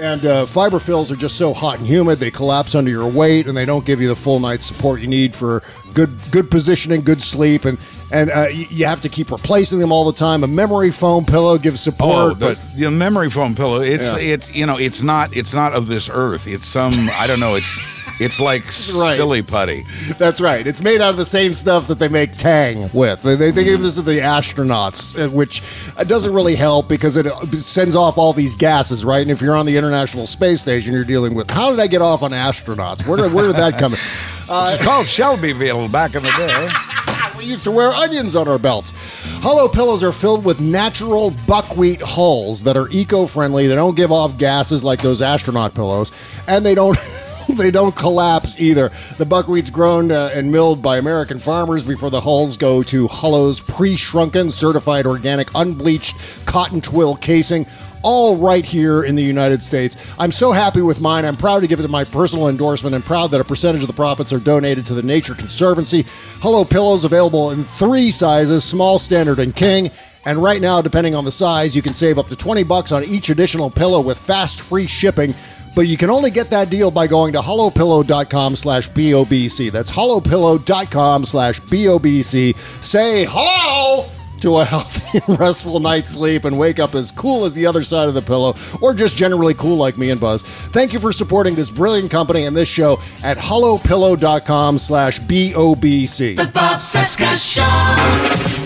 And 0.00 0.26
uh, 0.26 0.44
fiber 0.46 0.80
fills 0.80 1.12
are 1.12 1.16
just 1.16 1.36
so 1.36 1.54
hot 1.54 1.78
and 1.78 1.86
humid; 1.86 2.18
they 2.18 2.30
collapse 2.32 2.74
under 2.74 2.90
your 2.90 3.06
weight, 3.06 3.46
and 3.46 3.56
they 3.56 3.64
don't 3.64 3.86
give 3.86 4.00
you 4.00 4.08
the 4.08 4.16
full 4.16 4.40
night's 4.40 4.66
support 4.66 5.00
you 5.00 5.06
need 5.06 5.36
for 5.36 5.62
good 5.94 6.10
good 6.32 6.50
positioning, 6.50 7.02
good 7.02 7.22
sleep, 7.22 7.64
and 7.64 7.78
and 8.10 8.28
uh, 8.30 8.46
y- 8.48 8.66
you 8.70 8.86
have 8.86 9.00
to 9.02 9.08
keep 9.08 9.30
replacing 9.30 9.78
them 9.78 9.92
all 9.92 10.04
the 10.04 10.12
time. 10.18 10.42
A 10.42 10.48
memory 10.48 10.90
foam 10.90 11.24
pillow 11.24 11.58
gives 11.58 11.80
support, 11.80 12.12
Oh, 12.12 12.28
the, 12.34 12.34
but 12.58 12.76
the 12.76 12.90
memory 12.90 13.30
foam 13.30 13.54
pillow. 13.54 13.80
It's 13.82 14.08
Yeah. 14.12 14.18
it's 14.18 14.52
you 14.52 14.66
know 14.66 14.78
it's 14.78 15.00
not 15.00 15.34
it's 15.36 15.54
not 15.54 15.72
of 15.74 15.86
this 15.86 16.10
earth. 16.12 16.48
It's 16.48 16.66
some 16.66 16.92
I 17.12 17.28
don't 17.28 17.38
know. 17.40 17.54
It's 17.54 17.78
it's 18.20 18.38
like 18.40 18.62
Right. 18.64 19.16
silly 19.16 19.42
putty. 19.42 19.84
That's 20.18 20.40
right. 20.40 20.66
It's 20.66 20.80
made 20.80 21.00
out 21.00 21.10
of 21.10 21.16
the 21.16 21.24
same 21.24 21.54
stuff 21.54 21.86
that 21.88 21.98
they 21.98 22.08
make 22.08 22.36
Tang 22.36 22.88
with. 22.92 23.22
They, 23.22 23.34
they, 23.36 23.50
they 23.50 23.64
give 23.64 23.82
this 23.82 23.96
to 23.96 24.02
the 24.02 24.18
astronauts, 24.20 25.18
uh, 25.18 25.28
which 25.30 25.62
uh, 25.96 26.04
doesn't 26.04 26.32
really 26.32 26.54
help 26.56 26.88
because 26.88 27.16
it 27.16 27.26
uh, 27.26 27.44
sends 27.52 27.94
off 27.96 28.16
all 28.18 28.32
these 28.32 28.54
gases, 28.54 29.04
right? 29.04 29.22
And 29.22 29.30
if 29.30 29.40
you're 29.40 29.56
on 29.56 29.66
the 29.66 29.76
International 29.76 30.26
Space 30.26 30.60
Station, 30.60 30.92
you're 30.92 31.04
dealing 31.04 31.34
with 31.34 31.50
how 31.50 31.70
did 31.70 31.80
I 31.80 31.86
get 31.86 32.02
off 32.02 32.22
on 32.22 32.30
astronauts? 32.32 33.06
Where 33.06 33.16
did, 33.16 33.32
where 33.32 33.46
did 33.46 33.56
that 33.56 33.78
come? 33.78 33.96
Uh, 34.46 34.72
It's 34.74 34.84
called 34.84 35.06
Shelbyville 35.06 35.88
back 35.88 36.14
in 36.14 36.22
the 36.22 36.28
day. 36.32 36.68
we 37.38 37.46
used 37.46 37.64
to 37.64 37.70
wear 37.70 37.88
onions 37.92 38.36
on 38.36 38.46
our 38.46 38.58
belts. 38.58 38.92
Hullo 39.40 39.72
pillows 39.72 40.04
are 40.04 40.12
filled 40.12 40.44
with 40.44 40.60
natural 40.60 41.30
buckwheat 41.46 42.02
hulls 42.02 42.62
that 42.64 42.76
are 42.76 42.86
eco-friendly. 42.90 43.68
They 43.68 43.74
don't 43.74 43.96
give 43.96 44.12
off 44.12 44.36
gases 44.36 44.84
like 44.84 45.00
those 45.00 45.22
astronaut 45.22 45.74
pillows, 45.74 46.12
and 46.46 46.62
they 46.64 46.74
don't. 46.74 46.98
They 47.54 47.70
don't 47.70 47.94
collapse 47.94 48.58
either. 48.58 48.90
The 49.18 49.26
buckwheat's 49.26 49.70
grown 49.70 50.10
uh, 50.10 50.30
and 50.34 50.50
milled 50.50 50.82
by 50.82 50.98
American 50.98 51.38
farmers 51.38 51.86
before 51.86 52.10
the 52.10 52.20
hulls 52.20 52.56
go 52.56 52.82
to 52.84 53.06
Hullo's 53.06 53.60
pre-shrunken, 53.60 54.50
certified 54.50 55.06
organic, 55.06 55.48
unbleached 55.54 56.16
cotton 56.46 56.80
twill 56.80 57.16
casing 57.16 57.66
all 58.04 58.36
right 58.36 58.64
here 58.64 59.02
in 59.02 59.16
the 59.16 59.22
United 59.22 59.64
States. 59.64 59.96
I'm 60.18 60.30
so 60.30 60.52
happy 60.52 60.82
with 60.82 61.00
mine. 61.00 61.24
I'm 61.24 61.36
proud 61.36 61.60
to 61.60 61.66
give 61.66 61.80
it 61.80 61.88
my 61.88 62.04
personal 62.04 62.48
endorsement 62.48 62.94
and 62.94 63.02
proud 63.02 63.30
that 63.30 63.40
a 63.40 63.44
percentage 63.44 63.80
of 63.80 63.86
the 63.86 63.94
profits 63.94 64.32
are 64.32 64.38
donated 64.38 64.84
to 64.86 64.94
the 64.94 65.02
Nature 65.02 65.34
Conservancy. 65.34 66.02
Hullo 66.40 66.68
Pillows 66.68 67.04
available 67.04 67.50
in 67.50 67.64
three 67.64 68.10
sizes, 68.10 68.62
small, 68.62 68.98
standard, 68.98 69.38
and 69.38 69.56
king. 69.56 69.90
And 70.26 70.42
right 70.42 70.60
now, 70.60 70.80
depending 70.82 71.14
on 71.14 71.24
the 71.24 71.32
size, 71.32 71.74
you 71.74 71.82
can 71.82 71.94
save 71.94 72.18
up 72.18 72.28
to 72.28 72.36
20 72.36 72.62
bucks 72.64 72.92
on 72.92 73.04
each 73.04 73.30
additional 73.30 73.70
pillow 73.70 74.00
with 74.00 74.18
fast 74.18 74.60
free 74.60 74.86
shipping. 74.86 75.34
But 75.74 75.88
you 75.88 75.96
can 75.96 76.10
only 76.10 76.30
get 76.30 76.50
that 76.50 76.70
deal 76.70 76.90
by 76.90 77.06
going 77.06 77.32
to 77.32 77.40
hullopillow.com 77.40 78.56
slash 78.56 78.88
B-O-B-C. 78.88 79.70
That's 79.70 79.90
hullopillow.com 79.90 81.24
slash 81.24 81.60
B-O-B-C. 81.60 82.54
Say 82.80 83.26
hello 83.28 84.08
to 84.40 84.58
a 84.58 84.64
healthy 84.64 85.20
and 85.26 85.40
restful 85.40 85.80
night's 85.80 86.12
sleep 86.12 86.44
and 86.44 86.58
wake 86.58 86.78
up 86.78 86.94
as 86.94 87.10
cool 87.10 87.44
as 87.44 87.54
the 87.54 87.66
other 87.66 87.82
side 87.82 88.08
of 88.08 88.14
the 88.14 88.22
pillow, 88.22 88.54
or 88.80 88.92
just 88.94 89.16
generally 89.16 89.54
cool 89.54 89.76
like 89.76 89.96
me 89.96 90.10
and 90.10 90.20
Buzz. 90.20 90.42
Thank 90.42 90.92
you 90.92 91.00
for 91.00 91.12
supporting 91.12 91.54
this 91.54 91.70
brilliant 91.70 92.10
company 92.10 92.44
and 92.44 92.56
this 92.56 92.68
show 92.68 93.00
at 93.22 93.38
hullopillow.com 93.38 94.78
slash 94.78 95.18
B-O-B-C. 95.20 96.34
The 96.34 96.46
Bob 96.46 96.80
Cesca 96.80 97.54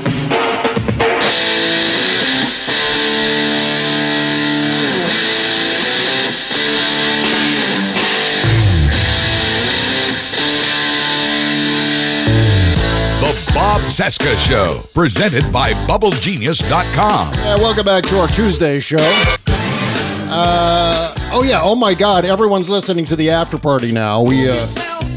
Show. 0.05 0.08
Bob 13.69 13.83
Cesca 13.83 14.35
Show, 14.49 14.81
presented 14.95 15.53
by 15.53 15.75
BubbleGenius.com. 15.87 17.35
Yeah, 17.35 17.57
welcome 17.57 17.85
back 17.85 18.03
to 18.05 18.19
our 18.19 18.27
Tuesday 18.27 18.81
show. 18.81 18.97
Uh, 20.27 21.15
oh 21.35 21.43
yeah, 21.47 21.61
oh 21.63 21.75
my 21.75 21.93
God, 21.93 22.25
everyone's 22.25 22.71
listening 22.71 23.05
to 23.05 23.15
the 23.15 23.29
after 23.29 23.59
party 23.59 23.93
now. 23.93 24.23
We 24.23 24.49
uh, 24.49 24.67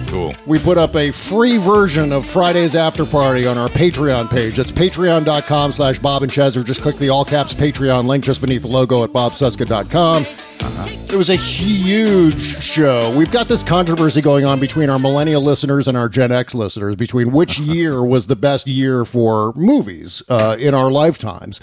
Cool. 0.08 0.36
we 0.46 0.60
put 0.60 0.78
up 0.78 0.98
a 0.98 1.12
free 1.12 1.56
version 1.60 2.12
of 2.12 2.26
Friday's 2.26 2.76
after 2.76 3.06
party 3.06 3.48
on 3.48 3.58
our 3.58 3.70
Patreon 3.70 4.30
page. 4.30 4.58
That's 4.58 4.70
patreon.com 4.74 5.72
slash 5.72 6.00
Bob 6.00 6.24
and 6.24 6.32
Chaz, 6.32 6.58
or 6.58 6.64
just 6.64 6.82
click 6.82 6.98
the 6.98 7.08
all 7.08 7.24
caps 7.24 7.54
Patreon 7.54 8.06
link 8.06 8.26
just 8.26 8.42
beneath 8.42 8.64
the 8.64 8.68
logo 8.68 9.06
at 9.06 9.12
bobcesca.com. 9.12 10.26
It 10.66 11.18
was 11.18 11.30
a 11.30 11.36
huge 11.36 12.62
show. 12.64 13.16
We've 13.18 13.32
got 13.32 13.48
this 13.48 13.64
controversy 13.64 14.22
going 14.22 14.46
on 14.46 14.60
between 14.60 14.90
our 14.90 15.00
millennial 15.00 15.42
listeners 15.42 15.88
and 15.88 15.98
our 15.98 16.08
Gen 16.08 16.32
X 16.32 16.54
listeners 16.56 16.96
between 16.96 17.32
which 17.32 17.60
year 17.60 18.04
was 18.04 18.28
the 18.28 18.36
best 18.36 18.68
year 18.68 19.04
for 19.04 19.52
movies 19.56 20.24
uh, 20.30 20.56
in 20.60 20.74
our 20.74 20.90
lifetimes. 20.92 21.60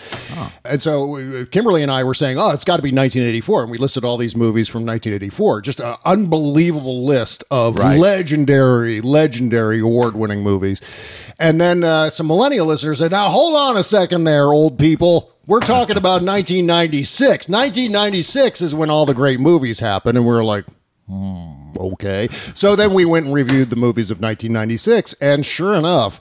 And 0.65 0.83
so 0.83 1.17
uh, 1.17 1.45
Kimberly 1.51 1.83
and 1.83 1.91
I 1.91 2.05
were 2.05 2.13
saying, 2.15 2.39
oh, 2.39 2.51
it's 2.51 2.65
got 2.65 2.77
to 2.77 2.83
be 2.83 2.89
1984. 2.89 3.63
And 3.63 3.71
we 3.71 3.79
listed 3.79 4.05
all 4.05 4.17
these 4.19 4.37
movies 4.37 4.69
from 4.69 4.83
1984. 4.83 5.63
Just 5.63 5.81
an 5.81 5.97
unbelievable 6.05 7.05
list 7.05 7.45
of 7.51 7.77
Right. 7.79 7.99
legendary, 7.99 9.01
legendary 9.01 9.81
award 9.81 10.15
winning 10.17 10.43
movies. 10.43 10.81
And 11.39 11.61
then 11.61 11.85
uh, 11.85 12.11
some 12.11 12.27
millennial 12.27 12.67
listeners 12.67 12.99
said, 12.99 13.13
now 13.13 13.29
hold 13.31 13.55
on 13.57 13.77
a 13.77 13.83
second 13.83 14.25
there, 14.25 14.47
old 14.47 14.79
people. 14.79 15.33
We're 15.49 15.61
talking 15.61 15.97
about 15.97 16.21
1996. 16.21 17.49
1996 17.49 18.61
is 18.61 18.75
when 18.75 18.91
all 18.91 19.07
the 19.07 19.15
great 19.15 19.41
movies 19.41 19.79
happened. 19.79 20.19
And 20.19 20.27
we're 20.27 20.45
like, 20.45 20.67
hmm, 21.07 21.73
okay. 21.75 22.29
So 22.55 22.77
then 22.77 22.93
we 22.93 23.07
went 23.07 23.25
and 23.25 23.35
reviewed 23.35 23.71
the 23.71 23.77
movies 23.77 24.11
of 24.11 24.21
1996. 24.21 25.15
And 25.23 25.47
sure 25.47 25.75
enough, 25.75 26.21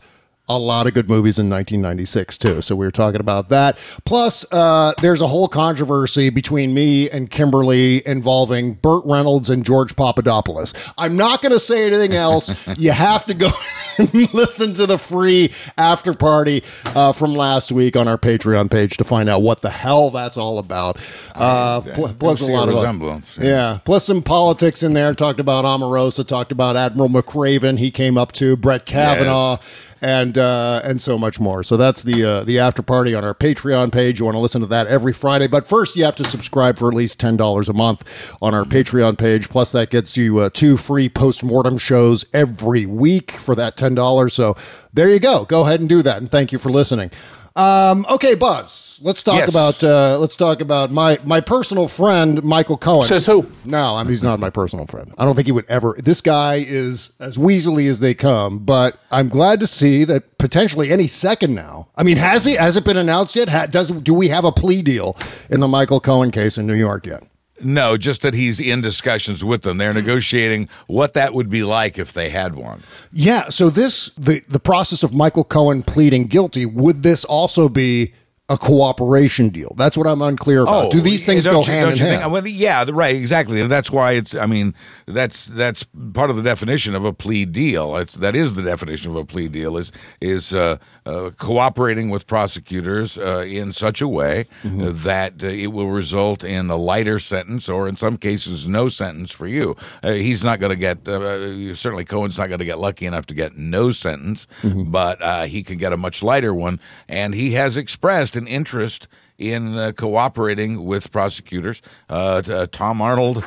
a 0.49 0.57
lot 0.57 0.87
of 0.87 0.93
good 0.93 1.09
movies 1.09 1.37
in 1.37 1.49
1996 1.49 2.37
too. 2.37 2.61
So 2.61 2.75
we 2.75 2.85
were 2.85 2.91
talking 2.91 3.19
about 3.19 3.49
that. 3.49 3.77
Plus, 4.05 4.45
uh, 4.51 4.93
there's 5.01 5.21
a 5.21 5.27
whole 5.27 5.47
controversy 5.47 6.29
between 6.29 6.73
me 6.73 7.09
and 7.09 7.29
Kimberly 7.29 8.05
involving 8.07 8.75
Burt 8.75 9.03
Reynolds 9.05 9.49
and 9.49 9.65
George 9.65 9.95
Papadopoulos. 9.95 10.73
I'm 10.97 11.17
not 11.17 11.41
going 11.41 11.51
to 11.51 11.59
say 11.59 11.87
anything 11.87 12.13
else. 12.13 12.51
you 12.77 12.91
have 12.91 13.25
to 13.25 13.33
go 13.33 13.51
and 13.97 14.33
listen 14.33 14.73
to 14.75 14.85
the 14.85 14.97
free 14.97 15.53
after 15.77 16.13
party 16.13 16.63
uh, 16.85 17.11
from 17.11 17.33
last 17.33 17.71
week 17.71 17.97
on 17.97 18.07
our 18.07 18.17
Patreon 18.17 18.71
page 18.71 18.97
to 18.97 19.03
find 19.03 19.27
out 19.27 19.41
what 19.41 19.61
the 19.61 19.69
hell 19.69 20.09
that's 20.09 20.37
all 20.37 20.59
about. 20.59 20.97
Uh, 21.35 21.81
pl- 21.81 22.13
plus 22.13 22.41
a 22.41 22.45
see 22.45 22.53
a 22.53 22.55
lot 22.55 22.69
of 22.69 22.75
resemblance, 22.75 23.37
yeah. 23.37 23.79
plus 23.83 24.05
some 24.05 24.21
politics 24.23 24.81
in 24.81 24.93
there. 24.93 25.13
Talked 25.13 25.39
about 25.39 25.65
Omarosa. 25.65 26.25
Talked 26.25 26.51
about 26.51 26.75
Admiral 26.77 27.09
McRaven. 27.09 27.77
He 27.79 27.91
came 27.91 28.17
up 28.17 28.31
to 28.33 28.55
Brett 28.55 28.85
Kavanaugh 28.85 29.57
and 30.01 30.37
uh, 30.37 30.81
and 30.83 31.01
so 31.01 31.17
much 31.17 31.39
more. 31.39 31.63
So 31.63 31.77
that's 31.77 32.03
the 32.03 32.23
uh, 32.23 32.43
the 32.43 32.59
after 32.59 32.81
party 32.81 33.13
on 33.13 33.23
our 33.23 33.33
Patreon 33.33 33.91
page. 33.91 34.19
You 34.19 34.25
want 34.25 34.35
to 34.35 34.39
listen 34.39 34.61
to 34.61 34.67
that 34.67 34.87
every 34.87 35.13
Friday, 35.13 35.47
but 35.47 35.67
first 35.67 35.95
you 35.95 36.03
have 36.03 36.15
to 36.17 36.23
subscribe 36.23 36.77
for 36.77 36.87
at 36.87 36.93
least 36.93 37.19
ten 37.19 37.37
dollars 37.37 37.69
a 37.69 37.73
month 37.73 38.03
on 38.41 38.53
our 38.53 38.63
Patreon 38.63 39.17
page. 39.17 39.49
Plus 39.49 39.71
that 39.71 39.89
gets 39.89 40.15
you 40.17 40.39
uh, 40.39 40.49
two 40.53 40.77
free 40.77 41.09
post 41.09 41.43
mortem 41.43 41.77
shows 41.77 42.25
every 42.33 42.85
week 42.85 43.31
for 43.31 43.55
that 43.55 43.77
ten 43.77 43.95
dollars. 43.95 44.33
So 44.33 44.55
there 44.93 45.09
you 45.09 45.19
go. 45.19 45.45
Go 45.45 45.65
ahead 45.65 45.79
and 45.79 45.89
do 45.89 46.01
that, 46.01 46.17
and 46.17 46.29
thank 46.29 46.51
you 46.51 46.59
for 46.59 46.69
listening. 46.71 47.11
Um, 47.57 48.05
okay, 48.09 48.35
Buzz. 48.35 48.99
Let's 49.03 49.21
talk 49.23 49.35
Yes. 49.35 49.49
about 49.49 49.83
uh, 49.83 50.17
let's 50.19 50.35
talk 50.35 50.61
about 50.61 50.91
my 50.91 51.19
my 51.23 51.39
personal 51.41 51.87
friend 51.87 52.43
Michael 52.43 52.77
Cohen. 52.77 53.03
Says 53.03 53.25
who? 53.25 53.45
No, 53.65 53.95
I 53.95 54.03
mean 54.03 54.09
he's 54.11 54.23
not 54.23 54.39
my 54.39 54.49
personal 54.49 54.85
friend. 54.87 55.13
I 55.17 55.25
don't 55.25 55.35
think 55.35 55.47
he 55.47 55.51
would 55.51 55.65
ever. 55.69 55.95
This 55.99 56.21
guy 56.21 56.55
is 56.67 57.11
as 57.19 57.37
weaselly 57.37 57.89
as 57.89 57.99
they 57.99 58.13
come. 58.13 58.59
But 58.59 58.99
I'm 59.11 59.29
glad 59.29 59.59
to 59.59 59.67
see 59.67 60.03
that 60.05 60.37
potentially 60.37 60.91
any 60.91 61.07
second 61.07 61.53
now. 61.55 61.89
I 61.95 62.03
mean, 62.03 62.17
has 62.17 62.45
he? 62.45 62.55
Has 62.55 62.75
it 62.77 62.85
been 62.85 62.97
announced 62.97 63.35
yet? 63.35 63.49
Ha, 63.49 63.67
does 63.67 63.91
do 63.91 64.13
we 64.13 64.29
have 64.29 64.45
a 64.45 64.51
plea 64.51 64.81
deal 64.81 65.15
in 65.49 65.59
the 65.59 65.67
Michael 65.67 65.99
Cohen 65.99 66.31
case 66.31 66.57
in 66.57 66.65
New 66.67 66.73
York 66.75 67.05
yet? 67.05 67.23
No, 67.61 67.97
just 67.97 68.21
that 68.21 68.33
he's 68.33 68.59
in 68.59 68.81
discussions 68.81 69.43
with 69.43 69.63
them. 69.63 69.77
They're 69.77 69.93
negotiating 69.93 70.69
what 70.87 71.13
that 71.13 71.33
would 71.33 71.49
be 71.49 71.63
like 71.63 71.97
if 71.97 72.13
they 72.13 72.29
had 72.29 72.55
one. 72.55 72.83
Yeah. 73.11 73.49
So 73.49 73.69
this 73.69 74.09
the 74.17 74.41
the 74.47 74.59
process 74.59 75.03
of 75.03 75.13
Michael 75.13 75.43
Cohen 75.43 75.83
pleading 75.83 76.27
guilty 76.27 76.65
would 76.65 77.03
this 77.03 77.25
also 77.25 77.67
be 77.69 78.13
a 78.49 78.57
cooperation 78.57 79.49
deal? 79.49 79.73
That's 79.77 79.97
what 79.97 80.07
I'm 80.07 80.21
unclear 80.21 80.61
about. 80.61 80.89
do 80.91 81.01
these 81.01 81.25
things 81.25 81.45
Oh, 81.47 81.51
go 81.51 81.59
you- 81.59 81.65
hand 81.65 81.91
in 81.91 81.97
hand? 81.97 82.21
think- 82.21 82.31
well, 82.31 82.47
yeah, 82.47 82.85
right, 82.89 83.13
exactly. 83.13 83.59
And 83.59 83.69
that's 83.69 83.91
why 83.91 84.13
it's. 84.13 84.35
I 84.35 84.45
mean, 84.45 84.73
that's 85.05 85.47
that's 85.47 85.83
part 86.13 86.29
of 86.29 86.37
the 86.37 86.43
definition 86.43 86.95
of 86.95 87.03
a 87.03 87.11
plea 87.11 87.43
deal. 87.43 87.97
It's 87.97 88.13
that 88.15 88.35
is 88.35 88.53
the 88.53 88.61
definition 88.61 89.11
of 89.11 89.17
a 89.17 89.25
plea 89.25 89.49
deal 89.49 89.75
is 89.75 89.91
is 90.21 90.53
uh, 90.53 90.77
uh, 91.07 91.29
cooperating 91.37 92.09
with 92.09 92.27
prosecutors 92.27 93.17
uh, 93.17 93.45
in 93.47 93.73
such 93.73 94.01
a 94.01 94.07
way 94.07 94.45
Mm-hmm. 94.63 95.03
that 95.03 95.43
uh, 95.43 95.47
it 95.47 95.67
will 95.67 95.89
result 95.89 96.43
in 96.43 96.69
a 96.69 96.75
lighter 96.75 97.19
sentence, 97.19 97.69
or 97.69 97.87
in 97.87 97.95
some 97.95 98.17
cases, 98.17 98.67
no 98.67 98.89
sentence 98.89 99.31
for 99.31 99.47
you. 99.47 99.75
Uh, 100.03 100.11
he's 100.13 100.43
not 100.43 100.59
going 100.59 100.71
to 100.71 100.75
get. 100.75 101.07
Uh, 101.07 101.73
certainly, 101.75 102.05
Cohen's 102.05 102.37
not 102.37 102.47
going 102.49 102.59
to 102.59 102.65
get 102.65 102.79
lucky 102.79 103.05
enough 103.05 103.25
to 103.27 103.33
get 103.33 103.55
no 103.57 103.91
sentence, 103.91 104.47
Mm-hmm. 104.63 104.91
but 104.91 105.21
uh, 105.21 105.43
he 105.45 105.63
could 105.63 105.79
get 105.79 105.93
a 105.93 105.97
much 105.97 106.21
lighter 106.23 106.53
one, 106.53 106.79
and 107.07 107.33
he 107.33 107.51
has 107.53 107.77
expressed 107.77 108.35
an 108.35 108.47
interest 108.47 109.07
in 109.37 109.77
uh, 109.77 109.91
cooperating 109.91 110.83
with 110.83 111.11
prosecutors. 111.11 111.81
Uh, 112.09 112.41
uh, 112.47 112.67
Tom 112.71 113.01
Arnold 113.01 113.43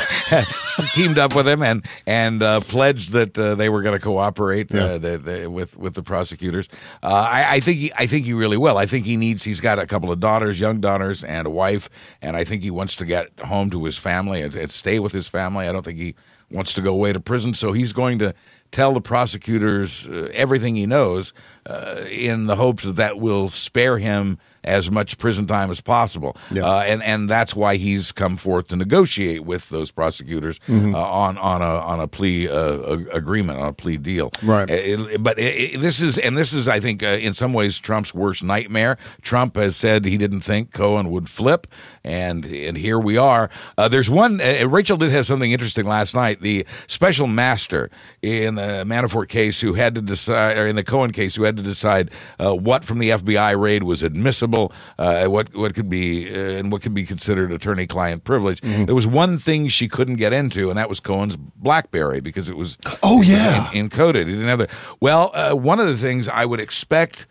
teamed 0.94 1.18
up 1.18 1.34
with 1.34 1.46
him 1.46 1.62
and 1.62 1.84
and 2.06 2.42
uh, 2.42 2.60
pledged 2.60 3.12
that 3.12 3.38
uh, 3.38 3.54
they 3.54 3.68
were 3.68 3.82
going 3.82 3.98
to 3.98 4.02
cooperate 4.02 4.74
uh, 4.74 4.98
the, 4.98 5.18
the, 5.18 5.50
with 5.50 5.76
with 5.76 5.94
the 5.94 6.02
prosecutors. 6.02 6.68
Uh, 7.02 7.28
I, 7.30 7.54
I 7.54 7.60
think 7.60 7.78
he, 7.78 7.92
I 7.96 8.06
think 8.06 8.24
he 8.24 8.32
really 8.32 8.56
will. 8.56 8.78
I 8.78 8.86
think 8.86 9.04
he 9.04 9.16
needs. 9.16 9.44
He's 9.44 9.60
got 9.60 9.78
a 9.78 9.86
couple 9.86 10.10
of 10.10 10.20
daughters, 10.20 10.58
young 10.58 10.80
daughters, 10.80 11.22
and 11.24 11.46
a 11.46 11.50
wife, 11.50 11.90
and 12.22 12.36
I 12.36 12.44
think 12.44 12.62
he 12.62 12.70
wants 12.70 12.96
to 12.96 13.04
get 13.04 13.28
home 13.40 13.70
to 13.70 13.84
his 13.84 13.98
family 13.98 14.40
and, 14.40 14.54
and 14.54 14.70
stay 14.70 14.98
with 14.98 15.12
his 15.12 15.28
family. 15.28 15.68
I 15.68 15.72
don't 15.72 15.84
think 15.84 15.98
he 15.98 16.14
wants 16.50 16.72
to 16.74 16.82
go 16.82 16.92
away 16.92 17.12
to 17.12 17.20
prison, 17.20 17.54
so 17.54 17.72
he's 17.72 17.92
going 17.92 18.18
to 18.20 18.34
tell 18.70 18.92
the 18.92 19.00
prosecutors 19.00 20.08
uh, 20.08 20.28
everything 20.32 20.76
he 20.76 20.86
knows 20.86 21.32
uh, 21.66 22.04
in 22.10 22.46
the 22.46 22.56
hopes 22.56 22.84
that 22.84 22.96
that 22.96 23.18
will 23.18 23.48
spare 23.48 23.98
him 23.98 24.38
as 24.64 24.90
much 24.90 25.16
prison 25.18 25.46
time 25.46 25.70
as 25.70 25.80
possible. 25.80 26.36
Uh, 26.54 26.80
and 26.86 27.02
and 27.02 27.28
that's 27.28 27.54
why 27.56 27.76
he's 27.76 28.12
come 28.12 28.36
forth 28.36 28.68
to 28.68 28.76
negotiate 28.76 29.44
with 29.44 29.68
those 29.70 29.90
prosecutors 29.90 30.58
Mhm. 30.68 30.94
uh, 30.94 30.98
on 30.98 31.38
on 31.38 31.62
a 31.62 31.64
on 31.80 32.00
a 32.00 32.06
plea 32.06 32.48
uh, 32.48 32.98
agreement 33.12 33.58
on 33.58 33.68
a 33.68 33.72
plea 33.72 33.96
deal. 33.96 34.30
Right. 34.42 34.68
It- 34.68 35.00
it- 35.00 35.22
but 35.22 35.38
it, 35.38 35.74
it- 35.74 35.80
this 35.80 36.02
is 36.02 36.18
and 36.18 36.36
this 36.36 36.52
is 36.52 36.68
I 36.68 36.80
think 36.80 37.02
uh, 37.02 37.06
in 37.06 37.32
some 37.34 37.52
ways 37.52 37.78
Trump's 37.78 38.12
worst 38.14 38.42
nightmare. 38.42 38.98
Trump 39.22 39.56
has 39.56 39.76
said 39.76 40.04
he 40.04 40.18
didn't 40.18 40.40
think 40.42 40.72
Cohen 40.72 41.10
would 41.10 41.28
flip, 41.28 41.66
and 42.04 42.44
and 42.46 42.76
here 42.76 42.98
we 42.98 43.16
are. 43.16 43.50
Uh, 43.78 43.88
there's 43.88 44.08
one. 44.10 44.40
Uh, 44.40 44.66
Rachel 44.68 44.96
did 44.96 45.10
have 45.10 45.26
something 45.26 45.52
interesting 45.52 45.86
last 45.86 46.14
night. 46.14 46.40
The 46.40 46.66
special 46.86 47.26
master 47.26 47.90
in 48.22 48.54
the 48.54 48.84
Manafort 48.86 49.28
case 49.28 49.60
who 49.60 49.74
had 49.74 49.94
to 49.94 50.00
decide, 50.00 50.56
or 50.58 50.66
in 50.66 50.76
the 50.76 50.84
Cohen 50.84 51.10
case, 51.12 51.34
who 51.36 51.42
had 51.44 51.56
to 51.56 51.62
decide 51.62 52.10
uh, 52.38 52.54
what 52.54 52.84
from 52.84 52.98
the 52.98 53.10
FBI 53.10 53.58
raid 53.60 53.82
was 53.82 54.02
admissible, 54.02 54.72
uh, 54.98 55.26
what 55.26 55.54
what 55.54 55.74
could 55.74 55.88
be 55.90 56.28
uh, 56.34 56.58
and 56.58 56.72
what 56.72 56.82
could 56.82 56.94
be 56.94 57.04
considered 57.04 57.52
attorney-client 57.52 58.24
privilege. 58.24 58.60
There 58.60 58.94
was 58.94 59.06
one 59.06 59.38
thing 59.38 59.68
she 59.68 59.88
couldn't 59.88 60.16
get 60.16 60.32
into, 60.32 60.70
and 60.70 60.78
that 60.78 60.88
was 60.88 61.00
Cohen's 61.00 61.36
BlackBerry 61.36 62.20
because 62.20 62.48
it 62.48 62.56
was 62.56 62.78
Oh, 63.02 63.22
yeah. 63.22 63.70
en- 63.74 63.88
encoded. 63.90 64.26
He 64.26 64.32
didn't 64.32 64.48
have 64.48 64.58
the 64.60 64.68
well. 65.00 65.30
Uh, 65.34 65.54
one 65.54 65.80
of 65.80 65.86
the 65.86 65.96
things 65.96 66.28
I 66.28 66.44
would 66.44 66.60
expect 66.60 67.26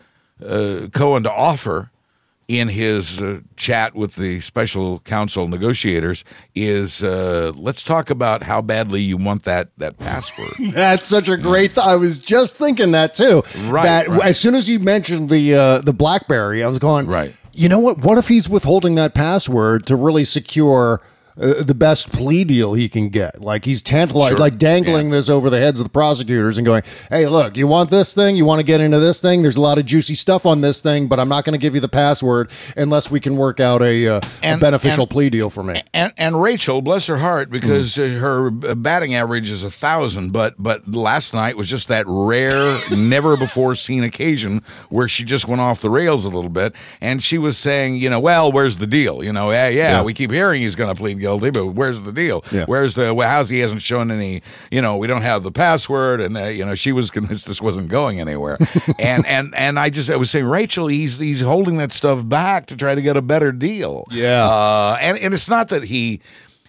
uh, 0.45 0.88
Cohen 0.93 1.24
to 1.24 1.32
offer 1.32 1.91
in 2.50 2.68
his 2.68 3.22
uh, 3.22 3.39
chat 3.58 3.93
with 3.95 4.16
the 4.16 4.39
special 4.39 5.00
counsel 5.02 5.47
negotiators 5.47 6.26
is 6.56 7.04
uh, 7.04 7.52
let's 7.56 7.84
talk 7.84 8.10
about 8.10 8.41
how 8.41 8.60
badly 8.60 9.02
you 9.02 9.16
want 9.18 9.43
that 9.43 9.70
that 9.78 9.97
password. 10.00 10.50
That's 10.74 11.06
such 11.06 11.30
a 11.30 11.38
great. 11.38 11.76
Th- 11.76 11.86
I 11.86 11.95
was 11.95 12.18
just 12.20 12.56
thinking 12.56 12.91
that 12.91 13.14
too. 13.14 13.43
Right, 13.68 13.84
That 13.84 14.08
right. 14.10 14.26
as 14.26 14.39
soon 14.39 14.56
as 14.56 14.68
you 14.68 14.80
mentioned 14.80 15.30
the 15.30 15.54
uh, 15.54 15.82
the 15.82 15.93
BlackBerry, 15.93 16.64
I 16.64 16.68
was 16.68 16.80
going. 16.80 17.06
Right. 17.06 17.36
You 17.54 17.70
know 17.70 17.80
what? 17.80 18.00
What 18.00 18.18
if 18.18 18.28
he's 18.28 18.50
withholding 18.50 18.95
that 18.95 19.14
password 19.14 19.86
to 19.86 19.95
really 19.95 20.24
secure 20.24 21.02
uh, 21.42 21.64
the 21.64 21.74
best 21.76 22.12
plea 22.12 22.44
deal 22.44 22.74
he 22.74 22.90
can 22.90 23.10
get. 23.10 23.42
Like 23.42 23.66
he's 23.66 23.82
tantalized, 23.82 24.32
Sure. 24.32 24.38
like 24.38 24.58
dangling 24.58 25.10
this 25.10 25.30
over 25.30 25.50
the 25.50 25.60
heads 25.60 25.80
of 25.80 25.86
the 25.86 25.90
prosecutors 25.92 26.58
and 26.58 26.66
going, 26.66 26.84
"Hey, 27.10 27.28
look, 27.28 27.56
you 27.58 27.68
want 27.68 27.92
this 27.92 28.14
thing? 28.14 28.36
You 28.36 28.46
want 28.46 28.60
to 28.60 28.64
get 28.66 28.82
into 28.82 29.00
this 29.00 29.22
thing? 29.22 29.42
There's 29.42 29.56
a 29.56 29.62
lot 29.62 29.78
of 29.78 29.86
juicy 29.86 30.16
stuff 30.16 30.46
on 30.46 30.62
this 30.62 30.82
thing, 30.82 31.08
but 31.08 31.20
I'm 31.20 31.30
not 31.30 31.46
going 31.46 31.54
to 31.54 31.58
give 31.60 31.76
you 31.76 31.82
the 31.82 31.88
password 31.90 32.50
unless 32.76 33.10
we 33.10 33.20
can 33.20 33.36
work 33.38 33.60
out 33.60 33.82
a, 33.82 34.08
uh, 34.08 34.22
a 34.44 34.58
beneficial 34.58 35.04
and- 35.04 35.10
plea 35.12 35.30
deal 35.30 35.50
for 35.50 35.64
me." 35.64 35.82
And 35.94 36.12
and 36.18 36.42
Rachel, 36.42 36.82
bless 36.82 37.08
her 37.08 37.18
heart, 37.18 37.50
because 37.50 37.96
Mm. 37.96 38.18
uh, 38.18 38.20
her 38.20 38.52
batting 38.76 39.16
average 39.16 39.50
is 39.52 39.64
a 39.64 39.70
thousand, 39.70 40.32
but 40.32 40.56
but 40.60 40.88
last 40.94 41.34
night 41.34 41.56
was 41.58 41.70
just 41.70 41.88
that 41.88 42.06
rare, 42.08 42.80
never 42.92 43.38
before 43.38 43.76
seen 43.76 44.04
occasion 44.04 44.62
where 44.90 45.08
she 45.08 45.24
just 45.24 45.48
went 45.48 45.62
off 45.62 45.82
the 45.82 45.90
rails 45.90 46.26
a 46.26 46.30
little 46.30 46.50
bit, 46.50 46.74
and 47.02 47.24
she 47.24 47.38
was 47.38 47.58
saying, 47.58 47.96
you 47.96 48.10
know, 48.10 48.20
well, 48.20 48.52
where's 48.52 48.78
the 48.78 48.88
deal? 48.88 49.24
You 49.24 49.32
know, 49.34 49.52
yeah, 49.52 49.68
yeah, 49.70 49.92
Yeah. 49.92 50.02
we 50.04 50.14
keep 50.14 50.32
hearing 50.32 50.62
he's 50.62 50.76
going 50.76 50.94
to 50.94 51.00
plead 51.00 51.20
guilty, 51.20 51.29
but 51.38 51.66
where's 51.68 52.02
the 52.04 52.12
deal? 52.12 52.44
Yeah. 52.52 52.66
Where's 52.66 52.96
the 52.96 53.14
well, 53.14 53.30
how's 53.30 53.50
he 53.50 53.60
hasn't 53.60 53.82
shown 53.82 54.10
any? 54.10 54.42
You 54.72 54.82
know, 54.82 54.98
we 54.98 55.08
don't 55.08 55.22
have 55.22 55.44
the 55.44 55.52
password, 55.52 56.22
and 56.22 56.38
uh, 56.38 56.46
you 56.46 56.66
know, 56.66 56.76
she 56.76 56.92
was 56.92 57.12
convinced 57.12 57.46
this 57.48 57.62
wasn't 57.62 57.90
going 57.90 58.20
anywhere, 58.20 58.58
and 59.00 59.26
and 59.26 59.54
and 59.56 59.78
I 59.78 59.90
just 59.90 60.10
I 60.10 60.16
was 60.16 60.32
saying, 60.32 60.46
Rachel, 60.46 60.88
he's 60.88 61.20
he's 61.20 61.42
holding 61.42 61.78
that 61.78 61.92
stuff 61.92 62.28
back 62.28 62.68
to 62.68 62.76
try 62.78 62.96
to 62.96 63.02
get 63.02 63.18
a 63.18 63.22
better 63.22 63.52
deal. 63.52 64.06
Yeah. 64.12 64.48
Uh, 64.48 64.98
and 65.02 65.18
and 65.20 65.34
it's 65.34 65.50
not 65.50 65.70
that 65.70 65.84
he. 65.84 66.22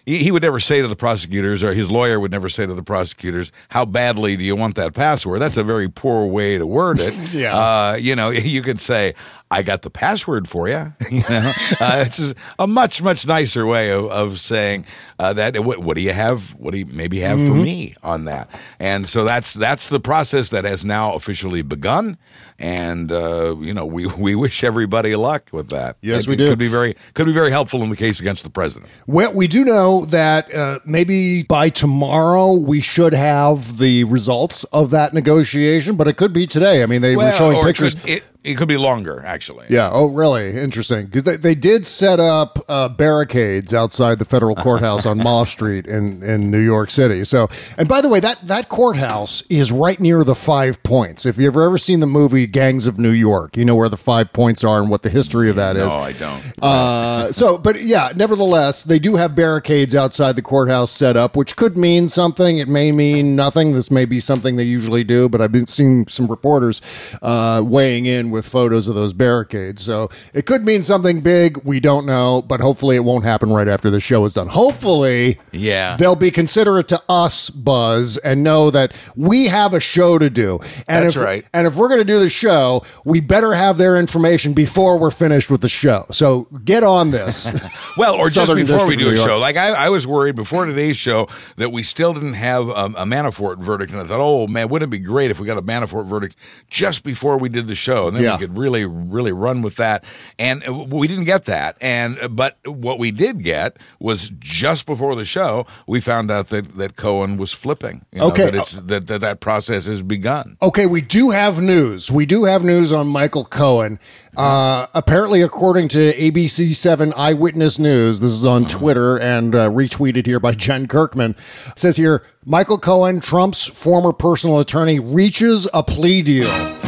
He 0.03 0.17
he 0.17 0.31
would 0.31 0.41
never 0.41 0.59
say 0.59 0.81
to 0.81 0.87
the 0.87 0.95
prosecutors, 0.95 1.63
or 1.63 1.75
his 1.75 1.91
lawyer 1.91 2.19
would 2.19 2.31
never 2.31 2.49
say 2.49 2.65
to 2.65 2.73
the 2.73 2.81
prosecutors, 2.81 3.51
"How 3.69 3.85
badly 3.85 4.35
do 4.35 4.43
you 4.43 4.55
want 4.55 4.73
that 4.73 4.95
password?" 4.95 5.39
That's 5.41 5.57
a 5.57 5.63
very 5.63 5.87
poor 5.89 6.25
way 6.25 6.57
to 6.57 6.65
word 6.65 6.99
it. 6.99 7.13
Yeah. 7.33 7.55
uh, 7.55 7.97
you 8.01 8.15
know, 8.15 8.31
you 8.31 8.63
could 8.63 8.81
say, 8.81 9.13
"I 9.51 9.61
got 9.61 9.81
the 9.83 9.89
password 9.91 10.47
for 10.47 10.67
you." 10.67 10.93
you 11.11 11.19
know, 11.29 11.53
uh, 11.79 12.03
it's 12.07 12.17
just 12.17 12.35
a 12.57 12.65
much 12.65 13.01
much 13.01 13.27
nicer 13.27 13.65
way 13.65 13.91
of, 13.91 14.05
of 14.09 14.39
saying 14.39 14.85
uh, 15.19 15.33
that. 15.33 15.63
What, 15.63 15.79
what 15.79 15.95
do 15.95 16.01
you 16.01 16.13
have? 16.13 16.55
What 16.55 16.71
do 16.71 16.79
you 16.79 16.85
maybe 16.87 17.19
have 17.19 17.37
for 17.37 17.43
Mm-hmm. 17.51 17.63
me 17.63 17.95
on 18.03 18.25
that? 18.25 18.49
And 18.79 19.07
so 19.09 19.23
that's 19.23 19.53
that's 19.53 19.89
the 19.89 19.99
process 19.99 20.49
that 20.51 20.65
has 20.65 20.83
now 20.85 21.13
officially 21.13 21.61
begun. 21.61 22.17
And 22.57 23.11
uh, 23.11 23.55
you 23.59 23.73
know, 23.73 23.85
we 23.85 24.05
we 24.07 24.35
wish 24.35 24.63
everybody 24.63 25.15
luck 25.15 25.49
with 25.51 25.69
that. 25.69 25.97
Yes, 26.01 26.23
It 26.23 26.29
we 26.29 26.35
do. 26.35 26.47
Could 26.47 26.59
be 26.59 26.67
very 26.67 26.95
could 27.13 27.25
be 27.25 27.33
very 27.33 27.51
helpful 27.51 27.81
in 27.83 27.89
the 27.89 27.95
case 27.95 28.19
against 28.19 28.43
the 28.43 28.49
president. 28.49 28.89
Well, 29.07 29.33
we 29.33 29.47
do 29.47 29.65
know 29.65 30.05
that 30.05 30.53
uh, 30.53 30.79
maybe 30.85 31.43
by 31.43 31.69
tomorrow 31.69 32.53
we 32.53 32.79
should 32.81 33.13
have 33.13 33.77
the 33.79 34.03
results 34.05 34.63
of 34.65 34.91
that 34.91 35.13
negotiation, 35.13 35.95
but 35.95 36.07
it 36.07 36.17
could 36.17 36.33
be 36.33 36.45
today. 36.47 36.83
I 36.83 36.85
mean, 36.85 37.01
they 37.01 37.15
were 37.15 37.31
showing 37.31 37.63
pictures. 37.65 37.95
Could, 37.95 38.09
it, 38.09 38.23
it 38.43 38.57
could 38.57 38.67
be 38.67 38.77
longer, 38.77 39.21
actually. 39.23 39.67
Yeah. 39.69 39.91
Oh, 39.93 40.07
really? 40.07 40.57
Interesting. 40.57 41.05
Because 41.05 41.23
they, 41.23 41.35
they 41.35 41.53
did 41.53 41.85
set 41.85 42.19
up 42.19 42.57
uh, 42.67 42.89
barricades 42.89 43.71
outside 43.71 44.17
the 44.17 44.25
federal 44.25 44.55
courthouse 44.55 45.05
on 45.05 45.19
Mall 45.19 45.45
Street 45.51 45.85
in, 45.85 46.23
in 46.23 46.49
New 46.49 46.59
York 46.59 46.89
City. 46.89 47.23
So, 47.23 47.49
and 47.77 47.87
by 47.87 48.01
the 48.01 48.09
way, 48.09 48.19
that, 48.19 48.47
that 48.47 48.67
courthouse 48.67 49.43
is 49.43 49.71
right 49.71 49.99
near 49.99 50.23
the 50.23 50.33
Five 50.33 50.81
Points. 50.81 51.23
If 51.23 51.37
you've 51.37 51.55
ever 51.55 51.77
seen 51.77 51.99
the 51.99 52.07
movie 52.07 52.47
Gangs 52.47 52.87
of 52.87 52.97
New 52.97 53.11
York, 53.11 53.55
you 53.55 53.63
know 53.63 53.75
where 53.75 53.89
the 53.89 53.97
Five 53.97 54.33
Points 54.33 54.63
are 54.63 54.81
and 54.81 54.89
what 54.89 55.03
the 55.03 55.11
history 55.11 55.51
of 55.51 55.55
that 55.57 55.75
is. 55.75 55.93
No. 55.93 55.99
I 55.99 56.13
don't. 56.13 56.63
Uh, 56.63 57.31
so, 57.31 57.59
but 57.59 57.83
yeah, 57.83 58.11
nevertheless, 58.15 58.83
they 58.83 58.97
do 58.97 59.17
have 59.17 59.35
barricades 59.35 59.93
outside 59.93 60.35
the 60.35 60.41
courthouse 60.41 60.91
set 60.91 61.15
up, 61.15 61.35
which 61.35 61.55
could 61.55 61.77
mean 61.77 62.09
something. 62.09 62.57
It 62.57 62.67
may 62.67 62.91
mean 62.91 63.35
nothing. 63.35 63.73
This 63.73 63.91
may 63.91 64.05
be 64.05 64.19
something 64.19 64.55
they 64.55 64.63
usually 64.63 65.03
do, 65.03 65.29
but 65.29 65.41
I've 65.41 65.51
been 65.51 65.67
seeing 65.67 66.07
some 66.07 66.25
reporters 66.25 66.81
uh, 67.21 67.61
weighing 67.63 68.07
in 68.07 68.30
with 68.31 68.47
photos 68.47 68.87
of 68.87 68.95
those 68.95 69.13
barricades. 69.13 69.83
So 69.83 70.09
it 70.33 70.45
could 70.45 70.65
mean 70.65 70.81
something 70.83 71.21
big. 71.21 71.59
We 71.63 71.79
don't 71.79 72.05
know, 72.05 72.41
but 72.41 72.59
hopefully 72.59 72.95
it 72.95 73.03
won't 73.03 73.23
happen 73.23 73.51
right 73.51 73.67
after 73.67 73.89
the 73.89 73.99
show 73.99 74.23
is 74.25 74.33
done. 74.33 74.47
Hopefully, 74.47 75.39
Yeah. 75.51 75.95
they'll 75.97 76.15
be 76.15 76.31
considerate 76.31 76.87
to 76.89 77.01
us, 77.09 77.49
Buzz, 77.49 78.17
and 78.17 78.43
know 78.43 78.71
that 78.71 78.93
we 79.15 79.47
have 79.47 79.73
a 79.73 79.79
show 79.79 80.17
to 80.17 80.29
do. 80.29 80.59
And 80.87 81.05
That's 81.05 81.15
if, 81.15 81.21
right. 81.21 81.45
And 81.53 81.67
if 81.67 81.75
we're 81.75 81.87
going 81.87 81.99
to 81.99 82.05
do 82.05 82.19
the 82.19 82.29
show, 82.29 82.83
we 83.05 83.19
better 83.19 83.53
have 83.53 83.77
their 83.77 83.97
information 83.97 84.53
before 84.53 84.97
we're 84.97 85.11
finished 85.11 85.49
with 85.49 85.61
the 85.61 85.69
show. 85.69 86.05
So 86.11 86.47
get 86.63 86.83
on 86.83 87.11
this. 87.11 87.51
Well, 87.97 88.15
or 88.15 88.29
just 88.29 88.53
before 88.55 88.87
we 88.87 88.95
do 88.95 89.09
a 89.11 89.17
show. 89.17 89.37
Like 89.37 89.57
I, 89.57 89.69
I 89.69 89.89
was 89.89 90.07
worried 90.07 90.35
before 90.35 90.65
today's 90.65 90.95
show 90.97 91.27
that 91.57 91.71
we 91.71 91.83
still 91.83 92.13
didn't 92.13 92.33
have 92.35 92.69
um, 92.69 92.95
a 92.97 93.05
Manafort 93.05 93.59
verdict, 93.59 93.91
and 93.91 93.99
I 94.01 94.05
thought, 94.05 94.21
oh 94.21 94.47
man, 94.47 94.69
wouldn't 94.69 94.89
it 94.89 94.97
be 94.97 95.03
great 95.03 95.29
if 95.29 95.39
we 95.39 95.45
got 95.45 95.57
a 95.57 95.61
Manafort 95.61 96.05
verdict 96.05 96.35
just 96.69 97.03
before 97.03 97.37
we 97.37 97.49
did 97.49 97.67
the 97.67 97.75
show, 97.75 98.07
and 98.07 98.15
then 98.15 98.20
Yeah. 98.23 98.33
we 98.37 98.39
could 98.39 98.57
really, 98.57 98.85
really 98.85 99.31
run 99.31 99.61
with 99.61 99.75
that. 99.77 100.03
And 100.39 100.67
uh, 100.67 100.73
we 100.73 101.07
didn't 101.07 101.25
get 101.25 101.45
that. 101.45 101.77
And 101.81 102.17
uh, 102.19 102.27
but 102.27 102.57
what 102.65 102.99
we 102.99 103.11
did 103.11 103.43
get 103.43 103.77
was 103.99 104.31
just 104.39 104.85
before 104.85 105.15
the 105.15 105.25
show, 105.25 105.65
we 105.87 105.99
found 105.99 106.31
out 106.31 106.49
that 106.49 106.77
that 106.77 106.95
Cohen 106.95 107.37
was 107.37 107.51
flipping. 107.53 108.05
You 108.11 108.19
know, 108.19 108.27
Okay. 108.27 108.45
that, 108.45 108.55
it's, 108.55 108.71
that, 108.73 109.07
that 109.07 109.21
that 109.21 109.39
process 109.39 109.85
has 109.87 110.01
begun. 110.01 110.57
Okay, 110.61 110.85
we 110.85 111.01
do 111.01 111.31
have 111.31 111.61
news. 111.61 112.09
We 112.11 112.25
do 112.25 112.45
have 112.45 112.63
news 112.63 112.91
on 112.93 113.07
Michael 113.07 113.45
Cohen. 113.45 113.99
Uh, 114.37 114.87
apparently, 114.93 115.41
according 115.41 115.89
to 115.89 116.13
ABC7 116.13 117.13
Eyewitness 117.17 117.77
News, 117.79 118.21
this 118.21 118.31
is 118.31 118.45
on 118.45 118.65
Twitter 118.65 119.17
and 119.19 119.53
uh, 119.53 119.69
retweeted 119.69 120.25
here 120.25 120.39
by 120.39 120.51
Jen 120.55 120.87
Kirkman. 120.87 121.35
Says 121.75 121.97
here 121.97 122.23
Michael 122.45 122.77
Cohen, 122.79 123.19
Trump's 123.19 123.65
former 123.67 124.13
personal 124.13 124.59
attorney, 124.59 124.99
reaches 124.99 125.67
a 125.73 125.83
plea 125.83 126.21
deal. 126.21 126.80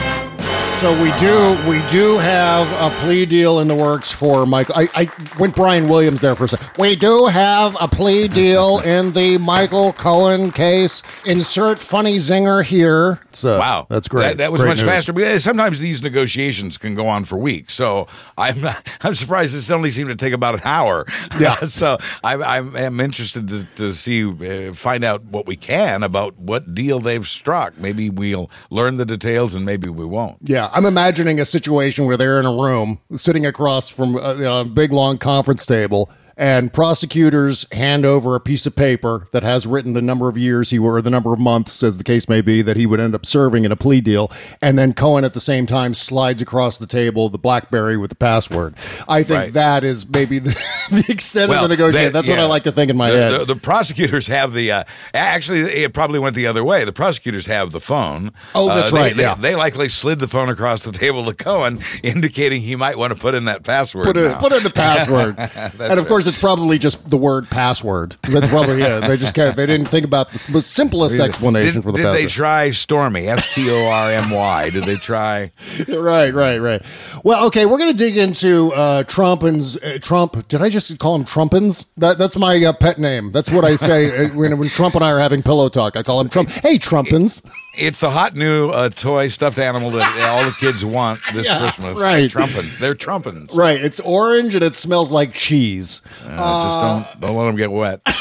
So 0.83 0.91
we 1.01 1.17
do 1.17 1.57
we 1.69 1.81
do 1.93 2.17
have 2.17 2.67
a 2.81 2.93
plea 3.05 3.25
deal 3.25 3.61
in 3.61 3.69
the 3.69 3.73
works 3.73 4.11
for 4.11 4.45
Michael. 4.45 4.75
I, 4.75 4.89
I 4.93 5.09
went 5.39 5.55
Brian 5.55 5.87
Williams 5.87 6.19
there 6.19 6.35
for 6.35 6.43
a 6.43 6.49
second. 6.49 6.67
We 6.77 6.97
do 6.97 7.27
have 7.27 7.77
a 7.79 7.87
plea 7.87 8.27
deal 8.27 8.79
in 8.79 9.13
the 9.13 9.37
Michael 9.37 9.93
Cohen 9.93 10.51
case. 10.51 11.01
Insert 11.25 11.79
funny 11.79 12.17
zinger 12.17 12.61
here. 12.65 13.21
So 13.31 13.59
Wow, 13.59 13.87
that's 13.89 14.09
great. 14.09 14.23
That, 14.23 14.37
that 14.39 14.51
was 14.51 14.59
Great 14.59 14.71
much 14.71 14.77
news. 14.79 14.87
faster. 14.89 15.13
But 15.13 15.41
sometimes 15.41 15.79
these 15.79 16.03
negotiations 16.03 16.77
can 16.77 16.95
go 16.95 17.07
on 17.07 17.23
for 17.23 17.37
weeks, 17.37 17.73
so 17.73 18.07
I'm 18.37 18.57
I'm 19.01 19.15
surprised 19.15 19.55
this 19.55 19.71
only 19.71 19.89
seemed 19.89 20.09
to 20.09 20.17
take 20.17 20.33
about 20.33 20.55
an 20.55 20.61
hour. 20.65 21.05
Yeah. 21.39 21.55
so 21.65 21.97
I'm 22.25 22.43
I'm, 22.43 22.75
I'm 22.75 22.99
interested 22.99 23.47
to, 23.47 23.63
to 23.75 23.93
see 23.93 24.25
uh, 24.69 24.73
find 24.73 25.05
out 25.05 25.23
what 25.23 25.45
we 25.45 25.55
can 25.55 26.03
about 26.03 26.37
what 26.37 26.75
deal 26.75 26.99
they've 26.99 27.25
struck. 27.25 27.77
Maybe 27.77 28.09
we'll 28.09 28.51
learn 28.69 28.97
the 28.97 29.05
details, 29.05 29.55
and 29.55 29.65
maybe 29.65 29.87
we 29.87 30.03
won't. 30.03 30.39
Yeah, 30.41 30.71
I'm 30.73 30.85
imagining 30.85 31.39
a 31.39 31.45
situation 31.45 32.05
where 32.05 32.17
they're 32.17 32.39
in 32.39 32.47
a 32.47 32.51
room 32.51 32.99
sitting 33.15 33.45
across 33.45 33.89
from 33.89 34.15
uh, 34.15 34.33
you 34.33 34.41
know, 34.41 34.61
a 34.61 34.65
big 34.65 34.91
long 34.91 35.19
conference 35.19 35.67
table, 35.67 36.09
and 36.37 36.73
prosecutors 36.73 37.65
hand 37.71 38.05
over 38.05 38.35
a 38.35 38.39
piece 38.39 38.65
of 38.65 38.75
paper 38.75 39.27
that 39.31 39.43
has 39.43 39.67
written 39.67 39.93
the 39.93 40.01
number 40.01 40.29
of 40.29 40.37
years 40.37 40.69
he 40.71 40.79
or 40.79 41.01
the 41.01 41.09
number 41.09 41.33
of 41.33 41.39
months, 41.39 41.83
as 41.83 41.97
the 41.97 42.03
case 42.03 42.27
may 42.29 42.41
be, 42.41 42.61
that 42.61 42.75
he 42.77 42.85
would 42.85 42.99
end 42.99 43.13
up 43.15 43.25
serving 43.25 43.65
in 43.65 43.71
a 43.71 43.75
plea 43.75 44.01
deal, 44.01 44.31
and 44.61 44.77
then 44.77 44.93
Cohen 44.93 45.23
at 45.23 45.33
the 45.33 45.41
same 45.41 45.65
time 45.65 45.93
slides 45.93 46.41
across 46.41 46.77
the 46.77 46.87
table 46.87 47.29
the 47.29 47.37
BlackBerry 47.37 47.97
with 47.97 48.09
the 48.09 48.15
password. 48.15 48.75
I 49.07 49.23
think 49.23 49.37
Right. 49.37 49.53
that 49.53 49.83
is 49.83 50.07
maybe 50.09 50.39
the, 50.39 50.49
the 50.91 51.05
extent 51.09 51.49
Well, 51.49 51.63
of 51.63 51.69
the 51.69 51.75
negotiation. 51.75 52.13
that- 52.13 52.13
That's 52.13 52.27
what. 52.27 52.39
I 52.39 52.45
like 52.45 52.63
to 52.63 52.71
think 52.71 52.89
in 52.89 52.97
my 52.97 53.09
the, 53.11 53.17
head. 53.17 53.31
The, 53.41 53.45
the 53.45 53.55
prosecutors 53.55 54.27
have 54.27 54.53
the. 54.53 54.71
Uh, 54.71 54.83
actually, 55.13 55.61
it 55.61 55.93
probably 55.93 56.19
went 56.19 56.35
the 56.35 56.47
other 56.47 56.63
way. 56.63 56.83
The 56.85 56.93
prosecutors 56.93 57.45
have 57.47 57.71
the 57.71 57.79
phone. 57.79 58.31
Oh, 58.55 58.67
that's 58.67 58.91
Uh, 58.91 58.95
they- 58.95 59.01
right, 59.01 59.15
They, 59.17 59.23
yeah. 59.23 59.35
they 59.35 59.55
likely 59.55 59.89
slid 59.89 60.19
the 60.19 60.27
phone 60.27 60.49
across 60.49 60.83
the 60.83 60.91
table 60.91 61.25
to 61.25 61.33
Cohen, 61.33 61.83
indicating 62.03 62.61
he 62.61 62.75
might 62.75 62.97
want 62.97 63.13
to 63.13 63.19
put 63.19 63.33
in 63.35 63.45
that 63.45 63.63
password. 63.63 64.05
Put 64.05 64.17
in, 64.17 64.33
put 64.35 64.51
in 64.53 64.63
the 64.63 64.69
password, 64.75 65.35
and 65.37 65.99
of 65.99 66.07
course, 66.07 66.22
it's 66.27 66.37
probably 66.37 66.77
just 66.77 67.09
the 67.09 67.17
word 67.17 67.49
password. 67.49 68.17
That's 68.23 68.47
probably 68.47 68.81
it. 68.81 69.07
They 69.07 69.17
just 69.17 69.33
can't, 69.33 69.55
they 69.55 69.65
didn't 69.65 69.87
think 69.87 70.05
about 70.05 70.31
the 70.31 70.61
simplest 70.61 71.15
explanation 71.15 71.75
did, 71.75 71.83
for 71.83 71.91
the 71.91 71.97
did 71.97 72.07
they 72.07 72.23
password. 72.23 72.29
try 72.29 72.71
Stormy? 72.71 73.27
S 73.27 73.53
T 73.53 73.69
O 73.69 73.85
R 73.87 74.11
M 74.11 74.29
Y. 74.29 74.69
Did 74.69 74.85
they 74.85 74.95
try? 74.95 75.51
right, 75.87 76.33
right, 76.33 76.57
right. 76.57 76.81
Well, 77.23 77.45
okay, 77.47 77.65
we're 77.65 77.77
going 77.77 77.91
to 77.91 77.97
dig 77.97 78.17
into 78.17 78.71
uh, 78.73 79.03
Trumpins. 79.03 79.77
Uh, 79.83 79.99
Trump. 79.99 80.47
Did 80.47 80.61
I 80.61 80.69
just 80.69 80.97
call 80.99 81.15
him 81.15 81.25
Trumpins? 81.25 81.87
That, 81.97 82.17
that's 82.17 82.35
my 82.35 82.63
uh, 82.63 82.73
pet 82.73 82.99
name. 82.99 83.31
That's 83.31 83.51
what 83.51 83.65
I 83.65 83.75
say 83.75 84.25
uh, 84.25 84.29
when, 84.33 84.57
when 84.57 84.69
Trump 84.69 84.95
and 84.95 85.03
I 85.03 85.11
are 85.11 85.19
having 85.19 85.41
pillow 85.41 85.69
talk. 85.69 85.95
I 85.95 86.03
call 86.03 86.21
him 86.21 86.29
Trump. 86.29 86.49
Hey, 86.49 86.77
Trumpins. 86.77 87.43
It's 87.75 87.99
the 87.99 88.11
hot 88.11 88.35
new 88.35 88.69
uh, 88.69 88.89
toy 88.89 89.29
stuffed 89.29 89.57
animal 89.57 89.89
that 89.91 90.29
all 90.29 90.45
the 90.45 90.51
kids 90.51 90.85
want 90.85 91.19
this 91.33 91.47
Yeah, 91.47 91.59
Christmas. 91.59 91.99
right. 91.99 92.29
Trumpins. 92.29 92.77
They're 92.77 92.93
trumpins. 92.95 93.55
Right. 93.55 93.81
It's 93.83 93.99
orange 93.99 94.53
and 94.55 94.63
it 94.63 94.75
smells 94.75 95.11
like 95.11 95.33
cheese. 95.33 96.01
Uh, 96.23 97.03
just 97.07 97.17
don't 97.17 97.21
don't 97.21 97.35
let 97.37 97.45
them 97.45 97.55
get 97.55 97.71
wet. 97.71 98.01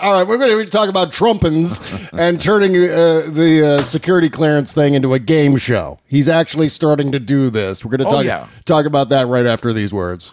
All 0.00 0.12
right, 0.12 0.22
we're 0.26 0.38
going 0.38 0.64
to 0.64 0.70
talk 0.70 0.88
about 0.88 1.10
Trumpins 1.10 1.80
and 2.18 2.40
turning 2.40 2.76
uh, 2.76 3.22
the 3.28 3.78
uh, 3.80 3.82
security 3.82 4.30
clearance 4.30 4.72
thing 4.72 4.94
into 4.94 5.14
a 5.14 5.18
game 5.18 5.56
show. 5.56 5.98
He's 6.06 6.28
actually 6.28 6.68
starting 6.68 7.10
to 7.10 7.18
do 7.18 7.50
this. 7.50 7.84
We're 7.84 7.90
going 7.96 8.00
to 8.02 8.06
Oh, 8.06 8.18
talk 8.18 8.24
yeah. 8.24 8.46
talk 8.66 8.86
about 8.86 9.08
that 9.08 9.26
right 9.26 9.44
after 9.46 9.72
these 9.72 9.92
words. 9.92 10.32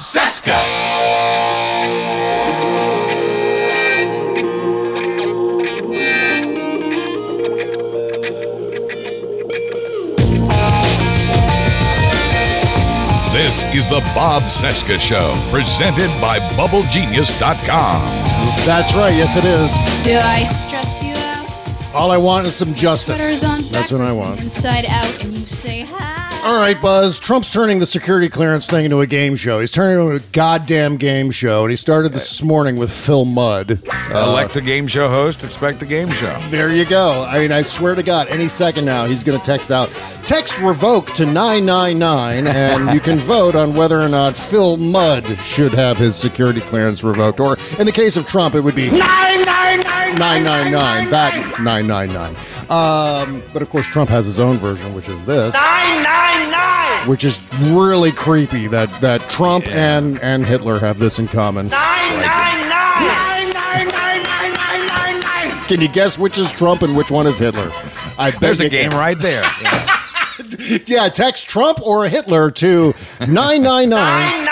Bob 0.00 0.06
Cesca. 0.06 0.56
This 13.32 13.74
is 13.74 13.88
the 13.90 14.00
Bob 14.14 14.42
Cesca 14.42 14.98
Show, 14.98 15.34
presented 15.50 16.08
by 16.18 16.38
BubbleGenius.com. 16.56 18.00
That's 18.64 18.94
right. 18.96 19.14
Yes, 19.14 19.36
it 19.36 19.44
is. 19.44 19.70
Do 20.04 20.16
I 20.16 20.44
stress 20.44 21.02
you 21.02 21.12
out? 21.12 21.94
All 21.94 22.10
I 22.10 22.16
want 22.16 22.46
is 22.46 22.54
some 22.54 22.72
justice. 22.72 23.44
On 23.44 23.60
That's 23.70 23.92
what 23.92 24.00
I 24.00 24.12
want. 24.12 24.40
Inside 24.40 24.86
out, 24.86 25.24
and 25.24 25.36
you 25.36 25.46
say 25.46 25.82
hi. 25.82 26.19
All 26.42 26.56
right, 26.56 26.80
Buzz. 26.80 27.18
Trump's 27.18 27.50
turning 27.50 27.80
the 27.80 27.86
security 27.86 28.30
clearance 28.30 28.66
thing 28.66 28.86
into 28.86 29.00
a 29.00 29.06
game 29.06 29.36
show. 29.36 29.60
He's 29.60 29.70
turning 29.70 29.98
it 29.98 30.10
into 30.10 30.24
a 30.24 30.28
goddamn 30.32 30.96
game 30.96 31.30
show, 31.30 31.64
and 31.64 31.70
he 31.70 31.76
started 31.76 32.14
this 32.14 32.42
morning 32.42 32.76
with 32.76 32.90
Phil 32.90 33.26
Mudd. 33.26 33.72
Uh, 33.92 34.24
Elect 34.26 34.56
a 34.56 34.62
game 34.62 34.86
show 34.86 35.10
host, 35.10 35.44
expect 35.44 35.82
a 35.82 35.86
game 35.86 36.08
show. 36.10 36.38
There 36.50 36.74
you 36.74 36.84
go. 36.86 37.24
I 37.24 37.38
mean, 37.40 37.52
I 37.52 37.60
swear 37.62 37.94
to 37.94 38.02
God, 38.02 38.28
any 38.28 38.48
second 38.48 38.86
now, 38.86 39.04
he's 39.04 39.22
going 39.22 39.38
to 39.38 39.44
text 39.44 39.70
out 39.70 39.90
text 40.24 40.58
revoke 40.60 41.12
to 41.14 41.26
999, 41.26 42.46
and 42.46 42.94
you 42.94 43.00
can 43.00 43.18
vote 43.18 43.54
on 43.54 43.74
whether 43.74 44.00
or 44.00 44.08
not 44.08 44.34
Phil 44.36 44.76
Mudd 44.78 45.26
should 45.40 45.72
have 45.72 45.98
his 45.98 46.16
security 46.16 46.60
clearance 46.60 47.04
revoked. 47.04 47.40
Or 47.40 47.56
in 47.78 47.86
the 47.86 47.92
case 47.92 48.16
of 48.16 48.26
Trump, 48.26 48.54
it 48.54 48.60
would 48.60 48.74
be 48.74 48.90
999. 48.90 51.10
That 51.10 51.34
999. 51.60 52.34
Um, 52.70 53.42
but 53.52 53.62
of 53.62 53.70
course, 53.70 53.86
Trump 53.86 54.08
has 54.10 54.24
his 54.26 54.38
own 54.38 54.58
version, 54.58 54.94
which 54.94 55.08
is 55.08 55.24
this. 55.24 55.54
Nine, 55.54 56.02
nine, 56.02 56.50
nine. 56.50 57.08
Which 57.08 57.24
is 57.24 57.40
really 57.60 58.12
creepy 58.12 58.66
that, 58.68 59.00
that 59.00 59.20
Trump 59.22 59.66
and, 59.66 60.20
and 60.20 60.46
Hitler 60.46 60.78
have 60.78 60.98
this 60.98 61.18
in 61.18 61.26
common. 61.28 61.66
Nine, 61.68 62.12
nine, 62.20 62.68
nine. 62.68 63.00
Nine, 63.00 63.50
nine, 63.52 63.88
nine, 63.88 64.22
nine, 64.22 64.52
nine, 64.54 64.86
nine, 64.86 65.20
nine. 65.20 65.64
Can 65.64 65.80
you 65.80 65.88
guess 65.88 66.16
which 66.18 66.38
is 66.38 66.50
Trump 66.52 66.82
and 66.82 66.96
which 66.96 67.10
one 67.10 67.26
is 67.26 67.38
Hitler? 67.38 67.70
I 68.18 68.30
bet 68.30 68.40
There's 68.40 68.60
you 68.60 68.66
a 68.66 68.70
game 68.70 68.90
can. 68.90 68.98
right 68.98 69.18
there. 69.18 69.42
yeah, 70.86 71.08
text 71.08 71.48
Trump 71.48 71.80
or 71.80 72.06
Hitler 72.08 72.50
to 72.52 72.94
999. 73.20 73.30
Nine, 73.34 73.62
nine, 73.62 74.44
nine. 74.44 74.49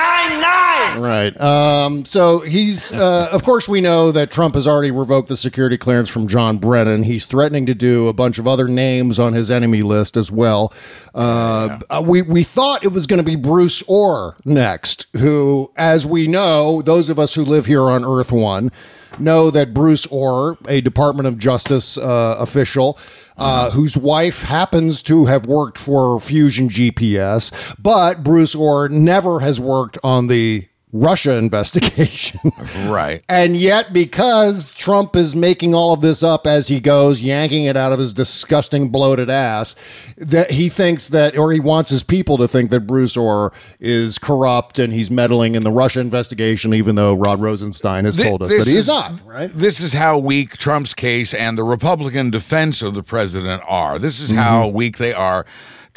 Right. 0.96 1.38
Um, 1.40 2.04
so 2.04 2.40
he's, 2.40 2.92
uh, 2.92 3.28
of 3.30 3.44
course, 3.44 3.68
we 3.68 3.80
know 3.80 4.10
that 4.12 4.30
Trump 4.30 4.54
has 4.54 4.66
already 4.66 4.90
revoked 4.90 5.28
the 5.28 5.36
security 5.36 5.78
clearance 5.78 6.08
from 6.08 6.28
John 6.28 6.58
Brennan. 6.58 7.04
He's 7.04 7.26
threatening 7.26 7.66
to 7.66 7.74
do 7.74 8.08
a 8.08 8.12
bunch 8.12 8.38
of 8.38 8.46
other 8.46 8.68
names 8.68 9.18
on 9.18 9.32
his 9.32 9.50
enemy 9.50 9.82
list 9.82 10.16
as 10.16 10.32
well. 10.32 10.72
Uh, 11.14 11.78
uh, 11.90 12.02
we, 12.04 12.22
we 12.22 12.42
thought 12.42 12.84
it 12.84 12.88
was 12.88 13.06
going 13.06 13.18
to 13.18 13.24
be 13.24 13.36
Bruce 13.36 13.82
Ohr 13.88 14.36
next, 14.44 15.06
who, 15.16 15.70
as 15.76 16.06
we 16.06 16.26
know, 16.26 16.82
those 16.82 17.08
of 17.10 17.18
us 17.18 17.34
who 17.34 17.44
live 17.44 17.66
here 17.66 17.82
on 17.82 18.04
Earth 18.04 18.32
One, 18.32 18.70
know 19.18 19.50
that 19.50 19.74
Bruce 19.74 20.06
Ohr, 20.10 20.58
a 20.68 20.80
Department 20.80 21.26
of 21.26 21.38
Justice 21.38 21.96
uh, 21.98 22.36
official, 22.38 22.98
uh, 23.36 23.70
whose 23.70 23.96
wife 23.96 24.42
happens 24.42 25.02
to 25.02 25.26
have 25.26 25.46
worked 25.46 25.78
for 25.78 26.20
Fusion 26.20 26.68
GPS, 26.68 27.52
but 27.80 28.24
Bruce 28.24 28.54
Ohr 28.54 28.88
never 28.88 29.40
has 29.40 29.60
worked 29.60 29.96
on 30.02 30.26
the 30.26 30.68
Russia 30.92 31.36
investigation. 31.36 32.40
right. 32.86 33.22
And 33.28 33.56
yet, 33.56 33.92
because 33.92 34.72
Trump 34.72 35.16
is 35.16 35.36
making 35.36 35.74
all 35.74 35.92
of 35.92 36.00
this 36.00 36.22
up 36.22 36.46
as 36.46 36.68
he 36.68 36.80
goes, 36.80 37.20
yanking 37.20 37.64
it 37.64 37.76
out 37.76 37.92
of 37.92 37.98
his 37.98 38.14
disgusting 38.14 38.88
bloated 38.88 39.28
ass, 39.28 39.76
that 40.16 40.52
he 40.52 40.68
thinks 40.68 41.10
that, 41.10 41.36
or 41.36 41.52
he 41.52 41.60
wants 41.60 41.90
his 41.90 42.02
people 42.02 42.38
to 42.38 42.48
think 42.48 42.70
that 42.70 42.80
Bruce 42.86 43.16
Ohr 43.16 43.52
is 43.78 44.18
corrupt 44.18 44.78
and 44.78 44.92
he's 44.92 45.10
meddling 45.10 45.54
in 45.54 45.62
the 45.62 45.70
Russia 45.72 46.00
investigation, 46.00 46.72
even 46.72 46.94
though 46.94 47.12
Rod 47.14 47.40
Rosenstein 47.40 48.06
has 48.06 48.16
Thi- 48.16 48.22
told 48.24 48.42
us 48.42 48.50
that 48.50 48.66
he 48.66 48.76
is 48.76 48.84
is- 48.84 48.88
not. 48.88 49.20
Right? 49.26 49.50
This 49.56 49.80
is 49.80 49.92
how 49.92 50.16
weak 50.18 50.56
Trump's 50.56 50.94
case 50.94 51.34
and 51.34 51.58
the 51.58 51.64
Republican 51.64 52.30
defense 52.30 52.80
of 52.82 52.94
the 52.94 53.02
president 53.02 53.62
are. 53.66 53.98
This 53.98 54.20
is 54.20 54.30
how 54.30 54.64
Mm-hmm. 54.64 54.76
weak 54.76 54.96
they 54.98 55.12
are. 55.12 55.44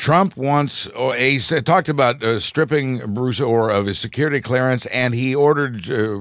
Trump 0.01 0.35
wants, 0.35 0.87
or 0.87 1.13
he 1.13 1.37
said, 1.37 1.63
talked 1.63 1.87
about 1.87 2.23
uh, 2.23 2.39
stripping 2.39 3.13
Bruce 3.13 3.39
Ohr 3.39 3.69
of 3.69 3.85
his 3.85 3.99
security 3.99 4.41
clearance, 4.41 4.87
and 4.87 5.13
he 5.13 5.35
ordered, 5.35 5.91
uh, 5.91 6.19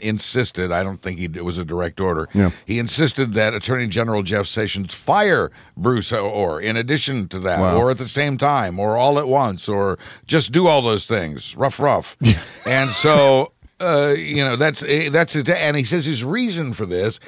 insisted, 0.00 0.72
I 0.72 0.82
don't 0.82 1.02
think 1.02 1.18
he, 1.18 1.26
it 1.26 1.44
was 1.44 1.58
a 1.58 1.64
direct 1.66 2.00
order, 2.00 2.30
Yeah. 2.32 2.50
he 2.64 2.78
insisted 2.78 3.34
that 3.34 3.52
Attorney 3.52 3.88
General 3.88 4.22
Jeff 4.22 4.46
Sessions 4.46 4.94
fire 4.94 5.50
Bruce 5.76 6.14
Ohr 6.14 6.62
in 6.62 6.78
addition 6.78 7.28
to 7.28 7.38
that, 7.40 7.60
Wow. 7.60 7.76
or 7.76 7.90
at 7.90 7.98
the 7.98 8.08
same 8.08 8.38
time, 8.38 8.80
or 8.80 8.96
all 8.96 9.18
at 9.18 9.28
once, 9.28 9.68
or 9.68 9.98
just 10.26 10.50
do 10.50 10.66
all 10.66 10.80
those 10.80 11.06
things. 11.06 11.54
Rough, 11.58 11.78
rough. 11.78 12.16
and 12.66 12.90
so, 12.90 13.52
uh, 13.80 14.14
you 14.16 14.42
know, 14.42 14.56
that's 14.56 14.82
eh, 14.82 15.10
that's 15.10 15.36
it. 15.36 15.46
And 15.50 15.76
he 15.76 15.84
says 15.84 16.06
his 16.06 16.24
reason 16.24 16.72
for 16.72 16.86
this 16.86 17.20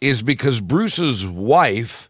is 0.00 0.22
because 0.22 0.60
Bruce's 0.60 1.26
wife 1.26 2.08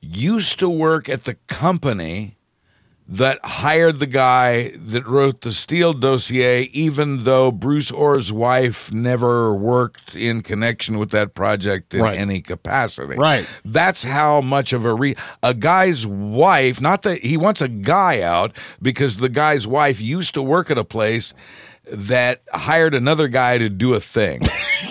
used 0.00 0.58
to 0.60 0.70
work 0.70 1.10
at 1.10 1.24
the 1.24 1.34
company 1.48 2.38
that 3.08 3.38
hired 3.44 3.98
the 3.98 4.06
guy 4.06 4.72
that 4.76 5.06
wrote 5.06 5.40
the 5.42 5.52
Steele 5.52 5.92
dossier, 5.92 6.62
even 6.72 7.24
though 7.24 7.50
Bruce 7.50 7.90
Ohr's 7.90 8.32
wife 8.32 8.92
never 8.92 9.52
worked 9.54 10.14
in 10.14 10.40
connection 10.40 10.98
with 10.98 11.10
that 11.10 11.34
project 11.34 11.94
in 11.94 12.02
Right. 12.02 12.18
any 12.18 12.40
capacity. 12.40 13.16
Right. 13.16 13.46
That's 13.64 14.04
how 14.04 14.40
much 14.40 14.72
of 14.72 14.84
a 14.86 14.94
re 14.94 15.16
a 15.42 15.52
guy's 15.52 16.06
wife. 16.06 16.80
Not 16.80 17.02
that 17.02 17.22
he 17.24 17.36
wants 17.36 17.60
a 17.60 17.68
guy 17.68 18.22
out 18.22 18.56
because 18.80 19.16
the 19.18 19.28
guy's 19.28 19.66
wife 19.66 20.00
used 20.00 20.34
to 20.34 20.42
work 20.42 20.70
at 20.70 20.78
a 20.78 20.84
place 20.84 21.34
that 21.92 22.42
hired 22.52 22.94
another 22.94 23.28
guy 23.28 23.58
to 23.58 23.68
do 23.68 23.94
a 23.94 24.00
thing. 24.00 24.40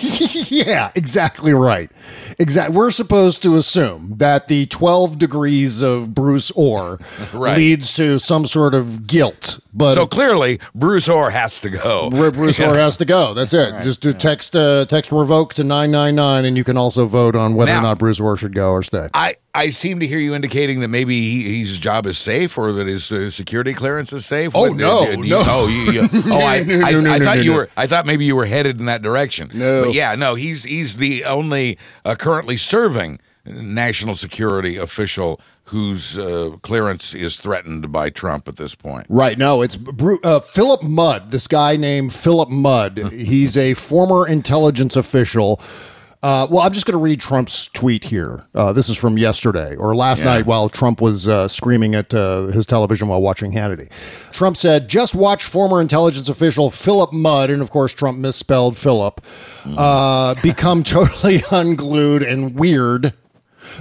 yeah, 0.48 0.90
exactly 0.94 1.52
right. 1.52 1.90
Exactly. 2.38 2.76
We're 2.76 2.90
supposed 2.90 3.42
to 3.42 3.56
assume 3.56 4.14
that 4.18 4.48
the 4.48 4.66
12 4.66 5.18
degrees 5.18 5.82
of 5.82 6.14
Bruce 6.14 6.50
Ohr 6.56 6.98
Right. 7.34 7.56
leads 7.56 7.94
to 7.94 8.18
some 8.18 8.46
sort 8.46 8.74
of 8.74 9.06
guilt. 9.06 9.60
But 9.74 9.94
so 9.94 10.06
clearly, 10.06 10.60
Bruce 10.74 11.08
Ohr 11.08 11.30
has 11.30 11.58
to 11.60 11.70
go. 11.70 12.10
Where 12.12 12.30
Bruce 12.30 12.60
Ohr 12.60 12.74
has 12.76 12.98
to 12.98 13.04
go. 13.06 13.32
That's 13.32 13.54
it. 13.54 13.72
Right. 13.72 13.82
Just 13.82 14.02
to 14.02 14.12
text 14.12 14.54
uh, 14.54 14.84
text 14.86 15.10
revoke 15.10 15.54
to 15.54 15.64
999 15.64 16.44
and 16.44 16.56
you 16.58 16.64
can 16.64 16.76
also 16.76 17.06
vote 17.06 17.34
on 17.34 17.54
whether 17.54 17.72
Now- 17.72 17.78
or 17.78 17.82
not 17.82 17.98
Bruce 17.98 18.20
Ohr 18.20 18.36
should 18.36 18.54
go 18.54 18.72
or 18.72 18.82
stay. 18.82 19.08
I, 19.14 19.36
I 19.54 19.70
seem 19.70 20.00
to 20.00 20.06
hear 20.06 20.18
you 20.18 20.34
indicating 20.34 20.80
that 20.80 20.88
maybe 20.88 21.18
he, 21.18 21.60
his 21.60 21.78
job 21.78 22.04
is 22.06 22.18
safe 22.18 22.58
or 22.58 22.72
that 22.72 22.86
his 22.86 23.10
uh, 23.10 23.30
security 23.30 23.72
clearance 23.72 24.12
is 24.12 24.26
safe. 24.26 24.52
Oh, 24.54 24.68
What- 24.68 24.76
no, 24.76 25.08
you- 25.10 25.30
no. 25.30 25.42
Oh, 25.46 25.66
you, 25.68 25.92
you, 25.92 26.08
oh, 26.26 26.38
I, 26.38 26.62
No, 26.66 26.76
no, 26.78 26.84
I, 26.84 26.90
no, 26.92 27.10
I 27.10 27.18
no, 27.18 27.24
thought 27.24 27.42
you 27.44 27.52
were. 27.54 27.70
I 27.76 27.86
thought 27.86 28.04
maybe 28.04 28.24
you 28.26 28.36
were 28.36 28.46
headed 28.46 28.78
in 28.78 28.86
that 28.86 29.00
direction. 29.00 29.50
No. 29.54 29.84
But 29.86 29.94
yeah, 29.94 30.14
no. 30.16 30.34
He's 30.34 30.64
he's 30.64 30.98
the 30.98 31.24
only 31.24 31.78
uh, 32.04 32.14
currently 32.14 32.56
serving 32.58 33.18
national 33.44 34.14
security 34.14 34.76
official 34.76 35.40
whose 35.64 36.18
uh, 36.18 36.50
clearance 36.62 37.14
is 37.14 37.38
threatened 37.38 37.90
by 37.92 38.10
Trump 38.10 38.48
at 38.48 38.56
this 38.56 38.74
point. 38.74 39.06
Right. 39.08 39.38
No, 39.38 39.62
it's 39.62 39.76
Bru- 39.76 40.20
uh, 40.22 40.40
Philip 40.40 40.82
Mudd, 40.82 41.30
this 41.30 41.46
guy 41.46 41.76
named 41.76 42.12
Philip 42.12 42.48
Mudd. 42.50 42.98
He's 43.12 43.56
a 43.56 43.74
former 43.74 44.26
intelligence 44.26 44.96
official. 44.96 45.60
Uh, 46.22 46.46
well, 46.48 46.60
I'm 46.62 46.72
just 46.72 46.86
going 46.86 46.96
to 46.96 47.02
read 47.02 47.18
Trump's 47.20 47.66
tweet 47.68 48.04
here. 48.04 48.44
Uh, 48.54 48.72
this 48.72 48.88
is 48.88 48.96
from 48.96 49.18
yesterday 49.18 49.74
or 49.74 49.96
last 49.96 50.20
Yeah. 50.20 50.26
night 50.26 50.46
while 50.46 50.68
Trump 50.68 51.00
was 51.00 51.26
uh, 51.26 51.48
screaming 51.48 51.96
at 51.96 52.14
uh, 52.14 52.42
his 52.46 52.64
television 52.64 53.08
while 53.08 53.20
watching 53.20 53.50
Hannity. 53.50 53.88
Trump 54.30 54.56
said, 54.56 54.86
just 54.88 55.16
watch 55.16 55.42
former 55.42 55.80
intelligence 55.80 56.28
official 56.28 56.70
Philip 56.70 57.12
Mudd, 57.12 57.50
and 57.50 57.60
of 57.60 57.70
course, 57.70 57.92
Trump 57.92 58.18
misspelled 58.18 58.76
Philip, 58.78 59.20
uh, 59.66 60.34
become 60.42 60.84
totally 60.84 61.42
unglued 61.50 62.22
and 62.22 62.54
weird 62.54 63.14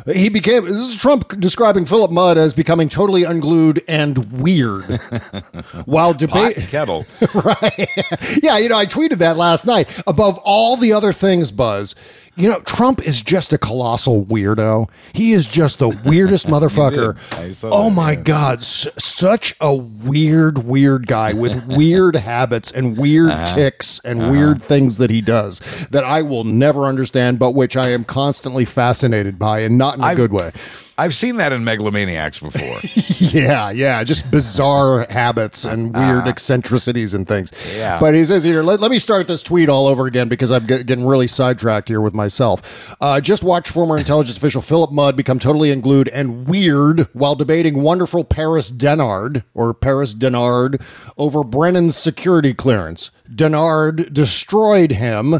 He 0.05 0.29
became. 0.29 0.65
This 0.65 0.77
is 0.77 0.95
Trump 0.97 1.39
describing 1.39 1.85
Philip 1.85 2.11
Mudd 2.11 2.37
as 2.37 2.53
becoming 2.53 2.89
totally 2.89 3.23
unglued 3.23 3.83
and 3.87 4.31
weird 4.31 4.83
while 5.85 6.13
debate. 6.13 6.57
kettle. 6.69 7.05
right? 7.33 7.89
yeah, 8.43 8.57
you 8.57 8.69
know, 8.69 8.77
I 8.77 8.85
tweeted 8.85 9.17
that 9.19 9.37
last 9.37 9.65
night. 9.65 9.89
Above 10.07 10.37
all 10.43 10.77
the 10.77 10.93
other 10.93 11.13
things, 11.13 11.51
Buzz, 11.51 11.95
you 12.41 12.49
know, 12.49 12.59
Trump 12.61 13.01
is 13.05 13.21
just 13.21 13.53
a 13.53 13.57
colossal 13.57 14.25
weirdo. 14.25 14.89
He 15.13 15.33
is 15.33 15.45
just 15.47 15.79
the 15.79 15.89
weirdest 16.05 16.47
motherfucker. 16.53 17.15
Oh 17.63 17.89
that, 17.89 17.95
my 17.95 18.11
yeah. 18.11 18.21
God, 18.21 18.57
s- 18.59 18.87
such 18.97 19.55
a 19.61 19.73
weird, 19.75 20.59
weird 20.65 21.07
guy 21.07 21.33
with 21.33 21.63
weird 21.67 22.15
habits 22.15 22.71
and 22.71 22.97
weird 22.97 23.29
Uh-huh. 23.29 23.45
ticks 23.55 23.99
and 24.03 24.31
weird 24.31 24.61
things 24.61 24.97
that 24.97 25.09
he 25.09 25.21
does 25.21 25.61
that 25.91 26.03
I 26.03 26.21
will 26.21 26.43
never 26.43 26.85
understand, 26.85 27.37
but 27.39 27.51
which 27.51 27.77
I 27.77 27.89
am 27.89 28.03
constantly 28.03 28.65
fascinated 28.65 29.37
by, 29.37 29.59
and 29.59 29.77
not 29.77 29.95
in 29.95 30.01
a 30.01 30.07
I've- 30.07 30.15
good 30.15 30.33
way. 30.33 30.51
I've 30.97 31.15
seen 31.15 31.37
that 31.37 31.51
in 31.53 31.63
megalomaniacs 31.63 32.39
before. 32.39 32.79
Yeah, 33.31 33.71
yeah, 33.71 34.03
just 34.03 34.29
bizarre 34.29 35.05
habits 35.09 35.63
and 35.63 35.95
weird 35.95 36.27
eccentricities 36.27 37.13
and 37.13 37.25
things. 37.25 37.53
Yeah. 37.73 37.99
But 37.99 38.13
he 38.13 38.25
says 38.25 38.43
here, 38.43 38.61
let, 38.61 38.81
let 38.81 38.91
me 38.91 38.99
start 38.99 39.27
this 39.27 39.41
tweet 39.41 39.69
all 39.69 39.87
over 39.87 40.05
again 40.05 40.27
because 40.27 40.51
I'm 40.51 40.65
get, 40.65 40.85
getting 40.85 41.05
really 41.05 41.27
sidetracked 41.27 41.87
here 41.87 42.01
with 42.01 42.13
myself. 42.13 42.61
Uh, 42.99 43.21
just 43.21 43.41
watch 43.41 43.69
former 43.69 43.97
intelligence 43.97 44.35
official 44.37 44.61
Philip 44.61 44.91
Mudd 44.91 45.15
become 45.15 45.39
totally 45.39 45.71
unglued 45.71 46.09
and 46.09 46.47
weird 46.47 47.07
while 47.13 47.35
debating 47.35 47.81
wonderful 47.81 48.25
Paris 48.25 48.69
Dennard 48.69 49.43
or 49.53 49.73
Paris 49.73 50.13
Dennard 50.13 50.81
over 51.17 51.43
Brennan's 51.43 51.95
security 51.95 52.53
clearance. 52.53 53.11
Dennard 53.33 54.11
destroyed 54.13 54.91
him. 54.93 55.39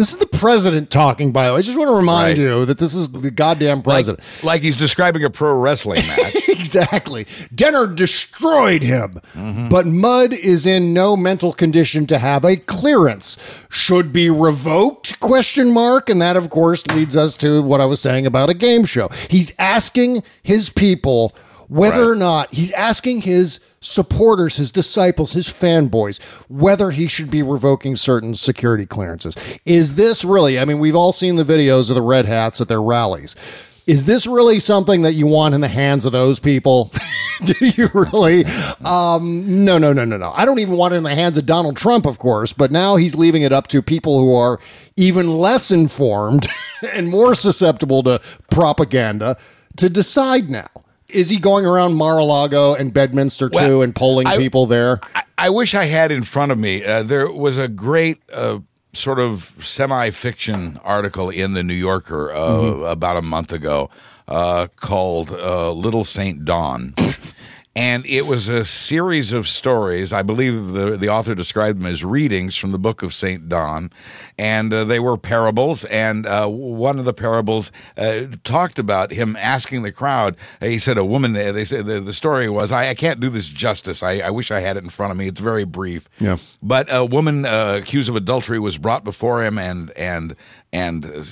This 0.00 0.12
is 0.14 0.16
the 0.18 0.26
president 0.26 0.88
talking, 0.90 1.30
by 1.30 1.46
the 1.46 1.52
way. 1.52 1.58
I 1.58 1.60
just 1.62 1.76
want 1.76 1.90
to 1.90 1.94
remind 1.94 2.38
Right. 2.38 2.44
you 2.46 2.64
that 2.64 2.78
this 2.78 2.94
is 2.94 3.10
the 3.10 3.30
goddamn 3.30 3.82
president. 3.82 4.20
like 4.42 4.62
he's 4.62 4.78
describing 4.78 5.24
a 5.24 5.28
pro 5.28 5.52
wrestling 5.52 6.00
match. 6.06 6.48
exactly. 6.48 7.26
Dennard 7.54 7.96
destroyed 7.96 8.82
him. 8.82 9.20
Mm-hmm. 9.34 9.68
But 9.68 9.86
Mudd 9.86 10.32
is 10.32 10.64
in 10.64 10.94
no 10.94 11.18
mental 11.18 11.52
condition 11.52 12.06
to 12.06 12.18
have 12.18 12.46
a 12.46 12.56
clearance. 12.56 13.36
Should 13.68 14.10
be 14.10 14.30
revoked? 14.30 15.20
Question 15.20 15.70
mark. 15.70 16.08
And 16.08 16.22
that 16.22 16.34
of 16.34 16.48
course 16.48 16.86
leads 16.86 17.14
us 17.14 17.36
to 17.36 17.60
what 17.62 17.82
I 17.82 17.84
was 17.84 18.00
saying 18.00 18.24
about 18.24 18.48
a 18.48 18.54
game 18.54 18.86
show. 18.86 19.10
He's 19.28 19.52
asking 19.58 20.22
his 20.42 20.70
people 20.70 21.34
whether 21.70 22.10
or 22.10 22.16
not 22.16 22.52
he's 22.52 22.72
asking 22.72 23.22
his 23.22 23.60
supporters, 23.80 24.56
his 24.56 24.72
disciples, 24.72 25.32
his 25.34 25.48
fanboys, 25.48 26.20
whether 26.48 26.90
he 26.90 27.06
should 27.06 27.30
be 27.30 27.42
revoking 27.42 27.94
certain 27.94 28.34
security 28.34 28.84
clearances. 28.84 29.36
Is 29.64 29.94
this 29.94 30.24
really, 30.24 30.58
I 30.58 30.64
mean, 30.64 30.80
we've 30.80 30.96
all 30.96 31.12
seen 31.12 31.36
the 31.36 31.44
videos 31.44 31.88
of 31.88 31.94
the 31.94 32.02
red 32.02 32.26
hats 32.26 32.60
at 32.60 32.66
their 32.66 32.82
rallies. 32.82 33.36
Is 33.86 34.04
this 34.04 34.26
really 34.26 34.58
something 34.58 35.02
that 35.02 35.12
you 35.14 35.28
want 35.28 35.54
in 35.54 35.60
the 35.60 35.68
hands 35.68 36.04
of 36.04 36.12
those 36.12 36.40
people? 36.40 36.92
Do 37.44 37.54
you 37.60 37.88
really? 37.94 38.44
Um, 38.84 39.64
no, 39.64 39.78
no, 39.78 39.92
no, 39.92 40.04
no, 40.04 40.16
no. 40.16 40.32
I 40.34 40.44
don't 40.44 40.58
even 40.58 40.76
want 40.76 40.92
it 40.94 40.98
in 40.98 41.04
the 41.04 41.14
hands 41.14 41.38
of 41.38 41.46
Donald 41.46 41.76
Trump, 41.76 42.04
of 42.04 42.18
course, 42.18 42.52
but 42.52 42.72
now 42.72 42.96
he's 42.96 43.14
leaving 43.14 43.42
it 43.42 43.52
up 43.52 43.68
to 43.68 43.80
people 43.80 44.20
who 44.20 44.34
are 44.34 44.58
even 44.96 45.38
less 45.38 45.70
informed 45.70 46.48
and 46.94 47.08
more 47.08 47.36
susceptible 47.36 48.02
to 48.02 48.20
propaganda 48.50 49.36
to 49.76 49.88
decide 49.88 50.50
now. 50.50 50.68
Is 51.12 51.28
he 51.30 51.38
going 51.38 51.64
around 51.66 51.94
Mar-a-Lago 51.94 52.74
and 52.74 52.92
Bedminster 52.92 53.48
too 53.48 53.56
Well, 53.58 53.82
and 53.82 53.94
polling 53.94 54.26
I- 54.26 54.36
people 54.36 54.66
there? 54.66 55.00
I, 55.14 55.22
I 55.38 55.50
wish 55.50 55.74
I 55.74 55.84
had 55.86 56.12
in 56.12 56.22
front 56.22 56.52
of 56.52 56.58
me. 56.58 56.84
Uh, 56.84 57.02
there 57.02 57.30
was 57.30 57.56
a 57.58 57.66
great 57.68 58.20
uh, 58.32 58.58
sort 58.92 59.18
of 59.18 59.54
semi-fiction 59.60 60.78
article 60.84 61.30
in 61.30 61.54
the 61.54 61.62
New 61.62 61.74
Yorker 61.74 62.32
uh, 62.32 62.38
Mm-hmm. 62.50 62.82
about 62.84 63.16
a 63.16 63.22
month 63.22 63.52
ago 63.52 63.88
uh, 64.28 64.66
called 64.76 65.30
uh, 65.30 65.72
"Little 65.72 66.04
Saint 66.04 66.44
Dawn." 66.44 66.94
And 67.80 68.04
it 68.04 68.26
was 68.26 68.50
a 68.50 68.62
series 68.66 69.32
of 69.32 69.48
stories. 69.48 70.12
I 70.12 70.20
believe 70.20 70.72
the, 70.72 70.98
the 70.98 71.08
author 71.08 71.34
described 71.34 71.80
them 71.80 71.86
as 71.86 72.04
readings 72.04 72.54
from 72.54 72.72
the 72.72 72.78
book 72.78 73.02
of 73.02 73.14
St. 73.14 73.48
Dawn. 73.48 73.90
And 74.36 74.70
uh, 74.70 74.84
they 74.84 75.00
were 75.00 75.16
parables. 75.16 75.86
And 75.86 76.26
uh, 76.26 76.46
one 76.46 76.98
of 76.98 77.06
the 77.06 77.14
parables 77.14 77.72
uh, 77.96 78.26
talked 78.44 78.78
about 78.78 79.12
him 79.12 79.34
asking 79.34 79.80
the 79.80 79.92
crowd. 79.92 80.36
He 80.60 80.78
said, 80.78 80.98
A 80.98 81.06
woman, 81.06 81.32
they 81.32 81.64
said 81.64 81.86
the, 81.86 82.00
the 82.00 82.12
story 82.12 82.50
was, 82.50 82.70
I, 82.70 82.90
I 82.90 82.94
can't 82.94 83.18
do 83.18 83.30
this 83.30 83.48
justice. 83.48 84.02
I, 84.02 84.18
I 84.18 84.28
wish 84.28 84.50
I 84.50 84.60
had 84.60 84.76
it 84.76 84.84
in 84.84 84.90
front 84.90 85.12
of 85.12 85.16
me. 85.16 85.28
It's 85.28 85.40
very 85.40 85.64
brief. 85.64 86.06
Yeah. 86.18 86.36
But 86.62 86.86
a 86.90 87.06
woman 87.06 87.46
uh, 87.46 87.78
accused 87.80 88.10
of 88.10 88.14
adultery 88.14 88.58
was 88.58 88.76
brought 88.76 89.04
before 89.04 89.42
him, 89.42 89.58
and 89.58 89.90
and 89.92 90.36
and 90.70 91.06
uh, 91.06 91.24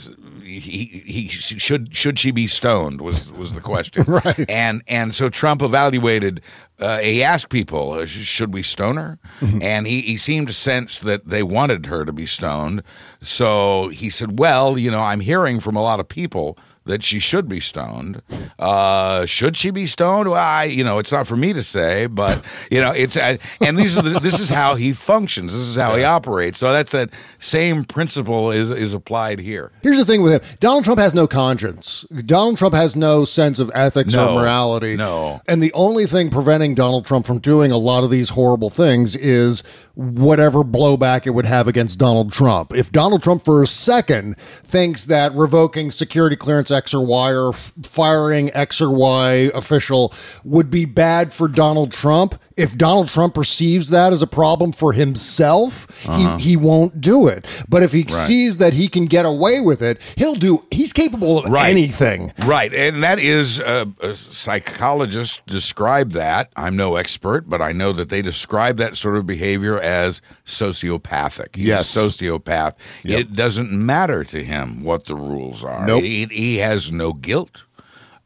he, 0.49 1.03
he 1.07 1.28
should 1.28 1.94
should 1.94 2.18
she 2.18 2.30
be 2.30 2.46
stoned 2.46 3.01
was 3.01 3.30
was 3.32 3.55
the 3.55 3.61
question. 3.61 4.05
Right. 4.09 4.46
And 4.49 4.82
and 4.88 5.14
so 5.14 5.28
Trump 5.28 5.62
evaluated. 5.62 6.40
Uh, 6.78 6.99
he 6.99 7.22
asked 7.22 7.51
people, 7.51 7.92
uh, 7.92 8.07
"Should 8.07 8.55
we 8.55 8.62
stone 8.62 8.96
her?" 8.96 9.18
And 9.62 9.86
he 9.86 10.01
he 10.01 10.16
seemed 10.16 10.46
to 10.49 10.53
sense 10.53 11.01
that 11.01 11.28
they 11.28 11.42
wanted 11.42 11.86
her 11.86 12.05
to 12.05 12.12
be 12.12 12.26
stoned. 12.26 12.82
So 13.20 13.88
he 13.88 14.11
said, 14.11 14.38
"Well, 14.38 14.78
you 14.78 14.90
know, 14.90 15.03
I'm 15.03 15.20
hearing 15.20 15.61
from 15.61 15.76
a 15.76 15.82
lot 15.82 16.01
of 16.01 16.09
people." 16.09 16.59
That 16.89 17.05
she 17.05 17.18
should 17.20 17.49
be 17.49 17.61
stoned. 17.61 18.22
Uh, 18.59 19.24
should 19.26 19.57
she 19.57 19.70
be 19.70 19.86
stoned? 19.86 20.30
Well, 20.30 20.41
I, 20.43 20.64
you 20.64 20.82
know, 20.82 20.99
it's 20.99 21.12
not 21.12 21.26
for 21.26 21.36
me 21.36 21.53
to 21.53 21.62
say, 21.62 22.07
but 22.07 22.43
you 22.70 22.80
know, 22.80 22.93
it's 22.93 23.16
and 23.16 23.39
these 23.78 23.97
are 23.97 24.03
the, 24.03 24.18
this 24.20 24.41
is 24.41 24.49
how 24.51 24.74
he 24.74 24.93
functions. 24.93 25.53
This 25.53 25.68
is 25.68 25.76
how 25.76 25.95
he 25.97 26.03
operates. 26.03 26.59
So 26.59 26.72
that's 26.72 26.93
that 26.93 27.11
same 27.39 27.84
principle 27.84 28.51
is 28.51 28.70
is 28.70 28.95
applied 28.95 29.39
here. 29.39 29.70
Here's 29.82 29.99
the 29.99 30.05
thing 30.07 30.22
with 30.22 30.32
him. 30.32 30.41
Donald 30.61 30.84
Trump 30.84 30.99
has 30.99 31.14
no 31.14 31.26
conscience. 31.26 32.07
Donald 32.24 32.57
Trump 32.57 32.74
has 32.74 32.97
no 32.97 33.24
sense 33.26 33.59
of 33.59 33.70
ethics 33.74 34.14
No, 34.14 34.30
or 34.34 34.41
morality. 34.41 34.97
no. 34.97 35.41
And 35.47 35.62
the 35.62 35.72
only 35.74 36.07
thing 36.07 36.30
preventing 36.30 36.74
Donald 36.74 37.05
Trump 37.05 37.26
from 37.26 37.39
doing 37.39 37.70
a 37.70 37.76
lot 37.76 38.03
of 38.03 38.11
these 38.11 38.30
horrible 38.30 38.70
things 38.70 39.14
is 39.14 39.62
whatever 39.95 40.62
blowback 40.62 41.26
it 41.26 41.30
would 41.30 41.45
have 41.45 41.66
against 41.68 41.99
Donald 41.99 42.32
Trump. 42.32 42.72
If 42.72 42.93
Donald 42.93 43.22
Trump 43.22 43.45
for 43.45 43.62
a 43.62 43.66
second 43.66 44.36
thinks 44.64 45.07
that 45.07 45.34
revoking 45.34 45.91
security 45.91 46.36
clearance 46.36 46.70
X 46.79 46.95
or 46.95 47.05
Y 47.05 47.31
or 47.33 47.51
f- 47.51 47.72
firing 47.83 48.51
X 48.55 48.81
or 48.81 48.91
Y 48.97 49.51
official 49.55 50.12
would 50.45 50.70
be 50.70 50.85
bad 50.85 51.35
for 51.35 51.47
Donald 51.49 51.91
Trump, 51.93 52.41
if 52.57 52.76
Donald 52.76 53.09
Trump 53.09 53.35
perceives 53.35 53.91
that 53.91 54.12
as 54.12 54.22
a 54.22 54.26
problem 54.26 54.72
for 54.72 54.93
himself, 54.93 55.87
Uh-huh. 56.07 56.37
he, 56.39 56.51
he 56.51 56.57
won't 56.57 57.01
do 57.01 57.26
it. 57.29 57.45
But 57.68 57.83
if 57.83 57.93
he 57.93 58.03
Right. 58.03 58.12
sees 58.26 58.57
that 58.59 58.74
he 58.74 58.89
can 58.89 59.07
get 59.07 59.24
away 59.24 59.61
with 59.61 59.83
it, 59.83 59.99
he'll 60.16 60.35
do. 60.35 60.64
He's 60.70 60.93
capable 60.93 61.39
of 61.39 61.51
Right. 61.51 61.70
anything. 61.70 62.33
Right, 62.45 62.72
and 62.74 63.03
that 63.03 63.18
is 63.18 63.61
uh, 63.61 63.85
a 64.01 64.14
psychologist 64.14 65.43
describe 65.47 66.12
that. 66.12 66.51
I'm 66.57 66.76
no 66.76 66.97
expert, 66.97 67.49
but 67.49 67.61
I 67.61 67.72
know 67.72 67.93
that 67.93 68.09
they 68.09 68.22
describe 68.22 68.76
that 68.79 68.97
sort 68.97 69.16
of 69.16 69.26
behavior 69.26 69.79
as 69.81 70.20
sociopathic. 70.47 71.57
He's 71.57 71.66
Yes. 71.66 71.95
a 71.97 72.01
sociopath. 72.01 72.74
Yep. 73.05 73.20
It 73.20 73.35
doesn't 73.35 73.70
matter 73.72 74.24
to 74.24 74.43
him 74.45 74.83
what 74.83 75.07
the 75.07 75.14
rules 75.14 75.64
are. 75.64 75.87
Nope. 75.87 76.03
He, 76.03 76.26
he 76.31 76.57
has 76.69 76.93
no 76.93 77.12
guilt. 77.12 77.64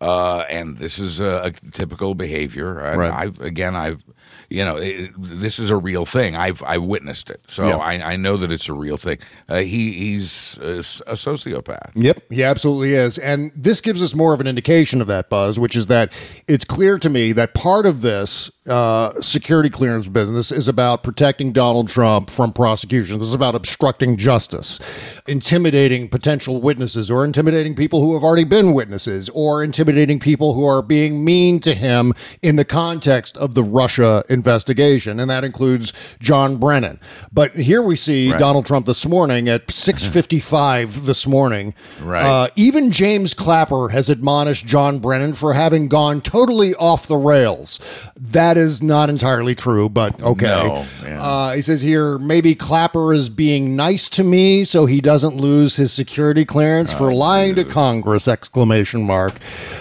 Uh, 0.00 0.44
and 0.50 0.78
this 0.78 0.98
is 0.98 1.20
a, 1.20 1.42
a 1.44 1.50
typical 1.70 2.16
behavior. 2.16 2.80
And 2.80 2.98
Right. 3.00 3.12
I, 3.40 3.46
again, 3.46 3.76
I've, 3.76 4.02
you 4.50 4.64
know, 4.64 4.76
it, 4.76 5.12
this 5.16 5.60
is 5.60 5.70
a 5.70 5.76
real 5.76 6.04
thing. 6.04 6.34
I've 6.34 6.60
I've 6.64 6.82
witnessed 6.84 7.30
it, 7.30 7.40
so 7.46 7.68
Yeah. 7.68 7.76
I, 7.76 8.12
I 8.14 8.16
know 8.16 8.36
that 8.36 8.50
it's 8.50 8.68
a 8.68 8.72
real 8.74 8.96
thing. 8.96 9.18
Uh, 9.48 9.60
he 9.60 9.92
he's 9.92 10.58
a 10.60 10.82
sociopath. 11.14 11.92
Yep, 11.94 12.24
he 12.30 12.42
absolutely 12.42 12.94
is. 12.94 13.16
And 13.18 13.52
this 13.54 13.80
gives 13.80 14.02
us 14.02 14.12
more 14.14 14.34
of 14.34 14.40
an 14.40 14.48
indication 14.48 15.00
of 15.00 15.06
that, 15.06 15.30
Buzz, 15.30 15.58
which 15.60 15.76
is 15.76 15.86
that 15.86 16.12
it's 16.48 16.64
clear 16.64 16.98
to 16.98 17.08
me 17.08 17.32
that 17.32 17.54
part 17.54 17.86
of 17.86 18.02
this 18.02 18.50
uh, 18.68 19.20
security 19.20 19.68
clearance 19.68 20.06
business 20.06 20.52
is 20.52 20.68
about 20.68 21.02
protecting 21.02 21.52
Donald 21.52 21.88
Trump 21.88 22.30
from 22.30 22.52
prosecution. 22.52 23.18
This 23.18 23.28
is 23.28 23.34
about 23.34 23.56
obstructing 23.56 24.16
justice, 24.16 24.78
intimidating 25.26 26.08
potential 26.08 26.60
witnesses, 26.60 27.10
or 27.10 27.24
intimidating 27.24 27.74
people 27.74 28.00
who 28.00 28.14
have 28.14 28.22
already 28.22 28.44
been 28.44 28.72
witnesses, 28.72 29.28
or 29.30 29.64
intimidating 29.64 30.20
people 30.20 30.54
who 30.54 30.64
are 30.64 30.80
being 30.80 31.24
mean 31.24 31.58
to 31.60 31.74
him 31.74 32.14
in 32.40 32.54
the 32.54 32.64
context 32.64 33.36
of 33.36 33.54
the 33.54 33.64
Russia 33.64 34.22
investigation. 34.28 35.18
And 35.18 35.28
that 35.28 35.42
includes 35.42 35.92
John 36.20 36.58
Brennan. 36.58 37.00
But 37.32 37.56
here 37.56 37.82
we 37.82 37.96
see 37.96 38.30
Right. 38.30 38.38
Donald 38.38 38.66
Trump 38.66 38.86
this 38.86 39.04
morning 39.06 39.48
at 39.48 39.70
655 39.70 41.06
this 41.06 41.26
morning. 41.26 41.74
Right. 42.00 42.24
Uh, 42.24 42.48
even 42.54 42.92
James 42.92 43.34
Clapper 43.34 43.88
has 43.88 44.08
admonished 44.08 44.66
John 44.66 45.00
Brennan 45.00 45.34
for 45.34 45.54
having 45.54 45.88
gone 45.88 46.20
totally 46.20 46.74
off 46.76 47.06
the 47.08 47.16
rails. 47.16 47.80
That 48.16 48.51
is 48.56 48.82
not 48.82 49.08
entirely 49.10 49.54
true, 49.54 49.88
but 49.88 50.20
okay. 50.22 50.46
No, 50.46 50.86
yeah. 51.04 51.22
uh, 51.22 51.52
he 51.54 51.62
says 51.62 51.80
here 51.80 52.18
maybe 52.18 52.54
Clapper 52.54 53.12
is 53.12 53.28
being 53.28 53.76
nice 53.76 54.08
to 54.10 54.24
me 54.24 54.64
so 54.64 54.86
he 54.86 55.00
doesn't 55.00 55.36
lose 55.36 55.76
his 55.76 55.92
security 55.92 56.44
clearance 56.44 56.92
Oh, 56.94 56.98
for 56.98 57.14
lying 57.14 57.54
to 57.56 57.64
Congress! 57.64 58.28
Exclamation 58.28 59.02
mark. 59.04 59.34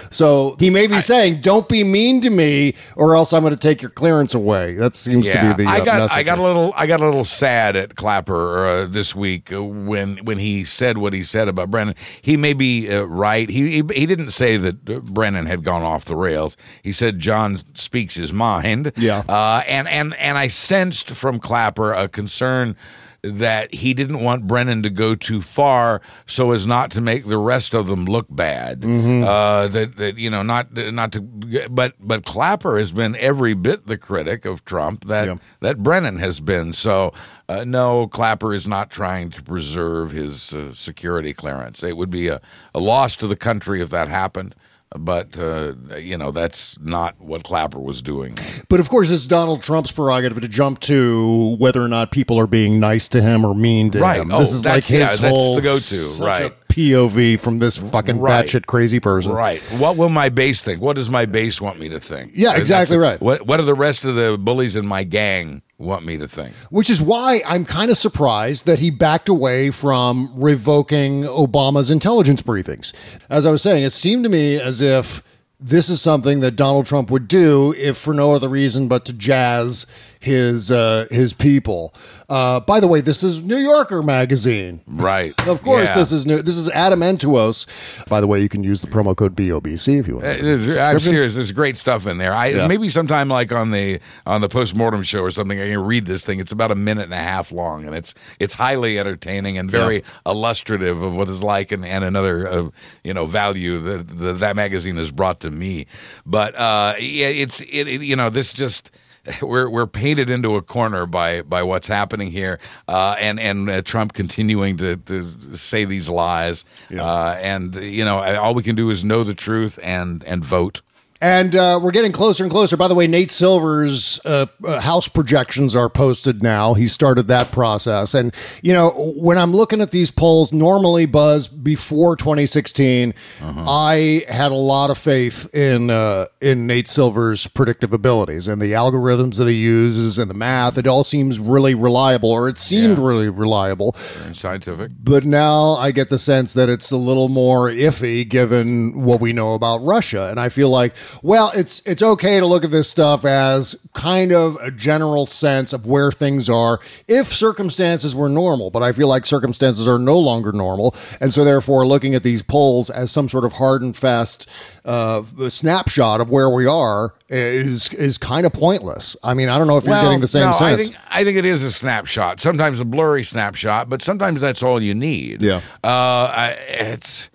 So 0.10 0.56
he 0.60 0.70
may 0.70 0.88
be 0.88 1.02
saying, 1.02 1.42
"Don't 1.42 1.68
be 1.70 1.84
mean 1.84 2.22
to 2.22 2.30
me, 2.30 2.76
or 2.96 3.16
else 3.16 3.34
I'm 3.34 3.42
going 3.44 3.54
to 3.54 3.60
take 3.60 3.82
your 3.82 3.92
clearance 3.92 4.34
away. 4.34 4.76
That 4.76 4.96
seems 4.96 5.26
to 5.28 5.34
be 5.56 5.64
the. 5.64 5.70
Uh, 5.70 5.74
I 5.74 5.86
got 5.86 6.00
message 6.00 6.18
I 6.18 6.24
got 6.24 6.40
a 6.40 6.42
little 6.42 6.74
I 6.76 6.88
got 6.88 7.02
a 7.02 7.06
little 7.06 7.24
sad 7.24 7.76
at 7.76 7.96
Clapper 7.96 8.66
uh, 8.66 8.86
this 8.88 9.16
week 9.16 9.52
uh, 9.54 9.64
when 9.64 10.18
when 10.26 10.38
he 10.38 10.64
said 10.64 10.98
what 10.98 11.14
he 11.14 11.24
said 11.24 11.48
about 11.48 11.72
Brennan. 11.72 11.96
He 12.22 12.38
may 12.38 12.54
be 12.54 12.90
uh, 12.92 13.04
right. 13.04 13.50
He, 13.50 13.70
he 13.70 13.84
he 13.94 14.06
didn't 14.06 14.32
say 14.32 14.58
that 14.58 14.90
uh, 14.90 15.00
Brennan 15.00 15.46
had 15.46 15.64
gone 15.64 15.82
off 15.84 16.06
the 16.06 16.16
rails. 16.16 16.58
He 16.84 16.92
said 16.92 17.20
John 17.20 17.58
speaks 17.76 18.16
his 18.16 18.34
mind. 18.34 18.61
Yeah. 18.98 19.20
Uh, 19.28 19.64
and 19.68 19.88
and 19.88 20.14
and 20.16 20.38
I 20.38 20.48
sensed 20.48 21.12
from 21.12 21.40
Clapper 21.40 21.94
a 21.94 22.08
concern 22.08 22.76
that 23.24 23.74
he 23.74 23.94
didn't 23.94 24.22
want 24.22 24.48
Brennan 24.48 24.82
to 24.82 24.90
go 24.90 25.14
too 25.14 25.42
far 25.42 26.02
so 26.26 26.52
as 26.52 26.66
not 26.66 26.90
to 26.92 27.02
make 27.02 27.28
the 27.28 27.38
rest 27.38 27.76
of 27.76 27.88
them 27.88 28.06
look 28.06 28.26
bad. 28.30 28.82
Mm-hmm. 28.82 29.24
Uh, 29.24 29.68
that 29.68 29.96
that 29.98 30.18
you 30.18 30.30
know 30.30 30.42
not 30.42 30.74
not 30.74 31.12
to 31.14 31.22
but 31.70 31.94
but 32.00 32.26
Clapper 32.26 32.78
has 32.78 32.92
been 32.92 33.16
every 33.18 33.54
bit 33.54 33.86
the 33.86 33.98
critic 33.98 34.46
of 34.46 34.66
Trump 34.66 35.06
that 35.06 35.28
that 35.60 35.84
Brennan 35.84 36.18
has 36.18 36.40
been. 36.40 36.74
So 36.74 37.14
uh, 37.48 37.64
no, 37.64 38.08
Clapper 38.08 38.54
is 38.54 38.68
not 38.68 38.90
trying 38.90 39.30
to 39.32 39.44
preserve 39.44 40.12
his 40.12 40.54
uh, 40.54 40.72
security 40.74 41.34
clearance. 41.34 41.84
It 41.84 41.98
would 41.98 42.10
be 42.10 42.28
a, 42.28 42.42
a 42.74 42.80
loss 42.80 43.16
to 43.18 43.28
the 43.28 43.36
country 43.36 43.82
if 43.82 43.90
that 43.92 44.08
happened. 44.08 44.56
But 44.98 45.38
uh, 45.38 45.74
you 45.98 46.18
know 46.18 46.32
that's 46.32 46.78
not 46.82 47.16
what 47.20 47.44
Clapper 47.44 47.80
was 47.80 48.02
doing. 48.02 48.38
But 48.68 48.82
of 48.82 48.90
course, 48.90 49.10
it's 49.10 49.26
Donald 49.26 49.64
Trump's 49.64 49.92
prerogative 49.94 50.42
to 50.42 50.48
jump 50.50 50.80
to 50.82 51.56
whether 51.60 51.82
or 51.82 51.88
not 51.88 52.12
people 52.12 52.38
are 52.38 52.48
being 52.48 52.80
nice 52.82 53.08
to 53.10 53.22
him 53.22 53.46
or 53.46 53.56
mean 53.56 53.90
to 53.92 54.00
Right. 54.00 54.20
him. 54.20 54.32
Oh, 54.34 54.40
this 54.40 54.52
is 54.52 54.66
like 54.66 54.84
his 54.84 54.92
yeah, 54.92 55.06
that's 55.16 55.20
whole 55.22 55.56
the 55.56 55.62
go-to, 55.62 56.10
right. 56.16 56.46
a 56.48 56.74
POV 56.74 57.40
from 57.40 57.60
this 57.60 57.78
fucking 57.78 58.20
Right. 58.20 58.46
batshit 58.46 58.66
crazy 58.66 59.00
person. 59.00 59.32
Right. 59.32 59.62
What 59.78 59.96
will 59.96 60.10
my 60.10 60.28
base 60.28 60.62
think? 60.62 60.82
What 60.82 60.98
does 60.98 61.10
my 61.10 61.26
base 61.26 61.62
want 61.62 61.80
me 61.80 61.88
to 61.90 62.00
think? 62.02 62.34
Yeah, 62.36 62.56
exactly 62.58 62.98
the- 62.98 63.02
right. 63.02 63.22
What 63.22 63.48
What 63.48 63.58
do 63.58 63.64
the 63.64 63.74
rest 63.74 64.04
of 64.04 64.16
the 64.16 64.38
bullies 64.38 64.76
in 64.76 64.86
my 64.86 65.06
gang 65.06 65.62
want 65.82 66.06
me 66.06 66.18
to 66.18 66.28
think? 66.28 66.54
Which 66.70 66.90
is 66.90 67.02
why 67.02 67.42
I'm 67.46 67.66
kind 67.66 67.92
of 67.92 67.98
surprised 67.98 68.66
that 68.66 68.80
he 68.80 68.90
backed 68.90 69.30
away 69.30 69.72
from 69.72 70.32
revoking 70.36 71.24
Obama's 71.24 71.92
intelligence 71.92 72.42
briefings. 72.42 72.94
As 73.30 73.46
I 73.46 73.52
was 73.52 73.62
saying, 73.62 73.84
it 73.84 73.92
seemed 73.92 74.24
to 74.24 74.30
me 74.30 74.60
as 74.60 74.82
if 74.82 75.24
this 75.60 75.90
is 75.90 76.02
something 76.02 76.40
that 76.40 76.56
Donald 76.56 76.88
Trump 76.88 77.12
would 77.12 77.28
do 77.28 77.74
if 77.78 77.98
for 77.98 78.14
no 78.14 78.34
other 78.34 78.50
reason 78.50 78.88
but 78.88 79.06
to 79.06 79.14
jazz 79.14 79.86
his 80.22 80.72
uh, 80.72 81.08
his 81.12 81.34
people. 81.34 81.94
Uh, 82.30 82.62
by 82.62 82.80
the 82.80 82.88
way, 82.88 83.02
this 83.02 83.24
is 83.24 83.42
New 83.44 83.58
Yorker 83.58 84.02
magazine. 84.02 84.80
Right. 84.88 85.34
Of 85.48 85.62
course, 85.64 85.90
Yeah. 85.90 85.96
this 85.96 86.14
is 86.14 86.26
new. 86.26 86.42
This 86.42 86.56
is 86.56 86.70
Adam 86.70 87.04
Entous. 87.04 87.68
By 88.08 88.22
the 88.22 88.28
way, 88.28 88.40
you 88.42 88.48
can 88.48 88.64
use 88.64 88.80
the 88.80 88.88
promo 88.88 89.14
code 89.16 89.36
BOBC 89.36 90.00
if 90.00 90.08
you 90.08 90.16
want. 90.16 90.28
I'm 90.28 91.00
serious. 91.00 91.36
There's 91.36 91.52
great 91.52 91.76
stuff 91.76 92.08
in 92.08 92.20
there. 92.20 92.34
I 92.34 92.48
Yeah. 92.48 92.68
maybe 92.68 92.88
sometime 92.88 93.28
like 93.28 93.52
on 93.52 93.72
the 93.72 94.00
on 94.26 94.40
the 94.40 94.48
postmortem 94.48 95.04
show 95.04 95.22
or 95.22 95.32
something. 95.32 95.60
I 95.60 95.68
can 95.68 95.84
read 95.84 96.06
this 96.06 96.26
thing. 96.26 96.40
It's 96.40 96.54
about 96.54 96.72
a 96.72 96.76
minute 96.76 97.04
and 97.06 97.14
a 97.14 97.18
half 97.18 97.52
long, 97.52 97.86
and 97.86 97.94
it's 97.96 98.14
it's 98.40 98.54
highly 98.54 98.98
entertaining 98.98 99.58
and 99.58 99.70
very 99.70 100.04
illustrative 100.26 101.02
of 101.02 101.14
what 101.16 101.28
it's 101.28 101.44
like, 101.44 101.72
and, 101.74 101.84
and 101.84 102.04
another 102.06 102.48
uh, 102.48 102.70
you 103.04 103.14
know 103.14 103.26
value 103.26 103.80
that 103.82 104.08
that 104.20 104.40
that 104.40 104.56
magazine 104.56 104.96
has 104.96 105.12
brought 105.12 105.42
to 105.42 105.52
me. 105.52 105.86
But 106.26 106.56
uh, 106.56 106.94
yeah, 107.00 107.28
it's 107.28 107.60
it, 107.62 107.88
it 107.90 108.02
you 108.04 108.16
know 108.16 108.30
this 108.30 108.54
just. 108.54 108.90
We're 109.42 109.70
we're 109.70 109.88
painted 109.88 110.30
into 110.32 110.56
a 110.56 110.62
corner 110.64 111.06
by 111.06 111.44
by 111.44 111.62
what's 111.62 111.88
happening 111.88 112.32
here, 112.32 112.60
uh, 112.88 113.16
and 113.20 113.40
and 113.40 113.70
uh, 113.70 113.82
Trump 113.84 114.14
continuing 114.14 114.78
to, 114.78 114.98
to 114.98 115.56
say 115.56 115.86
these 115.86 116.10
lies, 116.10 116.66
uh, 116.98 117.38
and 117.40 117.76
you 117.76 118.04
know 118.04 118.20
all 118.38 118.56
we 118.56 118.64
can 118.64 118.76
do 118.76 118.90
is 118.90 119.04
know 119.04 119.24
the 119.24 119.36
truth 119.36 119.78
and 119.84 120.24
and 120.24 120.44
vote. 120.44 120.82
And 121.22 121.56
uh, 121.56 121.80
we're 121.82 121.92
getting 121.92 122.12
closer 122.12 122.44
and 122.44 122.52
closer. 122.52 122.76
By 122.76 122.88
the 122.88 122.96
way, 122.96 123.06
Nate 123.06 123.30
Silver's 123.30 124.20
uh, 124.26 124.48
uh, 124.64 124.80
house 124.82 125.08
projections 125.08 125.76
are 125.76 125.88
posted 125.88 126.42
now. 126.42 126.74
He 126.74 126.88
started 126.88 127.28
that 127.28 127.52
process. 127.52 128.16
And, 128.16 128.34
you 128.64 128.74
know, 128.74 128.90
when 129.16 129.38
I'm 129.38 129.54
looking 129.54 129.82
at 129.82 129.92
these 129.92 130.10
polls, 130.10 130.52
normally, 130.52 131.06
Buzz, 131.06 131.48
before 131.48 132.16
2016, 132.16 133.14
I 133.40 134.24
had 134.28 134.52
a 134.52 134.56
lot 134.56 134.90
of 134.90 134.98
faith 134.98 135.54
in 135.54 135.92
uh, 135.92 136.26
in 136.42 136.66
Nate 136.66 136.88
Silver's 136.88 137.46
predictive 137.46 137.94
abilities 137.94 138.48
and 138.48 138.60
the 138.60 138.72
algorithms 138.72 139.38
that 139.38 139.48
he 139.48 139.54
uses 139.54 140.18
and 140.18 140.28
the 140.28 140.34
math. 140.34 140.78
It 140.78 140.88
all 140.88 141.04
seems 141.04 141.38
really 141.38 141.76
reliable, 141.76 142.32
or 142.32 142.50
it 142.50 142.58
seemed 142.58 142.98
really 142.98 143.30
reliable. 143.30 143.96
Very 144.18 144.34
scientific. 144.34 144.92
But 145.00 145.24
now 145.26 145.74
I 145.76 145.92
get 145.92 146.10
the 146.10 146.18
sense 146.18 146.54
that 146.54 146.68
it's 146.68 146.90
a 146.90 146.98
little 146.98 147.30
more 147.30 147.70
iffy 147.70 148.28
given 148.28 149.04
what 149.04 149.22
we 149.22 149.34
know 149.34 149.54
about 149.54 149.84
Russia. 149.84 150.30
And 150.32 150.40
I 150.40 150.50
feel 150.50 150.70
like, 150.70 150.96
well, 151.22 151.52
it's 151.56 151.82
it's 151.86 152.02
okay 152.02 152.40
to 152.40 152.46
look 152.46 152.64
at 152.64 152.72
this 152.72 152.90
stuff 152.90 153.26
as 153.26 153.76
kind 153.94 154.32
of 154.32 154.56
a 154.62 154.72
general 154.72 155.26
sense 155.26 155.74
of 155.74 155.86
where 155.86 156.12
things 156.12 156.50
are 156.50 156.80
if 157.08 157.28
circumstances 157.34 158.16
were 158.16 158.30
normal. 158.30 158.72
But 158.72 158.84
I 158.84 158.92
feel 158.92 159.08
like 159.08 159.26
circumstances 159.26 159.88
are 159.88 160.00
no 160.00 160.18
longer 160.18 160.52
normal. 160.52 160.96
And 161.20 161.34
so 161.34 161.44
therefore 161.44 161.86
looking 161.86 162.16
at 162.16 162.24
these 162.24 162.42
polls 162.42 162.90
as 162.90 163.12
some 163.12 163.30
sort 163.30 163.46
of 163.46 163.54
hard 163.54 163.82
and 163.82 163.96
fast 163.96 164.48
uh, 164.86 165.24
snapshot 165.50 166.22
of 166.22 166.30
where 166.30 166.50
we 166.50 166.66
are 166.66 167.14
is 167.30 167.94
is 167.94 168.18
kind 168.18 168.46
of 168.46 168.54
pointless. 168.54 169.16
I 169.24 169.34
mean, 169.34 169.50
I 169.50 169.58
don't 169.58 169.68
know 169.68 169.78
if 169.78 169.84
you're 169.84 169.92
Well, 169.92 170.04
getting 170.04 170.22
the 170.22 170.28
same 170.28 170.48
no, 170.48 170.52
sense. 170.54 170.62
I 170.62 170.76
think 170.84 170.96
I 171.10 171.24
think 171.24 171.38
it 171.38 171.46
is 171.46 171.64
a 171.64 171.72
snapshot. 171.72 172.40
Sometimes 172.40 172.80
a 172.80 172.86
blurry 172.86 173.24
snapshot, 173.24 173.90
but 173.90 174.02
sometimes 174.02 174.42
that's 174.42 174.64
all 174.64 174.82
you 174.82 174.94
need. 174.96 175.42
Yeah. 175.42 175.58
uh, 175.84 175.88
I, 176.34 176.58
it's 176.70 177.30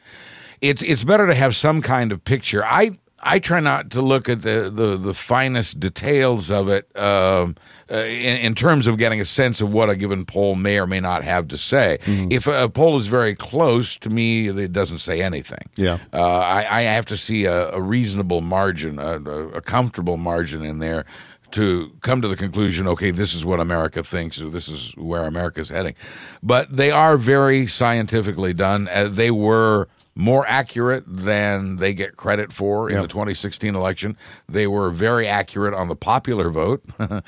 it's 0.61 0.83
it's 0.83 1.05
better 1.05 1.27
to 1.27 1.35
have 1.35 1.55
some 1.55 1.83
kind 1.83 2.13
of 2.13 2.25
picture. 2.25 2.65
I 2.65 2.99
I 3.27 3.41
try 3.41 3.61
not 3.61 3.91
to 3.91 4.01
look 4.01 4.29
at 4.29 4.43
the 4.43 4.71
the, 4.71 4.97
the 4.97 5.13
finest 5.13 5.81
details 5.81 6.51
of 6.51 6.69
it 6.69 6.85
um, 6.97 7.57
uh, 7.91 7.97
in, 7.97 8.39
in 8.39 8.55
terms 8.55 8.87
of 8.87 8.99
getting 8.99 9.21
a 9.21 9.25
sense 9.25 9.61
of 9.61 9.73
what 9.73 9.91
a 9.91 9.97
given 9.97 10.25
poll 10.25 10.55
may 10.55 10.79
or 10.79 10.87
may 10.87 11.01
not 11.01 11.25
have 11.25 11.49
to 11.49 11.57
say. 11.57 11.99
Mm-hmm. 12.03 12.29
If 12.31 12.47
a 12.47 12.69
poll 12.69 12.97
is 12.97 13.09
very 13.09 13.35
close, 13.35 13.99
to 13.99 14.11
me, 14.11 14.49
it 14.49 14.73
doesn't 14.73 14.99
say 14.99 15.23
anything. 15.23 15.69
Yeah. 15.77 15.99
Uh, 16.13 16.39
I, 16.39 16.79
I 16.79 16.83
have 16.83 17.07
to 17.07 17.17
see 17.17 17.45
a, 17.47 17.71
a 17.73 17.81
reasonable 17.81 18.41
margin, 18.41 18.99
a, 18.99 19.19
a, 19.19 19.49
a 19.49 19.61
comfortable 19.61 20.17
margin 20.17 20.65
in 20.65 20.79
there 20.79 21.05
to 21.53 21.93
come 22.01 22.21
to 22.21 22.29
the 22.29 22.37
conclusion, 22.37 22.87
okay, 22.89 23.11
this 23.11 23.33
is 23.33 23.45
what 23.45 23.61
America 23.61 24.03
thinks, 24.03 24.41
or 24.41 24.51
this 24.51 24.69
is 24.69 24.93
where 24.97 25.23
America's 25.23 25.69
heading. 25.69 25.95
But 26.43 26.77
they 26.77 26.91
are 26.91 27.17
very 27.17 27.67
scientifically 27.67 28.53
done. 28.53 28.89
Uh, 28.89 29.09
they 29.09 29.31
were 29.31 29.89
more 30.19 30.47
accurate 30.49 31.05
than 31.07 31.77
they 31.77 31.93
get 31.93 32.17
credit 32.17 32.51
for 32.51 32.89
in 32.89 33.03
the 33.03 33.07
2016 33.09 33.75
election. 33.77 34.17
They 34.49 34.67
were 34.67 34.89
very 34.91 35.29
accurate 35.29 35.75
on 35.75 35.89
the 35.89 35.95
popular 35.95 36.49
vote. 36.49 36.83
uh, 36.99 37.21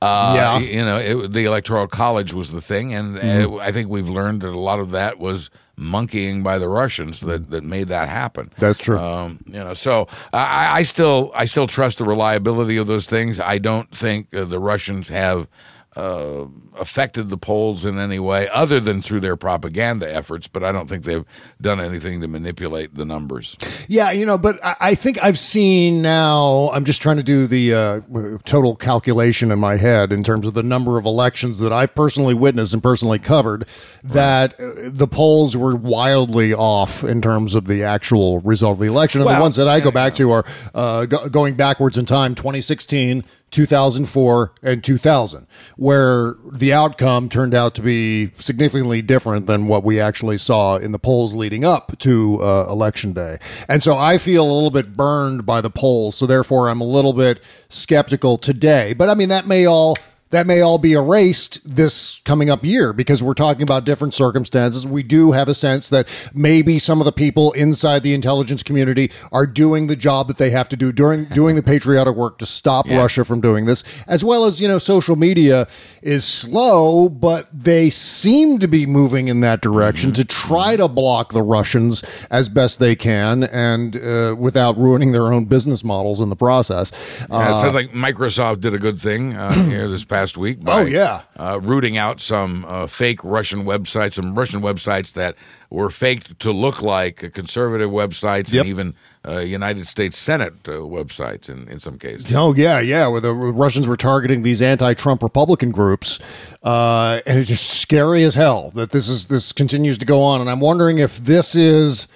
Yeah. 0.00 0.58
You 0.60 0.84
know, 0.84 0.98
it, 0.98 1.32
the 1.32 1.44
Electoral 1.44 1.88
College 1.88 2.32
was 2.32 2.52
the 2.52 2.60
thing, 2.60 2.94
and 2.94 3.18
uh, 3.18 3.22
Mhm. 3.22 3.60
I 3.60 3.72
think 3.72 3.88
we've 3.90 4.08
learned 4.08 4.42
that 4.42 4.50
a 4.50 4.58
lot 4.58 4.78
of 4.78 4.92
that 4.92 5.18
was 5.18 5.50
monkeying 5.76 6.42
by 6.42 6.58
the 6.58 6.68
Russians 6.68 7.20
that, 7.20 7.50
that 7.50 7.64
made 7.64 7.88
that 7.88 8.08
happen. 8.08 8.50
That's 8.58 8.78
true. 8.78 8.98
Um, 8.98 9.40
you 9.46 9.58
know, 9.58 9.74
so 9.74 10.06
I, 10.32 10.78
I 10.78 10.82
still 10.84 11.32
I 11.34 11.44
still 11.46 11.66
trust 11.66 11.98
the 11.98 12.04
reliability 12.04 12.76
of 12.78 12.86
those 12.86 13.06
things. 13.06 13.38
I 13.40 13.58
don't 13.58 13.90
think 13.94 14.32
uh, 14.32 14.44
the 14.44 14.58
Russians 14.60 15.08
have 15.10 15.48
uh, 15.96 16.46
affected 16.78 17.30
the 17.30 17.38
polls 17.38 17.86
in 17.86 17.98
any 17.98 18.18
way 18.18 18.48
other 18.50 18.78
than 18.80 19.00
through 19.00 19.20
their 19.20 19.34
propaganda 19.36 20.12
efforts. 20.12 20.46
But 20.46 20.62
I 20.62 20.70
don't 20.70 20.88
think 20.88 21.04
they've 21.04 21.24
done 21.60 21.80
anything 21.80 22.20
to 22.20 22.28
manipulate 22.28 22.94
the 22.94 23.06
numbers. 23.06 23.56
Yeah, 23.88 24.10
you 24.10 24.26
know, 24.26 24.36
but 24.36 24.62
I, 24.62 24.76
I 24.80 24.94
think 24.94 25.22
I've 25.22 25.38
seen 25.38 26.02
now. 26.02 26.70
I'm 26.74 26.84
just 26.84 27.00
trying 27.00 27.16
to 27.16 27.22
do 27.22 27.46
the 27.46 27.74
uh, 27.74 28.00
total 28.44 28.76
calculation 28.76 29.50
in 29.50 29.58
my 29.58 29.76
head 29.76 30.12
in 30.12 30.22
terms 30.22 30.46
of 30.46 30.52
the 30.52 30.62
number 30.62 30.98
of 30.98 31.06
elections 31.06 31.58
that 31.60 31.72
I've 31.72 31.94
personally 31.94 32.34
witnessed 32.34 32.74
and 32.74 32.82
personally 32.82 33.18
covered. 33.18 33.66
That 34.04 34.60
uh, 34.60 34.72
the 34.90 35.08
polls 35.08 35.56
were 35.56 35.74
wildly 35.74 36.52
off 36.52 37.02
in 37.04 37.22
terms 37.22 37.54
of 37.54 37.66
the 37.66 37.82
actual 37.82 38.40
result 38.40 38.74
of 38.74 38.80
the 38.80 38.86
election, 38.86 39.22
and 39.22 39.30
the 39.30 39.40
ones 39.40 39.56
that 39.56 39.66
I 39.66 39.80
go 39.80 39.90
back 39.90 40.14
to 40.16 40.30
are 40.30 40.44
uh, 40.74 41.06
go- 41.06 41.28
going 41.30 41.54
backwards 41.54 41.96
in 41.96 42.04
time: 42.04 42.34
2016. 42.34 43.24
2004 43.50 44.52
and 44.62 44.82
2000, 44.82 45.46
where 45.76 46.34
the 46.52 46.72
outcome 46.72 47.28
turned 47.28 47.54
out 47.54 47.74
to 47.76 47.82
be 47.82 48.30
significantly 48.34 49.02
different 49.02 49.46
than 49.46 49.66
what 49.66 49.84
we 49.84 50.00
actually 50.00 50.36
saw 50.36 50.76
in 50.76 50.92
the 50.92 50.98
polls 50.98 51.34
leading 51.34 51.64
up 51.64 51.98
to 51.98 52.42
uh, 52.42 52.66
election 52.68 53.12
day. 53.12 53.38
And 53.68 53.82
so 53.82 53.96
I 53.96 54.18
feel 54.18 54.44
a 54.44 54.52
little 54.52 54.70
bit 54.70 54.96
burned 54.96 55.46
by 55.46 55.60
the 55.60 55.70
polls. 55.70 56.16
So 56.16 56.26
therefore, 56.26 56.68
I'm 56.68 56.80
a 56.80 56.84
little 56.84 57.12
bit 57.12 57.40
skeptical 57.68 58.36
today. 58.36 58.92
But 58.92 59.08
I 59.08 59.14
mean, 59.14 59.28
that 59.28 59.46
may 59.46 59.66
all 59.66 59.96
that 60.30 60.46
may 60.46 60.60
all 60.60 60.76
be 60.78 60.92
erased 60.92 61.60
this 61.64 62.20
coming 62.24 62.50
up 62.50 62.64
year 62.64 62.92
because 62.92 63.22
we're 63.22 63.32
talking 63.34 63.62
about 63.62 63.84
different 63.84 64.12
circumstances. 64.12 64.84
We 64.86 65.04
do 65.04 65.32
have 65.32 65.48
a 65.48 65.54
sense 65.54 65.88
that 65.90 66.06
maybe 66.34 66.80
some 66.80 67.00
of 67.00 67.04
the 67.04 67.12
people 67.12 67.52
inside 67.52 68.02
the 68.02 68.12
intelligence 68.12 68.64
community 68.64 69.10
are 69.30 69.46
doing 69.46 69.86
the 69.86 69.94
job 69.94 70.26
that 70.26 70.36
they 70.38 70.50
have 70.50 70.68
to 70.70 70.76
do 70.76 70.90
during 70.90 71.24
doing 71.40 71.54
the 71.54 71.62
patriotic 71.62 72.16
work 72.16 72.38
to 72.38 72.46
stop 72.46 72.86
Yeah. 72.88 72.98
Russia 72.98 73.24
from 73.24 73.40
doing 73.40 73.66
this, 73.66 73.84
as 74.08 74.24
well 74.24 74.44
as 74.46 74.60
you 74.60 74.66
know, 74.66 74.78
social 74.78 75.14
media 75.14 75.68
is 76.02 76.24
slow, 76.24 77.08
but 77.08 77.48
they 77.52 77.88
seem 77.88 78.58
to 78.58 78.66
be 78.66 78.84
moving 78.84 79.28
in 79.28 79.40
that 79.42 79.60
direction 79.60 80.12
to 80.14 80.24
try 80.24 80.74
to 80.76 80.88
block 80.88 81.32
the 81.32 81.42
Russians 81.42 82.02
as 82.32 82.48
best 82.48 82.80
they 82.80 82.96
can 82.96 83.44
and 83.44 83.96
uh, 83.96 84.34
without 84.38 84.76
ruining 84.76 85.12
their 85.12 85.32
own 85.32 85.44
business 85.44 85.84
models 85.84 86.20
in 86.20 86.30
the 86.30 86.36
process. 86.36 86.90
Yeah, 87.20 87.24
it 87.26 87.30
Uh, 87.30 87.54
sounds 87.54 87.74
like 87.74 87.90
Microsoft 87.92 88.60
did 88.60 88.74
a 88.74 88.78
good 88.78 89.00
thing 89.00 89.34
uh, 89.34 89.52
here 89.68 89.88
this 89.88 90.02
past 90.04 90.15
week. 90.36 90.62
By, 90.62 90.82
Oh, 90.82 90.84
yeah. 90.86 91.22
uh, 91.36 91.60
rooting 91.62 91.96
out 91.96 92.20
some 92.20 92.64
uh, 92.66 92.86
fake 92.86 93.22
Russian 93.24 93.64
websites, 93.64 94.14
some 94.14 94.34
Russian 94.34 94.60
websites 94.60 95.12
that 95.14 95.34
were 95.70 95.90
faked 95.90 96.38
to 96.40 96.52
look 96.52 96.80
like 96.82 97.32
conservative 97.34 97.90
websites, 97.90 98.52
Yep. 98.52 98.60
and 98.62 98.68
even 98.70 98.94
uh, 99.26 99.38
United 99.40 99.86
States 99.86 100.16
Senate 100.16 100.54
uh, 100.68 100.72
websites 100.72 101.48
in, 101.50 101.68
in 101.68 101.78
some 101.80 101.98
cases. 101.98 102.26
Oh 102.34 102.54
yeah, 102.54 102.80
yeah. 102.80 103.06
Where 103.08 103.20
the 103.20 103.32
Russians 103.34 103.86
were 103.88 103.96
targeting 103.96 104.42
these 104.42 104.62
anti-Trump 104.62 105.22
Republican 105.22 105.72
groups, 105.72 106.18
uh, 106.62 107.20
and 107.26 107.38
it's 107.38 107.48
just 107.48 107.68
scary 107.80 108.22
as 108.24 108.34
hell 108.36 108.70
that 108.74 108.90
this 108.92 109.08
is 109.08 109.26
this 109.26 109.52
continues 109.52 109.98
to 109.98 110.06
go 110.06 110.22
on. 110.22 110.40
And 110.40 110.48
I'm 110.48 110.60
wondering 110.60 110.98
if 110.98 111.18
this 111.18 111.54
is 111.54 112.06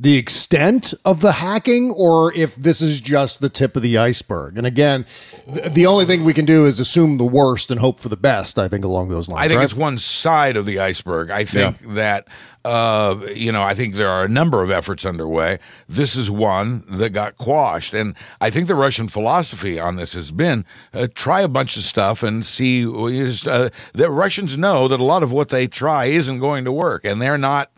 the 0.00 0.16
extent 0.16 0.94
of 1.04 1.20
the 1.20 1.32
hacking, 1.32 1.90
or 1.90 2.34
if 2.34 2.56
this 2.56 2.80
is 2.80 3.02
just 3.02 3.42
the 3.42 3.50
tip 3.50 3.76
of 3.76 3.82
the 3.82 3.98
iceberg. 3.98 4.56
And 4.56 4.66
again, 4.66 5.04
th- 5.52 5.74
the 5.74 5.84
only 5.84 6.06
thing 6.06 6.24
we 6.24 6.32
can 6.32 6.46
do 6.46 6.64
is 6.64 6.80
assume 6.80 7.18
the 7.18 7.24
worst 7.26 7.70
and 7.70 7.78
hope 7.78 8.00
for 8.00 8.08
the 8.08 8.16
best. 8.16 8.58
I 8.58 8.66
think 8.66 8.82
along 8.82 9.10
those 9.10 9.28
lines. 9.28 9.44
I 9.44 9.48
think 9.48 9.58
right? 9.58 9.64
it's 9.64 9.74
one 9.74 9.98
side 9.98 10.56
of 10.56 10.64
the 10.64 10.78
iceberg. 10.78 11.28
I 11.28 11.44
think 11.44 11.78
that 11.94 12.26
uh, 12.64 13.18
you 13.34 13.52
know, 13.52 13.62
I 13.62 13.74
think 13.74 13.94
there 13.94 14.08
are 14.08 14.24
a 14.24 14.28
number 14.28 14.62
of 14.62 14.70
efforts 14.70 15.04
underway. 15.04 15.58
This 15.86 16.16
is 16.16 16.30
one 16.30 16.84
that 16.88 17.10
got 17.10 17.36
quashed, 17.36 17.92
and 17.92 18.14
I 18.40 18.48
think 18.48 18.68
the 18.68 18.74
Russian 18.74 19.08
philosophy 19.08 19.78
on 19.78 19.96
this 19.96 20.14
has 20.14 20.30
been 20.30 20.64
uh, 20.94 21.08
try 21.14 21.42
a 21.42 21.48
bunch 21.48 21.76
of 21.76 21.82
stuff 21.82 22.22
and 22.22 22.44
see. 22.44 22.86
Uh, 22.86 23.68
the 23.92 24.10
Russians 24.10 24.56
know 24.56 24.88
that 24.88 25.00
a 25.00 25.04
lot 25.04 25.22
of 25.22 25.30
what 25.30 25.50
they 25.50 25.66
try 25.66 26.06
isn't 26.06 26.38
going 26.38 26.64
to 26.64 26.72
work, 26.72 27.04
and 27.04 27.20
they're 27.20 27.38
not 27.38 27.70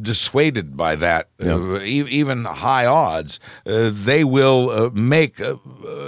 dissuaded 0.00 0.76
by 0.76 0.94
that, 0.96 1.28
uh, 1.42 1.80
e- 1.80 2.06
even 2.10 2.44
high 2.44 2.86
odds, 2.86 3.40
uh, 3.66 3.90
they 3.92 4.22
will 4.24 4.70
uh, 4.70 4.90
make 4.90 5.40
uh, 5.40 5.56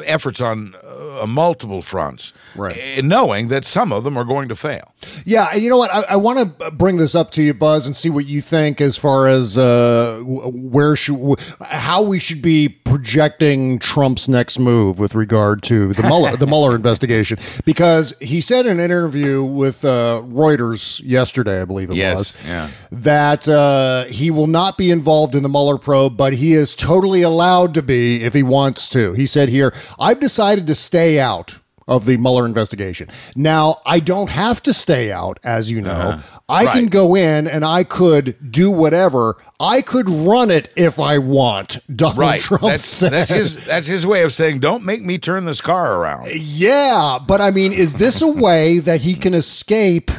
efforts 0.04 0.40
on 0.40 0.74
uh, 0.96 1.26
multiple 1.26 1.82
fronts, 1.82 2.32
right. 2.54 3.02
knowing 3.04 3.48
that 3.48 3.64
some 3.64 3.92
of 3.92 4.04
them 4.04 4.16
are 4.16 4.24
going 4.24 4.48
to 4.48 4.54
fail. 4.54 4.94
Yeah, 5.24 5.48
and 5.52 5.62
you 5.62 5.70
know 5.70 5.78
what? 5.78 5.92
I, 5.92 6.02
I 6.10 6.16
want 6.16 6.58
to 6.58 6.70
bring 6.70 6.96
this 6.96 7.14
up 7.14 7.30
to 7.32 7.42
you, 7.42 7.54
Buzz, 7.54 7.86
and 7.86 7.96
see 7.96 8.10
what 8.10 8.26
you 8.26 8.40
think 8.40 8.80
as 8.80 8.96
far 8.96 9.28
as 9.28 9.56
uh, 9.58 10.20
where 10.24 10.96
should, 10.96 11.36
how 11.60 12.02
we 12.02 12.18
should 12.18 12.42
be 12.42 12.68
projecting 12.68 13.78
Trump's 13.78 14.28
next 14.28 14.58
move 14.58 14.98
with 14.98 15.14
regard 15.14 15.62
to 15.64 15.92
the 15.92 16.02
Mueller, 16.02 16.36
the 16.36 16.46
Mueller 16.46 16.74
investigation, 16.76 17.38
because 17.64 18.14
he 18.20 18.40
said 18.40 18.66
in 18.66 18.78
an 18.78 18.84
interview 18.84 19.42
with 19.42 19.84
uh, 19.84 20.22
Reuters 20.24 21.02
yesterday, 21.04 21.60
I 21.62 21.64
believe 21.64 21.90
it 21.90 21.96
Yes, 21.96 22.18
was, 22.18 22.38
yeah. 22.44 22.70
that 22.90 23.48
uh, 23.48 24.04
he 24.04 24.30
will 24.30 24.46
not 24.46 24.78
be 24.78 24.90
involved 24.90 25.34
in 25.34 25.42
the 25.42 25.48
Mueller 25.48 25.78
probe, 25.78 26.16
but 26.16 26.34
he 26.34 26.52
is 26.54 26.74
totally 26.74 27.22
allowed 27.22 27.74
to 27.74 27.82
be 27.82 28.22
if 28.22 28.34
he 28.34 28.42
wants 28.42 28.88
to. 28.90 29.12
He 29.12 29.26
said 29.26 29.48
here, 29.48 29.74
I've 29.98 30.20
decided 30.20 30.66
to 30.66 30.74
stay 30.86 31.18
out 31.20 31.58
of 31.88 32.04
the 32.04 32.16
Mueller 32.16 32.46
investigation. 32.46 33.08
Now, 33.36 33.80
I 33.86 34.00
don't 34.00 34.30
have 34.30 34.62
to 34.64 34.72
stay 34.72 35.12
out, 35.12 35.38
as 35.44 35.70
you 35.70 35.80
know. 35.80 35.90
Uh-huh. 35.92 36.40
I 36.48 36.66
can 36.66 36.86
go 36.86 37.16
in 37.16 37.48
and 37.48 37.64
I 37.64 37.82
could 37.82 38.52
do 38.52 38.70
whatever. 38.70 39.36
I 39.58 39.82
could 39.82 40.08
run 40.08 40.50
it 40.50 40.72
if 40.76 40.98
I 41.00 41.18
want. 41.18 41.78
Donald 41.94 42.18
Right, 42.18 42.40
Trump 42.40 42.62
that's, 42.62 42.84
said. 42.86 43.12
that's 43.12 43.30
his 43.30 43.56
that's 43.66 43.86
his 43.88 44.06
way 44.06 44.22
of 44.22 44.32
saying, 44.32 44.60
"Don't 44.60 44.84
make 44.84 45.02
me 45.02 45.18
turn 45.18 45.44
this 45.44 45.60
car 45.60 45.96
around." 46.00 46.28
Yeah, 46.32 47.18
but 47.26 47.40
I 47.40 47.50
mean, 47.50 47.72
is 47.72 47.94
this 47.94 48.22
a 48.22 48.28
way 48.28 48.78
that 48.78 49.02
he 49.02 49.14
can 49.14 49.34
escape 49.34 50.10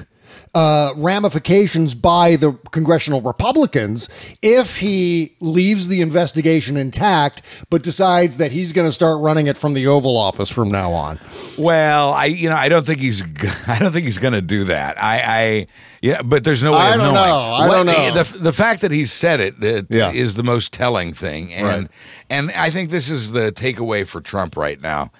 uh, 0.58 0.94
ramifications 0.98 1.94
by 1.94 2.36
the 2.36 2.54
congressional 2.72 3.22
Republicans 3.22 4.10
if 4.42 4.78
he 4.78 5.36
leaves 5.40 5.88
the 5.88 6.02
investigation 6.02 6.78
intact, 6.78 7.42
but 7.70 7.84
decides 7.84 8.38
that 8.38 8.52
he's 8.52 8.74
going 8.74 8.88
to 8.88 8.92
start 8.92 9.22
running 9.22 9.46
it 9.48 9.56
from 9.58 9.74
the 9.76 9.86
Oval 9.86 10.18
Office 10.18 10.50
from 10.50 10.68
now 10.70 10.94
on? 10.94 11.20
Well, 11.58 12.12
I 12.14 12.26
you 12.26 12.50
know 12.50 12.56
I 12.56 12.70
don't 12.70 12.86
think 12.86 13.00
he's 13.00 13.22
I 13.68 13.78
don't 13.80 13.92
think 13.92 14.06
he's 14.06 14.18
going 14.18 14.34
to 14.34 14.42
do 14.42 14.64
that. 14.66 15.02
I 15.02 15.20
I 15.26 15.68
yeah, 16.02 16.22
but 16.24 16.44
there's 16.44 16.64
no 16.64 16.72
way 16.72 16.78
I 16.80 16.94
of 16.96 17.02
don't 17.02 17.14
knowing. 17.14 17.28
know. 17.30 17.54
I 17.54 17.68
don't 17.68 17.86
know. 17.86 18.24
The, 18.24 18.40
the 18.40 18.54
fact 18.54 18.82
that 18.82 18.92
he 18.92 19.06
said 19.06 19.40
it 19.40 19.60
that 19.60 19.88
Yeah. 19.90 20.12
is 20.12 20.36
the 20.36 20.44
most 20.44 20.74
telling 20.74 21.14
thing, 21.14 21.54
and 21.54 21.68
Right. 21.68 21.88
and 22.30 22.52
I 22.52 22.70
think 22.72 22.90
this 22.90 23.10
is 23.10 23.32
the 23.32 23.52
takeaway 23.52 24.08
for 24.08 24.22
Trump 24.22 24.58
right 24.58 24.82
now. 24.82 25.12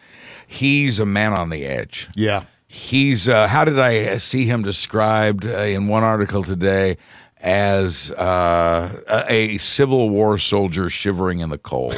He's 0.48 1.00
a 1.00 1.06
man 1.06 1.34
on 1.34 1.50
the 1.50 1.66
edge. 1.66 2.10
Yeah. 2.16 2.44
He's 2.68 3.30
uh, 3.30 3.48
how 3.48 3.64
did 3.66 3.80
I 3.80 4.18
see 4.18 4.46
him 4.46 4.62
described 4.62 5.46
uh, 5.46 5.50
in 5.60 5.88
one 5.88 6.04
article 6.04 6.44
today 6.44 6.98
as 7.42 8.12
uh, 8.12 9.02
a, 9.08 9.34
a 9.34 9.58
Civil 9.58 10.10
War 10.10 10.38
soldier 10.38 10.90
shivering 10.90 11.40
in 11.40 11.50
the 11.50 11.58
cold. 11.58 11.96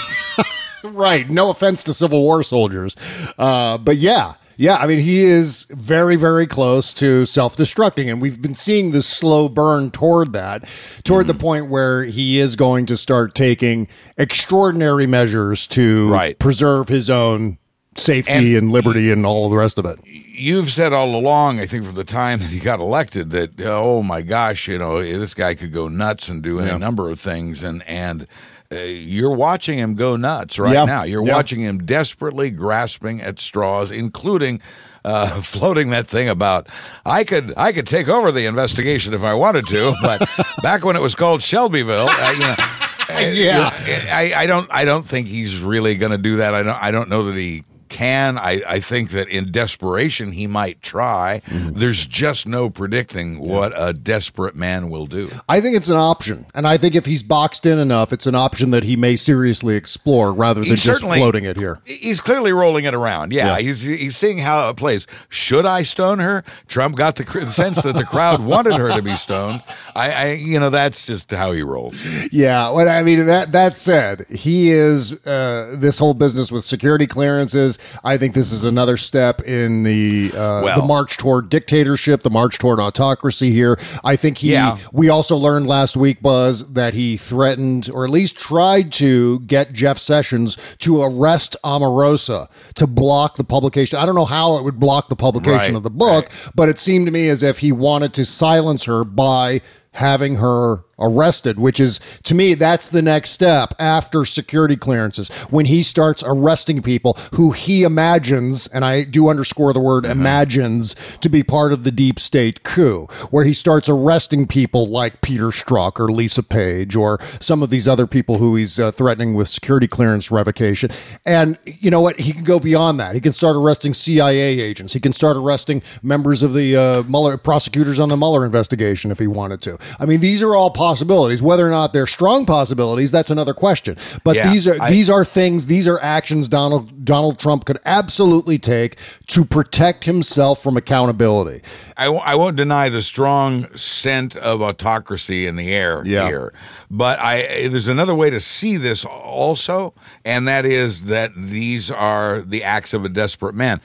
Right. 0.83 1.29
No 1.29 1.49
offense 1.49 1.83
to 1.83 1.93
Civil 1.93 2.21
War 2.21 2.43
soldiers. 2.43 2.95
Uh, 3.37 3.77
but 3.77 3.97
yeah. 3.97 4.35
Yeah, 4.55 4.77
I 4.77 4.87
mean, 4.87 4.99
he 4.99 5.23
is 5.23 5.65
very, 5.69 6.15
very 6.15 6.47
close 6.47 6.93
to 6.95 7.25
self 7.25 7.57
destructing. 7.57 8.09
And 8.09 8.21
we've 8.21 8.41
been 8.41 8.53
seeing 8.55 8.91
this 8.91 9.05
slow 9.05 9.49
burn 9.49 9.91
toward 9.91 10.33
that, 10.33 10.63
toward 11.03 11.27
the 11.27 11.33
point 11.33 11.69
where 11.69 12.05
he 12.05 12.39
is 12.39 12.55
going 12.55 12.85
to 12.87 12.95
start 12.97 13.35
taking 13.35 13.87
extraordinary 14.17 15.05
measures 15.07 15.67
to 15.67 16.09
Right. 16.09 16.39
preserve 16.39 16.87
his 16.89 17.09
own 17.09 17.57
safety 17.97 18.55
and, 18.55 18.71
liberty 18.71 19.11
and 19.11 19.25
all 19.25 19.49
the 19.49 19.57
rest 19.57 19.77
of 19.77 19.85
it. 19.85 19.99
you've 20.05 20.71
said 20.71 20.93
all 20.93 21.15
along, 21.15 21.59
I 21.59 21.65
think, 21.65 21.83
from 21.85 21.95
the 21.95 22.03
time 22.03 22.39
that 22.39 22.49
he 22.49 22.59
got 22.59 22.79
elected, 22.79 23.31
that 23.31 23.59
oh 23.61 24.03
my 24.03 24.21
gosh, 24.21 24.67
you 24.67 24.77
know, 24.77 25.01
this 25.01 25.33
guy 25.33 25.55
could 25.55 25.73
go 25.73 25.87
nuts 25.87 26.29
and 26.29 26.41
do 26.43 26.59
any 26.59 26.69
Yeah. 26.71 26.77
number 26.77 27.09
of 27.09 27.19
things, 27.19 27.63
and 27.63 27.83
and 27.87 28.27
uh, 28.71 28.75
you're 28.79 29.31
watching 29.35 29.77
him 29.79 29.95
go 29.95 30.15
nuts 30.15 30.59
right 30.59 30.73
Yeah. 30.73 30.85
now. 30.85 31.03
You're 31.03 31.25
Yeah. 31.25 31.33
watching 31.35 31.59
him 31.61 31.79
desperately 31.79 32.51
grasping 32.51 33.21
at 33.21 33.39
straws, 33.39 33.91
including. 33.91 34.61
Uh, 35.05 35.41
floating 35.41 35.89
that 35.91 36.05
thing 36.05 36.27
about 36.27 36.67
I 37.05 37.23
could 37.23 37.53
I 37.55 37.71
could 37.71 37.87
take 37.87 38.09
over 38.09 38.29
the 38.29 38.45
investigation 38.45 39.13
if 39.13 39.23
I 39.23 39.33
wanted 39.35 39.65
to, 39.67 39.93
but 40.01 40.27
back 40.61 40.83
when 40.83 40.97
it 40.97 41.01
was 41.01 41.15
called 41.15 41.41
Shelbyville, 41.41 42.09
uh, 42.09 42.31
you 42.33 42.39
know, 42.41 42.55
uh, 43.15 43.19
Yeah. 43.31 43.69
I, 44.11 44.33
I 44.35 44.45
don't 44.47 44.67
I 44.73 44.83
don't 44.83 45.05
think 45.05 45.29
he's 45.29 45.61
really 45.61 45.95
going 45.95 46.11
to 46.11 46.17
do 46.17 46.37
that. 46.37 46.53
I 46.53 46.61
don't 46.63 46.83
I 46.83 46.91
don't 46.91 47.07
know 47.07 47.23
that 47.25 47.37
he 47.37 47.63
can. 47.89 48.37
I, 48.37 48.61
I 48.67 48.79
think 48.79 49.09
that 49.11 49.27
in 49.29 49.51
desperation 49.51 50.31
he 50.31 50.47
might 50.47 50.81
try. 50.81 51.41
Mm-hmm. 51.47 51.79
There's 51.79 52.05
just 52.05 52.47
no 52.47 52.69
predicting 52.69 53.39
what 53.39 53.73
a 53.75 53.93
desperate 53.93 54.55
man 54.55 54.89
will 54.89 55.05
do. 55.07 55.31
I 55.49 55.61
think 55.61 55.75
it's 55.75 55.89
an 55.89 55.95
option. 55.97 56.45
And 56.53 56.67
I 56.67 56.77
think 56.77 56.95
if 56.95 57.05
he's 57.05 57.23
boxed 57.23 57.65
in 57.65 57.79
enough, 57.79 58.13
it's 58.13 58.27
an 58.27 58.35
option 58.35 58.71
that 58.71 58.83
he 58.83 58.95
may 58.95 59.15
seriously 59.15 59.75
explore 59.75 60.33
rather 60.33 60.61
than 60.61 60.69
He's 60.69 60.83
just 60.83 61.01
floating 61.01 61.43
it 61.45 61.57
here. 61.57 61.79
He's 61.85 62.21
clearly 62.21 62.51
rolling 62.51 62.85
it 62.85 62.93
around. 62.93 63.31
Yeah, 63.33 63.47
Yeah. 63.55 63.59
he's 63.59 63.81
he's 63.83 64.15
seeing 64.17 64.37
how 64.39 64.69
it 64.69 64.77
plays. 64.77 65.07
Should 65.29 65.65
I 65.65 65.83
stone 65.83 66.19
her? 66.19 66.43
Trump 66.67 66.95
got 66.95 67.15
the 67.15 67.25
sense 67.51 67.81
that 67.81 67.95
the 67.95 68.03
crowd 68.05 68.41
wanted 68.41 68.73
her 68.73 68.93
to 68.93 69.01
be 69.01 69.15
stoned. 69.15 69.63
I, 69.95 70.11
I 70.11 70.31
you 70.33 70.59
know 70.59 70.69
that's 70.69 71.05
just 71.05 71.31
how 71.31 71.51
he 71.51 71.61
rolls. 71.61 71.95
Yeah, 72.31 72.69
what 72.69 72.87
I 72.87 73.03
mean 73.03 73.25
that 73.25 73.51
that 73.51 73.77
said, 73.77 74.25
he 74.29 74.69
is 74.71 75.13
uh, 75.25 75.75
this 75.77 75.99
whole 75.99 76.13
business 76.13 76.51
with 76.51 76.63
security 76.63 77.07
clearances. 77.07 77.76
I 78.03 78.17
think 78.17 78.33
this 78.33 78.51
is 78.51 78.63
another 78.63 78.97
step 78.97 79.41
in 79.41 79.83
the 79.83 80.31
uh, 80.33 80.61
Well- 80.63 80.81
the 80.81 80.85
march 80.85 81.17
toward 81.17 81.49
dictatorship, 81.49 82.23
the 82.23 82.29
march 82.29 82.57
toward 82.59 82.79
autocracy. 82.79 83.51
Here, 83.51 83.79
I 84.03 84.15
think 84.15 84.39
he. 84.39 84.51
Yeah. 84.51 84.77
We 84.91 85.09
also 85.09 85.35
learned 85.35 85.67
last 85.67 85.95
week, 85.97 86.21
Buzz, 86.21 86.73
that 86.73 86.93
he 86.93 87.17
threatened 87.17 87.89
or 87.93 88.03
at 88.05 88.09
least 88.09 88.35
tried 88.37 88.91
to 88.93 89.39
get 89.41 89.73
Jeff 89.73 89.97
Sessions 89.99 90.57
to 90.79 91.01
arrest 91.01 91.55
Omarosa 91.63 92.47
to 92.75 92.87
block 92.87 93.35
the 93.37 93.43
publication. 93.43 93.99
I 93.99 94.05
don't 94.05 94.15
know 94.15 94.25
how 94.25 94.57
it 94.57 94.63
would 94.63 94.79
block 94.79 95.09
the 95.09 95.15
publication 95.15 95.57
Right, 95.57 95.75
of 95.75 95.83
the 95.83 95.89
book, 95.89 96.29
but 96.55 96.69
it 96.69 96.79
seemed 96.79 97.05
to 97.07 97.11
me 97.11 97.29
as 97.29 97.43
if 97.43 97.59
he 97.59 97.71
wanted 97.71 98.13
to 98.15 98.25
silence 98.25 98.85
her 98.85 99.03
by 99.03 99.61
having 99.91 100.35
her 100.35 100.83
arrested, 100.99 101.59
which 101.59 101.79
is 101.79 101.99
to 102.23 102.35
me 102.35 102.53
that's 102.53 102.89
the 102.89 103.01
next 103.01 103.31
step 103.31 103.73
after 103.79 104.25
security 104.25 104.75
clearances 104.75 105.29
when 105.49 105.65
he 105.65 105.83
starts 105.83 106.23
arresting 106.25 106.81
people 106.81 107.17
who 107.33 107.51
he 107.51 107.83
imagines, 107.83 108.67
and 108.67 108.83
I 108.83 109.03
do 109.03 109.29
underscore 109.29 109.73
the 109.73 109.79
word 109.79 110.05
imagines, 110.05 110.95
to 111.21 111.29
be 111.29 111.43
part 111.43 111.71
of 111.71 111.83
the 111.83 111.91
deep 111.91 112.19
state 112.19 112.63
coup, 112.63 113.07
where 113.29 113.45
he 113.45 113.53
starts 113.53 113.89
arresting 113.89 114.47
people 114.47 114.85
like 114.85 115.21
Peter 115.21 115.47
Strzok 115.47 115.99
or 115.99 116.11
Lisa 116.11 116.43
Page 116.43 116.95
or 116.95 117.19
some 117.39 117.63
of 117.63 117.69
these 117.69 117.87
other 117.87 118.07
people 118.07 118.37
who 118.37 118.55
he's 118.55 118.79
uh, 118.79 118.91
threatening 118.91 119.33
with 119.33 119.47
security 119.47 119.87
clearance 119.87 120.31
revocation. 120.31 120.91
And 121.25 121.57
you 121.65 121.91
know 121.91 122.01
what? 122.01 122.19
He 122.19 122.33
can 122.33 122.43
go 122.43 122.59
beyond 122.59 122.99
that. 122.99 123.15
He 123.15 123.21
can 123.21 123.33
start 123.33 123.55
arresting 123.55 123.93
CIA 123.93 124.59
agents. 124.59 124.93
He 124.93 124.99
can 124.99 125.13
start 125.13 125.37
arresting 125.37 125.81
members 126.01 126.43
of 126.43 126.53
the 126.53 126.75
uh, 126.75 127.03
Mueller 127.03 127.37
prosecutors 127.37 127.99
on 127.99 128.09
the 128.09 128.17
Mueller 128.17 128.45
investigation 128.45 129.11
if 129.11 129.19
he 129.19 129.27
wanted 129.27 129.61
to. 129.63 129.77
I 129.99 130.05
mean, 130.05 130.19
these 130.19 130.41
are 130.41 130.55
all 130.55 130.71
possibilities. 130.87 131.41
Whether 131.41 131.67
or 131.67 131.69
not 131.71 131.91
they're 131.91 132.07
strong 132.07 132.45
possibilities, 132.45 133.11
that's 133.11 133.29
another 133.29 133.53
question. 133.53 133.97
But 134.23 134.35
Yeah, 134.37 134.51
these 134.51 134.67
are 134.67 134.77
I- 134.79 134.89
these 134.89 135.09
are 135.09 135.25
things. 135.25 135.65
These 135.67 135.87
are 135.87 135.99
actions 136.01 136.47
Donald 136.47 137.03
Donald 137.03 137.39
Trump 137.39 137.65
could 137.65 137.79
absolutely 137.85 138.57
take 138.59 138.97
to 139.27 139.43
protect 139.43 140.05
himself 140.05 140.61
from 140.63 140.77
accountability. 140.77 141.61
I, 141.97 142.05
w- 142.05 142.21
I 142.23 142.35
won't 142.35 142.55
deny 142.57 142.89
the 142.89 143.01
strong 143.01 143.67
scent 143.75 144.35
of 144.37 144.61
autocracy 144.61 145.45
in 145.47 145.55
the 145.57 145.73
air 145.73 146.03
Yeah. 146.05 146.27
here, 146.27 146.53
but 146.91 147.19
I 147.19 147.67
there's 147.69 147.87
another 147.89 148.15
way 148.15 148.29
to 148.29 148.39
see 148.39 148.77
this 148.77 149.03
also, 149.03 149.93
and 150.23 150.47
that 150.47 150.65
is 150.65 151.03
that 151.05 151.31
these 151.35 151.91
are 151.91 152.41
the 152.41 152.63
acts 152.63 152.93
of 152.93 153.03
a 153.03 153.09
desperate 153.09 153.55
man. 153.55 153.81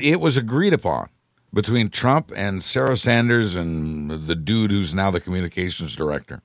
It 0.00 0.20
was 0.20 0.36
agreed 0.36 0.72
upon 0.72 1.08
between 1.54 1.88
Trump 1.90 2.32
and 2.34 2.62
Sarah 2.62 2.96
Sanders 2.96 3.54
and 3.54 4.26
the 4.26 4.34
dude 4.34 4.70
who's 4.70 4.94
now 4.94 5.10
the 5.10 5.20
communications 5.20 5.94
director 5.94 6.40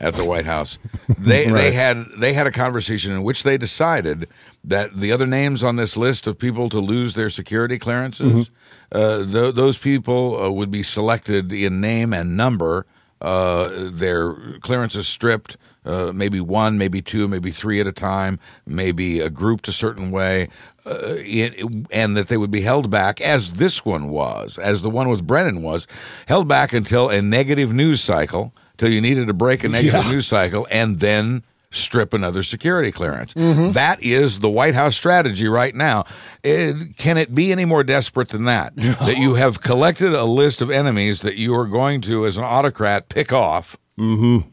at 0.00 0.14
the 0.14 0.24
White 0.24 0.46
House. 0.46 0.78
They 1.18 1.46
they 1.50 1.72
had 1.72 2.06
they 2.16 2.32
had 2.32 2.46
a 2.46 2.52
conversation 2.52 3.12
in 3.12 3.22
which 3.22 3.42
they 3.42 3.58
decided 3.58 4.28
that 4.64 4.98
the 4.98 5.12
other 5.12 5.26
names 5.26 5.62
on 5.64 5.76
this 5.76 5.96
list 5.96 6.26
of 6.26 6.38
people 6.38 6.68
to 6.70 6.78
lose 6.78 7.14
their 7.14 7.28
security 7.30 7.78
clearances, 7.78 8.50
uh, 8.92 9.24
th- 9.24 9.54
those 9.54 9.76
people 9.78 10.40
uh, 10.42 10.50
would 10.50 10.70
be 10.70 10.82
selected 10.82 11.52
in 11.52 11.80
name 11.80 12.12
and 12.14 12.36
number. 12.36 12.86
Uh, 13.20 13.90
their 13.90 14.34
clearances 14.60 15.08
stripped, 15.08 15.56
uh, 15.84 16.12
maybe 16.14 16.40
one, 16.40 16.78
maybe 16.78 17.02
two, 17.02 17.26
maybe 17.26 17.50
three 17.50 17.80
at 17.80 17.86
a 17.86 17.92
time, 17.92 18.38
maybe 18.66 19.20
uh, 19.20 19.28
grouped 19.28 19.66
a 19.66 19.72
certain 19.72 20.10
way, 20.12 20.48
uh, 20.86 21.16
it, 21.18 21.60
and 21.90 22.16
that 22.16 22.28
they 22.28 22.36
would 22.36 22.50
be 22.52 22.60
held 22.60 22.90
back, 22.90 23.20
as 23.20 23.54
this 23.54 23.84
one 23.84 24.08
was, 24.10 24.56
as 24.58 24.82
the 24.82 24.90
one 24.90 25.08
with 25.08 25.26
Brennan 25.26 25.62
was, 25.62 25.86
held 26.26 26.46
back 26.46 26.72
until 26.72 27.08
a 27.08 27.20
negative 27.20 27.72
news 27.72 28.00
cycle, 28.00 28.52
till 28.76 28.90
you 28.92 29.00
needed 29.00 29.26
to 29.26 29.34
break 29.34 29.64
a 29.64 29.68
negative 29.68 30.04
Yeah. 30.04 30.10
news 30.12 30.26
cycle, 30.28 30.68
and 30.70 31.00
then 31.00 31.42
strip 31.70 32.14
another 32.14 32.42
security 32.42 32.90
clearance. 32.90 33.34
Mhm. 33.34 33.74
That 33.74 34.02
is 34.02 34.40
the 34.40 34.48
White 34.48 34.74
House 34.74 34.96
strategy 34.96 35.46
right 35.48 35.74
now. 35.74 36.04
It- 36.42 36.96
can 36.96 37.18
it 37.18 37.34
be 37.34 37.52
any 37.52 37.64
more 37.66 37.84
desperate 37.84 38.30
than 38.30 38.44
that? 38.44 38.74
that 38.76 39.18
you 39.18 39.34
have 39.34 39.60
collected 39.60 40.14
a 40.14 40.24
list 40.24 40.62
of 40.62 40.70
enemies 40.70 41.20
that 41.22 41.36
you 41.36 41.54
are 41.54 41.66
going 41.66 42.00
to, 42.02 42.24
as 42.26 42.36
an 42.36 42.44
autocrat, 42.44 43.08
pick 43.08 43.32
off. 43.32 43.76
Mm-hmm. 43.98 44.48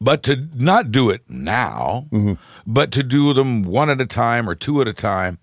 But 0.00 0.22
to 0.24 0.48
not 0.54 0.90
do 0.90 1.10
it 1.10 1.22
now, 1.28 2.06
but 2.66 2.90
to 2.92 3.02
do 3.02 3.32
them 3.34 3.62
one 3.62 3.90
at 3.90 4.00
a 4.00 4.06
time 4.06 4.48
or 4.48 4.54
two 4.54 4.80
at 4.80 4.88
a 4.88 4.94
time, 4.94 5.38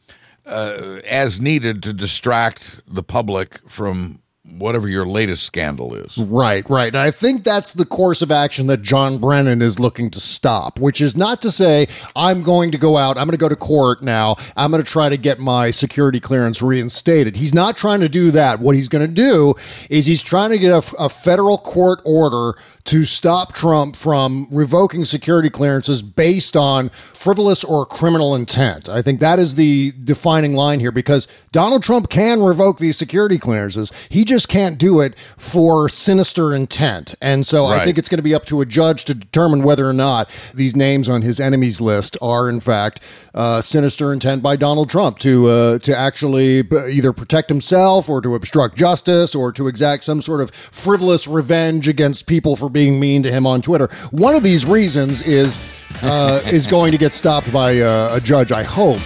uh, 0.47 0.97
as 1.07 1.39
needed 1.41 1.81
to 1.83 1.93
distract 1.93 2.79
the 2.87 3.03
public 3.03 3.59
from 3.67 4.19
whatever 4.57 4.87
your 4.87 5.05
latest 5.05 5.43
scandal 5.43 5.95
is. 5.95 6.17
Right, 6.17 6.67
right. 6.69 6.87
And 6.87 6.97
I 6.97 7.11
think 7.11 7.43
that's 7.43 7.73
the 7.73 7.85
course 7.85 8.21
of 8.21 8.31
action 8.31 8.67
that 8.67 8.81
John 8.81 9.17
Brennan 9.17 9.61
is 9.61 9.79
looking 9.79 10.09
to 10.11 10.19
stop, 10.19 10.79
which 10.79 11.01
is 11.01 11.17
not 11.17 11.41
to 11.41 11.51
say, 11.51 11.87
I'm 12.15 12.43
going 12.43 12.71
to 12.71 12.77
go 12.77 12.97
out, 12.97 13.17
I'm 13.17 13.25
going 13.25 13.31
to 13.31 13.37
go 13.37 13.49
to 13.49 13.55
court 13.55 14.01
now, 14.01 14.35
I'm 14.55 14.71
going 14.71 14.83
to 14.83 14.89
try 14.89 15.09
to 15.09 15.17
get 15.17 15.39
my 15.39 15.71
security 15.71 16.19
clearance 16.19 16.61
reinstated. 16.61 17.37
He's 17.37 17.53
not 17.53 17.75
trying 17.75 18.01
to 18.01 18.09
do 18.09 18.31
that. 18.31 18.59
What 18.59 18.75
he's 18.75 18.89
going 18.89 19.05
to 19.05 19.13
do 19.13 19.55
is 19.89 20.05
he's 20.05 20.23
trying 20.23 20.51
to 20.51 20.57
get 20.57 20.71
a, 20.71 20.95
a 20.97 21.09
federal 21.09 21.57
court 21.57 22.01
order 22.05 22.53
to 22.85 23.03
stop 23.03 23.51
Trump 23.53 23.95
from 23.95 24.47
revoking 24.51 25.05
security 25.05 25.49
clearances 25.49 26.03
based 26.03 26.55
on 26.55 26.89
frivolous 27.13 27.63
or 27.63 27.83
criminal 27.83 28.35
intent. 28.35 28.87
I 28.87 29.01
think 29.01 29.19
that 29.21 29.39
is 29.39 29.55
the 29.55 29.91
defining 30.03 30.53
line 30.53 30.79
here 30.79 30.91
because 30.91 31.27
Donald 31.51 31.81
Trump 31.81 32.09
can 32.09 32.43
revoke 32.43 32.77
these 32.77 32.95
security 32.95 33.39
clearances. 33.39 33.91
He 34.09 34.23
just 34.23 34.34
can't 34.43 34.77
do 34.77 34.99
it 34.99 35.13
for 35.37 35.87
sinister 35.87 36.53
intent. 36.53 37.13
And 37.21 37.45
so 37.45 37.65
I 37.67 37.85
think 37.85 37.97
it's 37.97 38.09
going 38.09 38.17
to 38.17 38.23
be 38.23 38.33
up 38.33 38.45
to 38.45 38.61
a 38.61 38.65
judge 38.65 39.05
to 39.05 39.13
determine 39.13 39.63
whether 39.63 39.87
or 39.87 39.93
not 39.93 40.27
these 40.53 40.75
names 40.75 41.07
on 41.07 41.21
his 41.21 41.39
enemies 41.39 41.79
list 41.79 42.17
are 42.21 42.49
in 42.49 42.59
fact 42.59 42.99
uh, 43.35 43.61
sinister 43.61 44.11
intent 44.11 44.41
by 44.41 44.55
Donald 44.55 44.89
Trump 44.89 45.19
to 45.19 45.47
uh, 45.47 45.79
to 45.79 45.95
actually 45.95 46.61
b- 46.63 46.77
either 46.89 47.13
protect 47.13 47.49
himself 47.49 48.09
or 48.09 48.21
to 48.21 48.33
obstruct 48.33 48.75
justice 48.75 49.35
or 49.35 49.51
to 49.51 49.67
exact 49.67 50.03
some 50.05 50.21
sort 50.21 50.41
of 50.41 50.51
frivolous 50.71 51.27
revenge 51.27 51.87
against 51.87 52.27
people 52.27 52.55
for 52.55 52.69
being 52.69 52.99
mean 52.99 53.21
to 53.23 53.31
him 53.31 53.45
on 53.45 53.61
Twitter. 53.61 53.89
One 54.11 54.35
of 54.35 54.43
these 54.43 54.65
reasons 54.65 55.21
is 55.21 55.59
uh, 56.01 56.41
is 56.45 56.65
going 56.65 56.91
to 56.93 56.97
get 56.97 57.13
stopped 57.13 57.51
by 57.51 57.79
uh, 57.79 58.15
a 58.15 58.21
judge. 58.21 58.51
I 58.51 58.63
hope. 58.63 58.99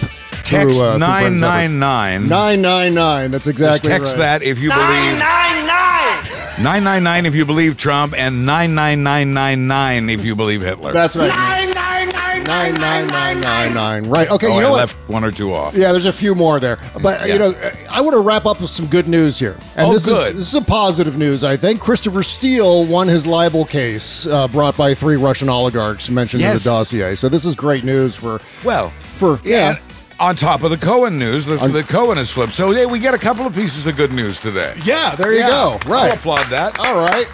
Text 0.50 0.78
through, 0.78 0.86
uh, 0.86 0.90
through 0.92 0.98
Bren's 0.98 1.42
efforts. 1.42 1.72
999. 1.72 2.28
999. 2.28 3.30
That's 3.30 3.44
Just 3.44 3.58
exactly 3.58 3.88
text 3.90 4.12
right. 4.14 4.18
that 4.20 4.42
if 4.42 4.58
you 4.58 4.70
believe. 4.70 5.18
999 6.58 7.26
if 7.26 7.34
you 7.34 7.46
believe 7.46 7.76
Trump, 7.78 8.14
and 8.16 8.44
99999 8.44 10.10
if 10.10 10.24
you 10.24 10.34
believe 10.36 10.60
Hitler. 10.60 10.92
That's 10.92 11.16
right. 11.16 11.28
Nine 12.46 12.74
nine 12.74 13.06
nine 13.06 13.40
nine 13.40 13.74
nine. 13.74 14.04
Right. 14.10 14.28
Okay. 14.28 14.46
oh, 14.48 14.54
you 14.56 14.60
know 14.60 14.68
I 14.68 14.70
what? 14.70 14.76
left 14.78 15.08
one 15.08 15.24
or 15.24 15.30
two 15.30 15.54
off. 15.54 15.74
Yeah, 15.74 15.92
there's 15.92 16.06
a 16.06 16.12
few 16.12 16.34
more 16.34 16.58
there, 16.58 16.78
but 17.00 17.20
Yeah. 17.26 17.32
you 17.34 17.38
know, 17.38 17.54
I 17.88 18.00
want 18.00 18.14
to 18.14 18.20
wrap 18.20 18.44
up 18.44 18.60
with 18.60 18.70
some 18.70 18.86
good 18.86 19.06
news 19.06 19.38
here, 19.38 19.56
and 19.76 19.86
Oh, 19.86 19.92
this 19.92 20.04
good. 20.06 20.30
is 20.30 20.36
this 20.36 20.48
is 20.48 20.54
a 20.54 20.60
positive 20.62 21.16
news. 21.16 21.44
I 21.44 21.56
think 21.56 21.80
Christopher 21.80 22.22
Steele 22.24 22.84
won 22.86 23.06
his 23.08 23.26
libel 23.26 23.64
case 23.64 24.26
uh, 24.26 24.48
brought 24.48 24.76
by 24.76 24.94
three 24.94 25.16
Russian 25.16 25.48
oligarchs 25.48 26.10
mentioned 26.10 26.40
Yes. 26.42 26.52
in 26.52 26.58
the 26.58 26.76
dossier. 26.76 27.14
So 27.14 27.28
this 27.28 27.44
is 27.44 27.54
great 27.54 27.84
news 27.84 28.16
for 28.16 28.40
Well, 28.64 28.90
for 29.16 29.38
yeah. 29.44 29.76
On 30.20 30.36
top 30.36 30.62
of 30.62 30.70
the 30.70 30.76
Cohen 30.76 31.18
news, 31.18 31.46
the, 31.46 31.56
the 31.56 31.82
Cohen 31.82 32.18
has 32.18 32.30
flipped. 32.30 32.52
So 32.52 32.72
yeah, 32.72 32.84
we 32.84 32.98
get 32.98 33.14
a 33.14 33.18
couple 33.18 33.46
of 33.46 33.54
pieces 33.54 33.86
of 33.86 33.96
good 33.96 34.12
news 34.12 34.38
today. 34.38 34.74
Yeah, 34.84 35.14
there 35.16 35.32
you 35.32 35.38
Yeah, 35.38 35.48
go. 35.48 35.78
Right. 35.86 36.12
I'll 36.12 36.18
applaud 36.18 36.44
that. 36.50 36.78
All 36.78 36.94
right. 36.96 37.26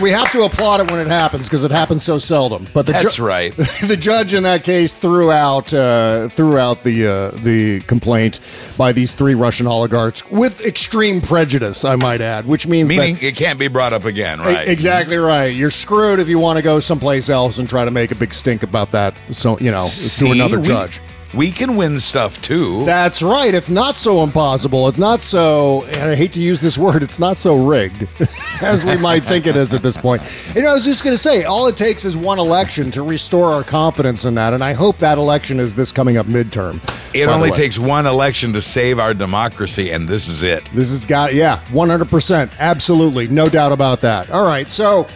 We 0.00 0.10
have 0.12 0.30
to 0.32 0.44
applaud 0.44 0.80
it 0.80 0.90
when 0.90 1.00
it 1.00 1.08
happens 1.08 1.48
because 1.48 1.64
it 1.64 1.70
happens 1.72 2.02
so 2.02 2.18
seldom. 2.18 2.66
But 2.72 2.86
the 2.86 2.92
That's 2.92 3.18
right. 3.20 3.54
the 3.86 3.96
judge 3.98 4.32
in 4.32 4.44
that 4.44 4.62
case 4.64 4.94
threw 4.94 5.30
out 5.32 5.74
uh, 5.74 6.28
threw 6.30 6.56
out 6.56 6.82
the 6.84 7.06
uh, 7.06 7.30
the 7.42 7.80
complaint 7.80 8.38
by 8.78 8.92
these 8.92 9.14
three 9.14 9.34
Russian 9.34 9.66
oligarchs 9.66 10.24
with 10.30 10.64
extreme 10.64 11.20
prejudice, 11.20 11.84
I 11.84 11.96
might 11.96 12.20
add, 12.22 12.46
which 12.46 12.66
means 12.66 12.88
that- 12.88 12.96
Meaning 12.96 13.18
it 13.20 13.36
can't 13.36 13.58
be 13.58 13.68
brought 13.68 13.92
up 13.92 14.04
again, 14.06 14.38
right? 14.38 14.66
Exactly 14.66 15.16
right. 15.18 15.52
You're 15.54 15.70
screwed 15.70 16.20
if 16.20 16.28
you 16.28 16.38
want 16.38 16.56
to 16.58 16.62
go 16.62 16.80
someplace 16.80 17.28
else 17.28 17.58
and 17.58 17.68
try 17.68 17.84
to 17.84 17.90
make 17.90 18.12
a 18.12 18.14
big 18.14 18.32
stink 18.32 18.62
about 18.62 18.92
that. 18.92 19.14
So 19.32 19.58
you 19.58 19.70
know, 19.72 19.84
See, 19.86 20.26
to 20.26 20.32
another 20.32 20.60
we- 20.60 20.68
judge. 20.68 21.00
We 21.34 21.50
can 21.50 21.76
win 21.76 21.98
stuff 21.98 22.42
too. 22.42 22.84
That's 22.84 23.22
right. 23.22 23.54
It's 23.54 23.70
not 23.70 23.96
so 23.96 24.22
impossible. 24.22 24.86
It's 24.88 24.98
not 24.98 25.22
so, 25.22 25.84
and 25.84 26.10
I 26.10 26.14
hate 26.14 26.32
to 26.32 26.40
use 26.40 26.60
this 26.60 26.76
word, 26.82 27.02
it's 27.02 27.18
not 27.18 27.38
so 27.38 27.66
rigged 27.66 28.06
as 28.60 28.84
we 28.84 28.96
might 28.96 29.24
think 29.24 29.46
it 29.46 29.56
is 29.56 29.72
at 29.72 29.82
this 29.82 29.96
point. 29.96 30.22
You 30.54 30.62
know, 30.62 30.70
I 30.70 30.74
was 30.74 30.84
just 30.84 31.02
going 31.02 31.14
to 31.14 31.22
say, 31.22 31.44
all 31.44 31.66
it 31.68 31.76
takes 31.76 32.04
is 32.04 32.16
one 32.16 32.38
election 32.38 32.90
to 32.92 33.02
restore 33.02 33.50
our 33.52 33.64
confidence 33.64 34.24
in 34.24 34.34
that. 34.34 34.52
And 34.52 34.62
I 34.62 34.74
hope 34.74 34.98
that 34.98 35.18
election 35.18 35.58
is 35.58 35.74
this 35.74 35.90
coming 35.92 36.16
up 36.16 36.26
midterm. 36.26 36.80
It 37.14 37.28
only 37.28 37.50
takes 37.50 37.78
one 37.78 38.06
election 38.06 38.52
to 38.52 38.62
save 38.62 38.98
our 38.98 39.14
democracy, 39.14 39.90
and 39.90 40.08
this 40.08 40.28
is 40.28 40.42
it. 40.42 40.64
This 40.74 40.90
has 40.90 41.04
got, 41.04 41.34
yeah, 41.34 41.64
100%. 41.68 42.58
Absolutely. 42.58 43.28
No 43.28 43.48
doubt 43.48 43.72
about 43.72 44.00
that. 44.00 44.30
All 44.30 44.46
right. 44.46 44.68
So 44.68 45.06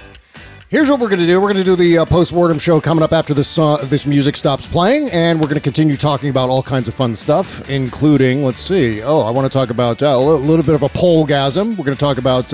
here's 0.68 0.88
what 0.88 0.98
we're 0.98 1.08
going 1.08 1.20
to 1.20 1.26
do 1.26 1.40
we're 1.40 1.52
going 1.52 1.64
to 1.64 1.64
do 1.64 1.76
the 1.76 1.98
uh, 1.98 2.04
post-mortem 2.04 2.58
show 2.58 2.80
coming 2.80 3.02
up 3.02 3.12
after 3.12 3.32
this, 3.34 3.58
uh, 3.58 3.76
this 3.84 4.06
music 4.06 4.36
stops 4.36 4.66
playing. 4.66 5.10
And 5.10 5.40
we're 5.40 5.46
going 5.46 5.56
to 5.56 5.60
continue 5.60 5.96
talking 5.96 6.30
about 6.30 6.48
all 6.48 6.62
kinds 6.62 6.88
of 6.88 6.94
fun 6.94 7.14
stuff, 7.14 7.68
including, 7.68 8.44
let's 8.44 8.60
see, 8.60 9.02
oh, 9.02 9.20
I 9.20 9.30
want 9.30 9.50
to 9.50 9.56
talk 9.56 9.70
about 9.70 10.02
uh, 10.02 10.06
a 10.06 10.18
little 10.18 10.64
bit 10.64 10.74
of 10.74 10.82
a 10.82 10.88
polegasm. 10.88 11.76
We're 11.76 11.84
going 11.84 11.96
to 11.96 12.04
talk 12.04 12.18
about. 12.18 12.52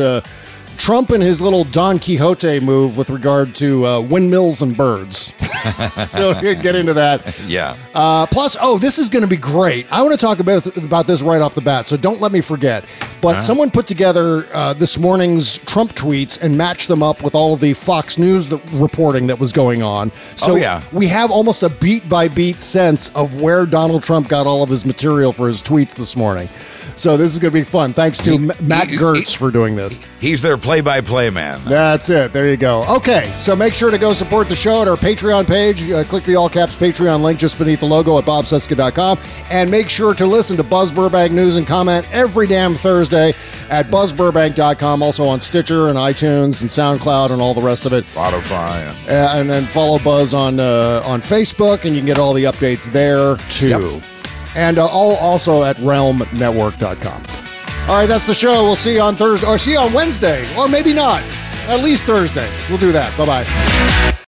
Trump 0.77 1.11
and 1.11 1.23
his 1.23 1.41
little 1.41 1.65
Don 1.65 1.99
Quixote 1.99 2.59
move 2.61 2.97
with 2.97 3.09
regard 3.11 3.55
to 3.57 3.87
uh, 3.87 4.01
windmills 4.01 4.63
and 4.63 4.77
birds. 4.77 5.33
so 6.09 6.39
we'll 6.43 6.61
get 6.61 6.75
into 6.75 6.95
that. 6.95 7.35
Yeah. 7.47 7.77
Uh, 7.95 8.25
plus, 8.27 8.57
oh, 8.61 8.79
this 8.79 8.99
is 8.99 9.09
going 9.09 9.23
to 9.23 9.29
be 9.29 9.37
great. 9.37 9.87
I 9.93 10.01
want 10.03 10.13
to 10.19 10.25
talk 10.27 10.39
about 10.39 10.65
about 10.79 11.07
this 11.07 11.23
right 11.23 11.41
off 11.41 11.55
the 11.55 11.61
bat, 11.61 11.87
so 11.87 11.97
don't 11.97 12.21
let 12.21 12.33
me 12.33 12.41
forget. 12.41 12.85
But 13.21 13.29
Uh-huh. 13.37 13.41
someone 13.41 13.71
put 13.71 13.87
together 13.87 14.47
uh, 14.53 14.75
this 14.75 14.97
morning's 14.97 15.59
Trump 15.59 15.93
tweets 15.95 16.41
and 16.41 16.57
matched 16.57 16.89
them 16.89 17.03
up 17.03 17.23
with 17.23 17.35
all 17.35 17.53
of 17.55 17.61
the 17.61 17.75
Fox 17.75 18.17
News 18.17 18.49
that, 18.49 18.61
reporting 18.73 19.27
that 19.27 19.39
was 19.39 19.53
going 19.53 19.83
on. 19.83 20.11
So 20.37 20.53
Oh, 20.53 20.57
yeah. 20.57 20.83
we 20.93 21.09
have 21.09 21.31
almost 21.31 21.63
a 21.63 21.69
beat 21.69 22.09
by 22.09 22.29
beat 22.29 22.61
sense 22.61 23.09
of 23.11 23.41
where 23.41 23.67
Donald 23.67 24.03
Trump 24.03 24.29
got 24.29 24.47
all 24.47 24.63
of 24.63 24.69
his 24.71 24.85
material 24.85 25.33
for 25.33 25.49
his 25.49 25.61
tweets 25.63 25.95
this 25.95 26.17
morning. 26.17 26.49
So 26.95 27.17
this 27.17 27.33
is 27.33 27.39
going 27.39 27.53
to 27.53 27.59
be 27.59 27.65
fun. 27.65 27.93
Thanks 27.95 28.19
to 28.19 28.35
M- 28.35 28.53
Matt 28.61 28.89
Gertz 28.89 29.35
for 29.35 29.51
doing 29.51 29.77
this. 29.77 29.95
He's 30.21 30.43
their 30.43 30.59
play-by-play 30.63 31.31
man. 31.31 31.61
That's 31.65 32.09
it. 32.09 32.33
There 32.33 32.49
you 32.49 32.57
go. 32.57 32.85
Okay, 32.97 33.33
so 33.37 33.55
make 33.55 33.75
sure 33.75 33.91
to 33.91 33.99
go 33.99 34.13
support 34.13 34.49
the 34.49 34.57
show 34.57 34.81
at 34.83 34.89
our 34.89 34.97
Patreon 34.97 35.47
page. 35.47 35.91
Uh, 35.91 36.05
click 36.05 36.25
the 36.25 36.37
all 36.37 36.49
caps 36.49 36.75
Patreon 36.75 37.21
link 37.21 37.39
just 37.39 37.59
beneath 37.59 37.81
the 37.81 37.87
logo 37.87 38.17
at 38.19 38.25
bobcesca.com. 38.25 39.19
And 39.51 39.71
make 39.71 39.89
sure 39.89 40.15
to 40.15 40.27
listen 40.27 40.57
to 40.57 40.63
Buzz 40.63 40.93
Burbank 40.93 41.33
News 41.33 41.57
and 41.57 41.67
comment 41.67 42.07
every 42.13 42.47
damn 42.47 42.75
Thursday 42.75 43.35
at 43.69 43.87
buzzburbank.com, 43.87 45.03
also 45.03 45.27
on 45.27 45.41
Stitcher 45.41 45.89
and 45.89 45.99
iTunes 45.99 46.61
and 46.63 46.71
SoundCloud 46.71 47.31
and 47.31 47.43
all 47.43 47.55
the 47.55 47.63
rest 47.63 47.87
of 47.87 47.93
it. 47.93 48.05
Spotify. 48.07 48.89
Uh, 49.09 49.39
and 49.39 49.51
then 49.51 49.65
follow 49.65 49.99
Buzz 49.99 50.35
on 50.35 50.61
uh, 50.61 51.03
on 51.05 51.21
Facebook, 51.21 51.85
and 51.85 51.95
you 51.95 52.01
can 52.01 52.07
get 52.07 52.19
all 52.19 52.33
the 52.33 52.45
updates 52.45 52.85
there 52.93 53.37
too. 53.51 54.01
And 54.55 54.79
uh, 54.79 54.87
all, 54.87 55.17
also 55.17 55.65
at 55.65 55.77
realmnetwork.com. 55.77 57.52
All 57.89 57.97
right, 57.97 58.07
that's 58.07 58.27
the 58.27 58.35
show. 58.35 58.63
We'll 58.63 58.77
see 58.77 58.95
you 58.95 59.01
on 59.01 59.17
Thursday, 59.17 59.47
or 59.47 59.59
see 59.59 59.73
you 59.73 59.79
on 59.79 59.93
Wednesday, 59.93 60.47
or 60.57 60.69
maybe 60.69 60.93
not. 60.93 61.23
At 61.69 61.81
least 61.81 62.05
Thursday. 62.05 62.49
We'll 62.69 62.79
do 62.79 62.93
that. 62.93 63.17
Bye 63.19 63.27
bye. 63.45 64.12